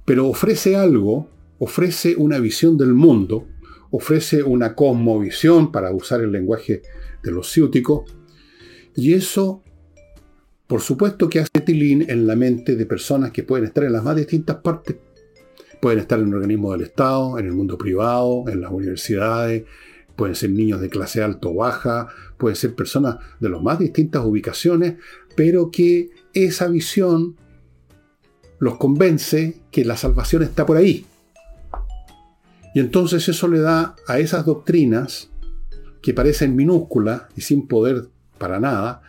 pero 0.04 0.28
ofrece 0.28 0.76
algo, 0.76 1.28
ofrece 1.58 2.14
una 2.16 2.38
visión 2.38 2.78
del 2.78 2.94
mundo, 2.94 3.48
ofrece 3.90 4.44
una 4.44 4.76
cosmovisión, 4.76 5.72
para 5.72 5.92
usar 5.92 6.20
el 6.20 6.30
lenguaje 6.30 6.82
de 7.24 7.32
los 7.32 7.50
ciúticos, 7.50 8.14
y 8.94 9.14
eso 9.14 9.63
por 10.66 10.80
supuesto 10.80 11.28
que 11.28 11.40
hace 11.40 11.60
tilín 11.64 12.06
en 12.08 12.26
la 12.26 12.36
mente 12.36 12.76
de 12.76 12.86
personas 12.86 13.30
que 13.30 13.42
pueden 13.42 13.66
estar 13.66 13.84
en 13.84 13.92
las 13.92 14.02
más 14.02 14.16
distintas 14.16 14.56
partes. 14.56 14.96
Pueden 15.80 15.98
estar 15.98 16.18
en 16.18 16.28
un 16.28 16.34
organismo 16.34 16.72
del 16.72 16.82
Estado, 16.82 17.38
en 17.38 17.46
el 17.46 17.52
mundo 17.52 17.76
privado, 17.76 18.44
en 18.48 18.62
las 18.62 18.70
universidades, 18.70 19.64
pueden 20.16 20.34
ser 20.34 20.50
niños 20.50 20.80
de 20.80 20.88
clase 20.88 21.22
alta 21.22 21.48
o 21.48 21.54
baja, 21.54 22.08
pueden 22.38 22.56
ser 22.56 22.74
personas 22.74 23.16
de 23.40 23.48
las 23.48 23.60
más 23.60 23.78
distintas 23.78 24.24
ubicaciones, 24.24 24.94
pero 25.36 25.70
que 25.70 26.10
esa 26.32 26.68
visión 26.68 27.36
los 28.58 28.78
convence 28.78 29.60
que 29.70 29.84
la 29.84 29.96
salvación 29.96 30.42
está 30.42 30.64
por 30.64 30.76
ahí. 30.76 31.04
Y 32.74 32.80
entonces 32.80 33.28
eso 33.28 33.48
le 33.48 33.60
da 33.60 33.94
a 34.06 34.18
esas 34.18 34.46
doctrinas, 34.46 35.30
que 36.00 36.14
parecen 36.14 36.54
minúsculas 36.54 37.22
y 37.36 37.40
sin 37.40 37.66
poder 37.66 38.08
para 38.38 38.60
nada, 38.60 39.02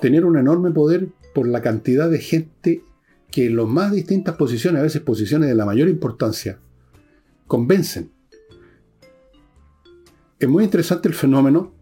tener 0.00 0.24
un 0.24 0.36
enorme 0.38 0.70
poder 0.70 1.08
por 1.34 1.46
la 1.46 1.62
cantidad 1.62 2.10
de 2.10 2.18
gente 2.18 2.82
que 3.30 3.46
en 3.46 3.56
las 3.56 3.66
más 3.66 3.92
distintas 3.92 4.36
posiciones, 4.36 4.80
a 4.80 4.84
veces 4.84 5.02
posiciones 5.02 5.48
de 5.48 5.54
la 5.54 5.66
mayor 5.66 5.88
importancia, 5.88 6.58
convencen. 7.46 8.10
Es 10.38 10.48
muy 10.48 10.64
interesante 10.64 11.08
el 11.08 11.14
fenómeno 11.14 11.74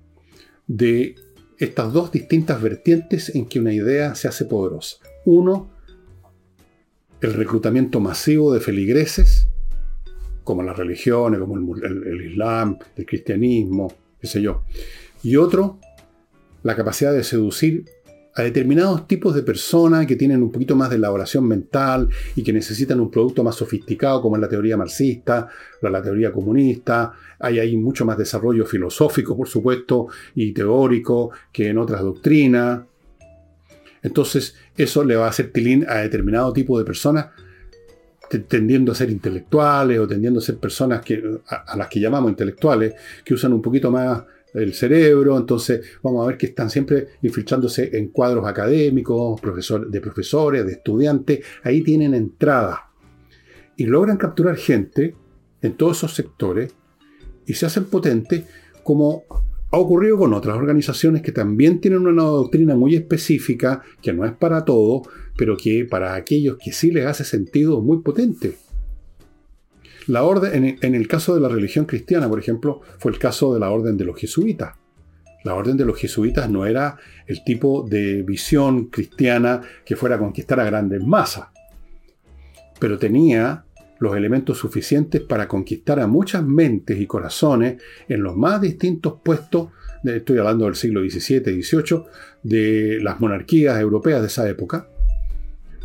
de 0.67 1.15
estas 1.59 1.93
dos 1.93 2.11
distintas 2.11 2.61
vertientes 2.61 3.35
en 3.35 3.47
que 3.47 3.61
una 3.61 3.73
idea 3.73 4.15
se 4.15 4.29
hace 4.29 4.45
poderosa. 4.45 4.97
Uno, 5.25 5.71
el 7.21 7.35
reclutamiento 7.35 8.01
masivo 8.01 8.53
de 8.53 8.61
feligreses, 8.61 9.49
como 10.45 10.63
las 10.63 10.77
religiones, 10.77 11.41
como 11.41 11.77
el, 11.77 12.07
el 12.07 12.31
Islam, 12.31 12.79
el 12.97 13.07
cristianismo, 13.07 13.93
qué 14.21 14.27
sé 14.27 14.41
yo. 14.43 14.63
Y 15.23 15.37
otro, 15.37 15.79
la 16.63 16.77
capacidad 16.77 17.13
de 17.13 17.25
seducir 17.25 17.85
a 18.37 18.43
determinados 18.43 19.09
tipos 19.09 19.35
de 19.35 19.43
personas 19.43 20.07
que 20.07 20.15
tienen 20.15 20.43
un 20.43 20.53
poquito 20.53 20.77
más 20.77 20.91
de 20.91 20.97
elaboración 20.97 21.49
mental 21.49 22.11
y 22.35 22.43
que 22.43 22.53
necesitan 22.53 23.01
un 23.01 23.11
producto 23.11 23.43
más 23.43 23.55
sofisticado, 23.55 24.21
como 24.21 24.37
es 24.37 24.43
la 24.43 24.49
teoría 24.49 24.77
marxista, 24.77 25.49
la, 25.81 25.89
la 25.89 26.03
teoría 26.03 26.31
comunista. 26.31 27.15
Hay 27.39 27.59
ahí 27.59 27.79
mucho 27.79 28.05
más 28.05 28.19
desarrollo 28.19 28.67
filosófico, 28.67 29.35
por 29.35 29.49
supuesto, 29.49 30.09
y 30.35 30.53
teórico 30.53 31.31
que 31.51 31.69
en 31.69 31.79
otras 31.79 32.03
doctrinas. 32.03 32.83
Entonces, 34.03 34.55
eso 34.77 35.03
le 35.03 35.17
va 35.17 35.25
a 35.25 35.31
hacer 35.31 35.51
tilín 35.51 35.87
a 35.89 35.97
determinado 35.97 36.53
tipo 36.53 36.79
de 36.79 36.85
personas, 36.85 37.29
tendiendo 38.49 38.93
a 38.93 38.95
ser 38.95 39.09
intelectuales 39.09 39.99
o 39.99 40.07
tendiendo 40.07 40.41
a 40.41 40.43
ser 40.43 40.59
personas 40.59 41.01
que, 41.01 41.39
a 41.49 41.75
las 41.75 41.89
que 41.89 42.01
llamamos 42.01 42.31
intelectuales, 42.31 42.95
que 43.25 43.33
usan 43.33 43.55
un 43.55 43.63
poquito 43.63 43.91
más 43.91 44.25
el 44.57 44.75
cerebro, 44.75 45.37
entonces 45.37 45.81
vamos 46.03 46.25
a 46.25 46.29
ver 46.29 46.39
que 46.39 46.47
están 46.47 46.71
siempre 46.71 47.09
infiltrándose 47.23 47.97
en 47.97 48.09
cuadros 48.09 48.47
académicos, 48.47 49.41
de 49.91 50.01
profesores, 50.01 50.67
de 50.67 50.73
estudiantes, 50.73 51.41
ahí 51.63 51.83
tienen 51.83 52.15
entrada. 52.15 52.91
Y 53.77 53.85
logran 53.85 54.17
capturar 54.17 54.57
gente 54.57 55.15
en 55.63 55.75
todos 55.75 55.99
esos 55.99 56.15
sectores 56.15 56.75
y 57.47 57.55
se 57.55 57.67
hacen 57.67 57.85
potentes 57.85 58.45
como 58.83 59.25
ha 59.71 59.79
ocurrido 59.79 60.17
con 60.17 60.33
otras 60.33 60.57
organizaciones 60.57 61.23
que 61.23 61.33
también 61.33 61.81
tienen 61.81 62.07
una 62.07 62.23
doctrina 62.23 62.77
muy 62.77 62.95
específica, 62.95 63.83
que 64.01 64.13
no 64.13 64.25
es 64.25 64.33
para 64.33 64.65
todo, 64.65 65.03
pero 65.37 65.57
que 65.57 65.85
para 65.85 66.15
aquellos 66.15 66.57
que 66.57 66.73
sí 66.73 66.91
les 66.91 67.07
hace 67.07 67.25
sentido 67.25 67.79
es 67.79 67.85
muy 67.85 67.99
potente. 67.99 68.57
La 70.07 70.23
orden, 70.23 70.79
en, 70.81 70.95
el 70.95 71.09
caso 71.09 71.35
de 71.35 71.41
la 71.41 71.49
religión 71.49 71.85
cristiana, 71.85 72.29
por 72.29 72.39
ejemplo, 72.39 72.81
fue 72.99 73.11
el 73.11 73.19
caso 73.19 73.53
de 73.53 73.61
la 73.61 73.71
orden 73.71 73.97
de 73.97 74.05
los 74.05 74.17
jesuitas. 74.17 74.75
La 75.43 75.55
orden 75.55 75.77
de 75.77 75.85
los 75.85 75.99
jesuitas 75.99 76.49
no 76.49 76.65
era 76.65 76.97
el 77.27 77.43
tipo 77.45 77.87
de 77.89 78.23
visión 78.23 78.87
cristiana 78.87 79.61
que 79.85 79.97
fuera 79.97 80.17
a 80.17 80.19
conquistar 80.19 80.61
a 80.61 80.65
grandes 80.65 81.05
masas, 81.05 81.49
pero 82.79 82.99
tenía 82.99 83.65
los 83.99 84.17
elementos 84.17 84.59
suficientes 84.59 85.23
para 85.23 85.49
conquistar 85.49 86.01
a 86.01 86.07
muchas 86.07 86.45
mentes 86.45 87.01
y 87.01 87.07
corazones 87.07 87.81
en 88.09 88.23
los 88.23 88.37
más 88.37 88.61
distintos 88.61 89.15
puestos, 89.25 89.71
estoy 90.05 90.39
hablando 90.39 90.67
del 90.67 90.77
siglo 90.77 91.01
XVII 91.01 91.63
XVIII, 91.63 92.03
de 92.43 92.99
las 93.03 93.19
monarquías 93.21 93.81
europeas 93.81 94.21
de 94.21 94.27
esa 94.27 94.49
época, 94.49 94.89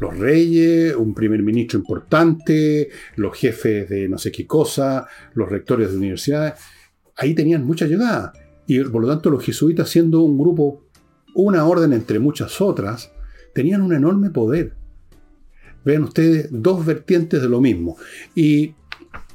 los 0.02 0.18
reyes, 0.18 0.95
un 0.95 1.14
primer 1.14 1.43
ministro 1.43 1.78
importante, 1.78 2.89
los 3.18 3.38
jefes 3.38 3.88
de 3.88 4.10
no 4.10 4.18
sé 4.18 4.32
qué 4.32 4.47
cosa, 4.47 5.08
los 5.36 5.47
rectores 5.47 5.91
de 5.91 5.97
universidades, 5.97 6.56
ahí 7.16 7.36
tenían 7.36 7.64
mucha 7.64 7.86
llegada. 7.86 8.34
Y 8.66 8.84
por 8.84 9.04
lo 9.04 9.08
tanto 9.08 9.30
los 9.30 9.45
jesuitas, 9.45 9.88
siendo 9.89 10.22
un 10.22 10.39
grupo, 10.39 10.88
una 11.36 11.66
orden 11.68 11.93
entre 11.93 12.18
muchas 12.18 12.62
otras, 12.62 13.12
tenían 13.54 13.84
un 13.84 13.93
enorme 13.93 14.32
poder. 14.32 14.74
Vean 15.86 16.04
ustedes, 16.06 16.47
dos 16.49 16.84
vertientes 16.84 17.39
de 17.39 17.49
lo 17.49 17.62
mismo. 17.62 17.95
Y 18.34 18.74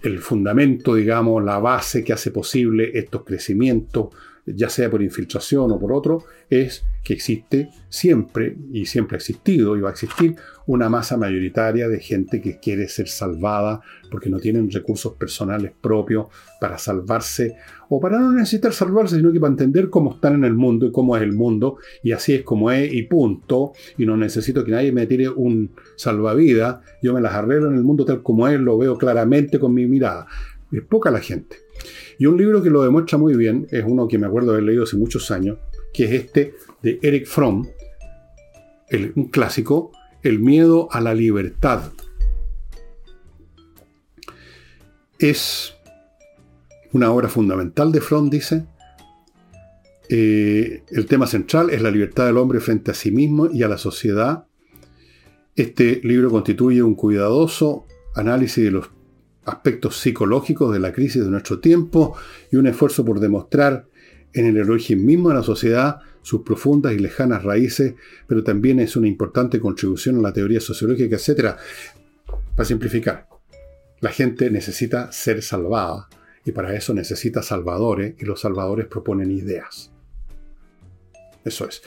el 0.02 0.18
fundamento, 0.18 0.96
digamos, 0.96 1.44
la 1.44 1.60
base 1.60 2.02
que 2.02 2.12
hace 2.12 2.32
posible 2.32 2.90
estos 2.98 3.22
crecimientos 3.24 4.08
ya 4.46 4.68
sea 4.68 4.90
por 4.90 5.02
infiltración 5.02 5.70
o 5.72 5.78
por 5.78 5.92
otro, 5.92 6.24
es 6.48 6.84
que 7.02 7.14
existe 7.14 7.70
siempre, 7.88 8.56
y 8.72 8.86
siempre 8.86 9.16
ha 9.16 9.18
existido 9.18 9.76
y 9.76 9.80
va 9.80 9.88
a 9.90 9.92
existir, 9.92 10.36
una 10.66 10.88
masa 10.88 11.16
mayoritaria 11.16 11.88
de 11.88 12.00
gente 12.00 12.40
que 12.40 12.58
quiere 12.58 12.88
ser 12.88 13.08
salvada 13.08 13.80
porque 14.10 14.30
no 14.30 14.38
tienen 14.38 14.70
recursos 14.70 15.14
personales 15.14 15.72
propios 15.80 16.26
para 16.60 16.78
salvarse, 16.78 17.56
o 17.88 18.00
para 18.00 18.18
no 18.18 18.32
necesitar 18.32 18.72
salvarse, 18.72 19.16
sino 19.16 19.32
que 19.32 19.40
para 19.40 19.52
entender 19.52 19.90
cómo 19.90 20.14
están 20.14 20.34
en 20.34 20.44
el 20.44 20.54
mundo 20.54 20.86
y 20.86 20.92
cómo 20.92 21.16
es 21.16 21.22
el 21.22 21.32
mundo, 21.32 21.78
y 22.02 22.12
así 22.12 22.34
es 22.34 22.42
como 22.42 22.70
es, 22.70 22.92
y 22.92 23.02
punto, 23.04 23.72
y 23.96 24.06
no 24.06 24.16
necesito 24.16 24.64
que 24.64 24.72
nadie 24.72 24.92
me 24.92 25.06
tire 25.06 25.28
un 25.28 25.70
salvavidas, 25.96 26.78
yo 27.02 27.14
me 27.14 27.20
las 27.20 27.34
arreglo 27.34 27.68
en 27.70 27.76
el 27.76 27.84
mundo 27.84 28.04
tal 28.04 28.22
como 28.22 28.48
es, 28.48 28.58
lo 28.58 28.78
veo 28.78 28.96
claramente 28.98 29.58
con 29.58 29.74
mi 29.74 29.86
mirada. 29.86 30.26
Es 30.72 30.82
poca 30.82 31.10
la 31.10 31.20
gente. 31.20 31.65
Y 32.18 32.26
un 32.26 32.36
libro 32.36 32.62
que 32.62 32.70
lo 32.70 32.82
demuestra 32.82 33.18
muy 33.18 33.36
bien 33.36 33.66
es 33.70 33.84
uno 33.86 34.08
que 34.08 34.18
me 34.18 34.26
acuerdo 34.26 34.52
haber 34.52 34.64
leído 34.64 34.84
hace 34.84 34.96
muchos 34.96 35.30
años, 35.30 35.58
que 35.92 36.04
es 36.04 36.12
este 36.12 36.54
de 36.82 36.98
Eric 37.02 37.26
Fromm, 37.26 37.66
un 39.16 39.28
clásico, 39.28 39.92
El 40.22 40.38
miedo 40.40 40.88
a 40.90 41.00
la 41.00 41.14
libertad. 41.14 41.92
Es 45.18 45.74
una 46.92 47.12
obra 47.12 47.28
fundamental 47.28 47.92
de 47.92 48.00
Fromm, 48.00 48.30
dice. 48.30 48.66
Eh, 50.08 50.82
el 50.90 51.06
tema 51.06 51.26
central 51.26 51.70
es 51.70 51.82
la 51.82 51.90
libertad 51.90 52.26
del 52.26 52.36
hombre 52.36 52.60
frente 52.60 52.90
a 52.90 52.94
sí 52.94 53.10
mismo 53.10 53.48
y 53.52 53.62
a 53.62 53.68
la 53.68 53.78
sociedad. 53.78 54.46
Este 55.54 56.00
libro 56.04 56.30
constituye 56.30 56.82
un 56.82 56.94
cuidadoso 56.94 57.86
análisis 58.14 58.64
de 58.64 58.70
los 58.70 58.88
aspectos 59.46 59.98
psicológicos 59.98 60.72
de 60.72 60.80
la 60.80 60.92
crisis 60.92 61.24
de 61.24 61.30
nuestro 61.30 61.60
tiempo 61.60 62.16
y 62.50 62.56
un 62.56 62.66
esfuerzo 62.66 63.04
por 63.04 63.20
demostrar 63.20 63.86
en 64.32 64.56
el 64.56 64.70
origen 64.70 65.06
mismo 65.06 65.30
de 65.30 65.36
la 65.36 65.42
sociedad 65.42 66.00
sus 66.20 66.42
profundas 66.42 66.92
y 66.92 66.98
lejanas 66.98 67.44
raíces, 67.44 67.94
pero 68.26 68.42
también 68.42 68.80
es 68.80 68.96
una 68.96 69.06
importante 69.06 69.60
contribución 69.60 70.18
a 70.18 70.22
la 70.22 70.32
teoría 70.32 70.60
sociológica, 70.60 71.16
etc. 71.16 71.56
Para 72.56 72.66
simplificar, 72.66 73.28
la 74.00 74.10
gente 74.10 74.50
necesita 74.50 75.12
ser 75.12 75.42
salvada 75.42 76.08
y 76.44 76.52
para 76.52 76.74
eso 76.74 76.92
necesita 76.92 77.42
salvadores 77.42 78.14
y 78.18 78.24
los 78.24 78.40
salvadores 78.40 78.86
proponen 78.86 79.30
ideas. 79.30 79.92
Eso 81.44 81.68
es. 81.68 81.80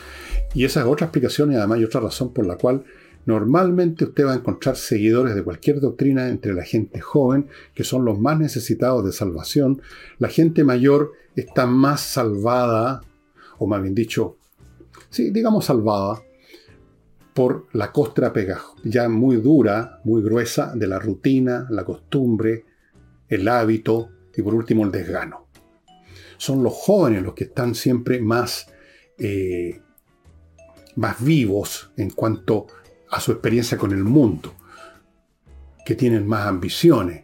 Y 0.53 0.63
esa 0.63 0.79
es 0.79 0.85
otra 0.85 1.07
explicación 1.07 1.51
y 1.51 1.55
además 1.55 1.79
hay 1.79 1.83
otra 1.83 1.99
razón 1.99 2.33
por 2.33 2.45
la 2.47 2.55
cual 2.55 2.85
Normalmente 3.25 4.05
usted 4.05 4.25
va 4.25 4.33
a 4.33 4.37
encontrar 4.37 4.75
seguidores 4.75 5.35
de 5.35 5.43
cualquier 5.43 5.79
doctrina 5.79 6.29
entre 6.29 6.53
la 6.53 6.63
gente 6.63 6.99
joven, 6.99 7.47
que 7.73 7.83
son 7.83 8.05
los 8.05 8.19
más 8.19 8.39
necesitados 8.39 9.05
de 9.05 9.11
salvación. 9.11 9.81
La 10.17 10.29
gente 10.29 10.63
mayor 10.63 11.11
está 11.35 11.65
más 11.65 12.01
salvada, 12.01 13.01
o 13.57 13.67
más 13.67 13.81
bien 13.81 13.93
dicho, 13.93 14.37
sí, 15.09 15.31
digamos 15.31 15.65
salvada, 15.65 16.21
por 17.33 17.67
la 17.73 17.91
costra 17.91 18.33
pegajo, 18.33 18.75
ya 18.83 19.07
muy 19.07 19.37
dura, 19.37 20.01
muy 20.03 20.21
gruesa, 20.21 20.73
de 20.75 20.87
la 20.87 20.99
rutina, 20.99 21.67
la 21.69 21.85
costumbre, 21.85 22.65
el 23.29 23.47
hábito 23.47 24.09
y 24.35 24.41
por 24.41 24.53
último 24.53 24.83
el 24.83 24.91
desgano. 24.91 25.47
Son 26.37 26.63
los 26.63 26.73
jóvenes 26.73 27.23
los 27.23 27.33
que 27.33 27.45
están 27.45 27.75
siempre 27.75 28.19
más, 28.19 28.67
eh, 29.17 29.81
más 30.95 31.23
vivos 31.23 31.91
en 31.95 32.09
cuanto 32.09 32.67
a 32.67 32.78
su 33.19 33.31
experiencia 33.31 33.77
con 33.77 33.91
el 33.91 34.03
mundo, 34.03 34.53
que 35.85 35.95
tienen 35.95 36.27
más 36.27 36.45
ambiciones, 36.45 37.23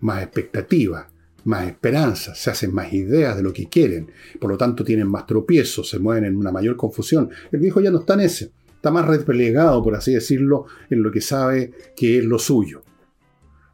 más 0.00 0.22
expectativas, 0.22 1.06
más 1.44 1.68
esperanzas, 1.68 2.38
se 2.38 2.50
hacen 2.50 2.74
más 2.74 2.92
ideas 2.92 3.36
de 3.36 3.42
lo 3.42 3.52
que 3.52 3.68
quieren, 3.68 4.10
por 4.40 4.50
lo 4.50 4.56
tanto 4.56 4.84
tienen 4.84 5.08
más 5.08 5.26
tropiezos, 5.26 5.88
se 5.88 5.98
mueven 5.98 6.24
en 6.24 6.36
una 6.36 6.50
mayor 6.50 6.76
confusión. 6.76 7.30
El 7.52 7.60
viejo 7.60 7.80
ya 7.80 7.90
no 7.90 8.00
está 8.00 8.14
en 8.14 8.20
ese, 8.20 8.52
está 8.74 8.90
más 8.90 9.06
replegado, 9.06 9.82
por 9.82 9.94
así 9.94 10.12
decirlo, 10.12 10.66
en 10.90 11.02
lo 11.02 11.12
que 11.12 11.20
sabe 11.20 11.72
que 11.96 12.18
es 12.18 12.24
lo 12.24 12.38
suyo. 12.38 12.82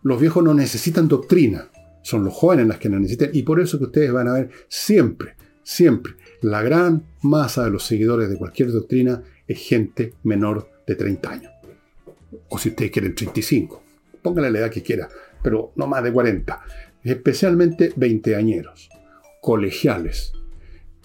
Los 0.02 0.20
viejos 0.20 0.42
no 0.44 0.52
necesitan 0.52 1.08
doctrina, 1.08 1.70
son 2.02 2.24
los 2.24 2.34
jóvenes 2.34 2.66
las 2.66 2.78
que 2.78 2.88
la 2.88 2.98
necesitan, 2.98 3.30
y 3.32 3.42
por 3.42 3.60
eso 3.60 3.78
que 3.78 3.84
ustedes 3.84 4.12
van 4.12 4.28
a 4.28 4.34
ver 4.34 4.50
siempre, 4.68 5.36
siempre, 5.62 6.14
la 6.42 6.60
gran 6.62 7.04
masa 7.22 7.64
de 7.64 7.70
los 7.70 7.84
seguidores 7.84 8.28
de 8.28 8.36
cualquier 8.36 8.72
doctrina 8.72 9.22
es 9.46 9.58
gente 9.58 10.14
menor 10.24 10.71
de 10.92 11.04
30 11.04 11.30
años 11.30 11.52
o 12.48 12.58
si 12.58 12.70
ustedes 12.70 12.90
quieren 12.90 13.14
35, 13.14 13.82
póngale 14.22 14.50
la 14.50 14.58
edad 14.60 14.70
que 14.70 14.82
quiera, 14.82 15.08
pero 15.42 15.72
no 15.76 15.86
más 15.86 16.02
de 16.02 16.12
40, 16.12 16.62
especialmente 17.02 17.92
veinteañeros, 17.96 18.88
colegiales. 19.40 20.32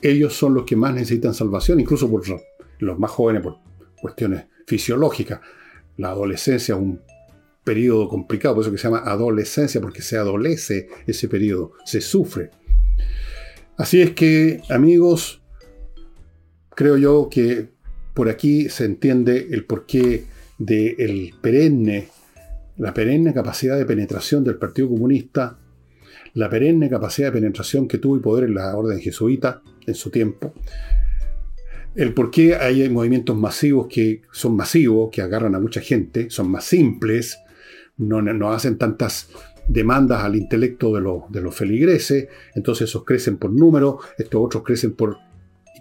Ellos 0.02 0.34
son 0.34 0.54
los 0.54 0.66
que 0.66 0.76
más 0.76 0.94
necesitan 0.94 1.34
salvación, 1.34 1.80
incluso 1.80 2.10
por 2.10 2.24
los 2.80 3.00
más 3.00 3.12
jóvenes 3.12 3.42
por 3.42 3.58
cuestiones 4.00 4.46
fisiológicas. 4.66 5.40
La 5.98 6.10
adolescencia 6.10 6.76
es 6.76 6.82
un 6.82 7.02
periodo 7.64 8.08
complicado, 8.08 8.56
por 8.56 8.64
eso 8.64 8.72
que 8.72 8.78
se 8.78 8.84
llama 8.84 9.00
adolescencia, 9.00 9.82
porque 9.82 10.02
se 10.02 10.18
adolece 10.18 10.90
ese 11.06 11.28
periodo, 11.28 11.74
se 11.86 12.02
sufre. 12.02 12.52
Así 13.78 14.02
es 14.02 14.12
que, 14.12 14.62
amigos, 14.70 15.42
creo 16.76 16.98
yo 16.98 17.30
que 17.30 17.77
por 18.18 18.30
aquí 18.30 18.68
se 18.68 18.86
entiende 18.86 19.50
el 19.52 19.66
por 19.66 19.86
qué 19.86 20.24
de 20.58 21.32
la 22.78 22.92
perenne 22.92 23.32
capacidad 23.32 23.78
de 23.78 23.86
penetración 23.86 24.44
del 24.44 24.56
Partido 24.56 24.90
Comunista, 24.90 25.60
la 26.34 26.50
perenne 26.50 26.90
capacidad 26.90 27.28
de 27.28 27.34
penetración 27.34 27.88
que 27.88 28.00
tuvo 28.00 28.18
y 28.18 28.20
poder 28.20 28.46
en 28.46 28.56
la 28.56 28.76
orden 28.76 29.00
jesuita 29.00 29.62
en 29.86 29.94
su 29.94 30.10
tiempo, 30.10 30.52
el 31.94 32.16
por 32.16 32.32
qué 32.32 32.56
hay 32.56 32.90
movimientos 32.90 33.38
masivos 33.38 33.86
que 33.88 34.24
son 34.32 34.56
masivos, 34.56 35.12
que 35.12 35.22
agarran 35.22 35.54
a 35.54 35.60
mucha 35.60 35.82
gente, 35.82 36.32
son 36.32 36.50
más 36.50 36.66
simples, 36.66 37.38
no, 37.98 38.24
no 38.24 38.52
hacen 38.52 38.80
tantas 38.80 39.30
demandas 39.68 40.24
al 40.24 40.36
intelecto 40.36 40.92
de, 40.92 41.08
de 41.30 41.42
los 41.42 41.54
feligreses, 41.54 42.30
entonces 42.56 42.90
esos 42.90 43.06
crecen 43.06 43.38
por 43.38 43.52
número, 43.52 44.00
estos 44.18 44.42
otros 44.44 44.64
crecen 44.64 44.94
por 44.94 45.20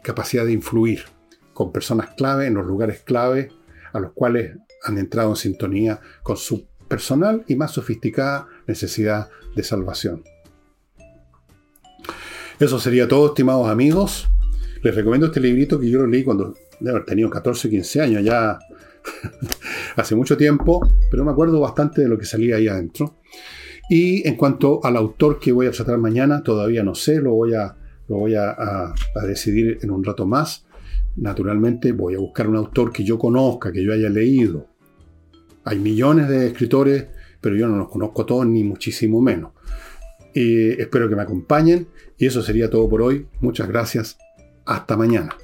capacidad 0.02 0.44
de 0.44 0.52
influir 0.52 1.15
con 1.56 1.72
personas 1.72 2.10
clave 2.18 2.46
en 2.46 2.52
los 2.52 2.66
lugares 2.66 3.00
clave 3.00 3.48
a 3.94 3.98
los 3.98 4.12
cuales 4.12 4.58
han 4.84 4.98
entrado 4.98 5.30
en 5.30 5.36
sintonía 5.36 5.98
con 6.22 6.36
su 6.36 6.66
personal 6.86 7.44
y 7.48 7.56
más 7.56 7.70
sofisticada 7.72 8.46
necesidad 8.66 9.30
de 9.56 9.62
salvación. 9.62 10.22
Eso 12.60 12.78
sería 12.78 13.08
todo, 13.08 13.28
estimados 13.28 13.68
amigos. 13.70 14.28
Les 14.82 14.94
recomiendo 14.94 15.28
este 15.28 15.40
librito 15.40 15.80
que 15.80 15.88
yo 15.88 16.00
lo 16.00 16.06
leí 16.06 16.24
cuando 16.24 16.54
debe 16.78 16.90
haber 16.90 17.06
tenido 17.06 17.30
14 17.30 17.68
o 17.68 17.70
15 17.70 18.00
años, 18.02 18.22
ya 18.22 18.58
hace 19.96 20.14
mucho 20.14 20.36
tiempo, 20.36 20.86
pero 21.10 21.24
me 21.24 21.30
acuerdo 21.30 21.58
bastante 21.58 22.02
de 22.02 22.08
lo 22.08 22.18
que 22.18 22.26
salía 22.26 22.56
ahí 22.56 22.68
adentro. 22.68 23.16
Y 23.88 24.28
en 24.28 24.36
cuanto 24.36 24.84
al 24.84 24.94
autor 24.98 25.40
que 25.40 25.52
voy 25.52 25.68
a 25.68 25.70
tratar 25.70 25.96
mañana, 25.96 26.42
todavía 26.42 26.82
no 26.82 26.94
sé, 26.94 27.18
lo 27.18 27.32
voy 27.32 27.54
a, 27.54 27.74
lo 28.08 28.16
voy 28.16 28.34
a 28.34 28.92
decidir 29.26 29.78
en 29.80 29.90
un 29.90 30.04
rato 30.04 30.26
más. 30.26 30.65
Naturalmente 31.16 31.92
voy 31.92 32.14
a 32.14 32.18
buscar 32.18 32.48
un 32.48 32.56
autor 32.56 32.92
que 32.92 33.04
yo 33.04 33.18
conozca, 33.18 33.72
que 33.72 33.82
yo 33.82 33.92
haya 33.92 34.10
leído. 34.10 34.68
Hay 35.64 35.78
millones 35.78 36.28
de 36.28 36.48
escritores, 36.48 37.06
pero 37.40 37.56
yo 37.56 37.66
no 37.68 37.76
los 37.76 37.88
conozco 37.88 38.26
todos, 38.26 38.46
ni 38.46 38.62
muchísimo 38.62 39.20
menos. 39.20 39.52
Y 40.34 40.68
espero 40.80 41.08
que 41.08 41.16
me 41.16 41.22
acompañen. 41.22 41.88
Y 42.18 42.26
eso 42.26 42.42
sería 42.42 42.70
todo 42.70 42.88
por 42.88 43.02
hoy. 43.02 43.26
Muchas 43.40 43.68
gracias. 43.68 44.18
Hasta 44.64 44.96
mañana. 44.96 45.36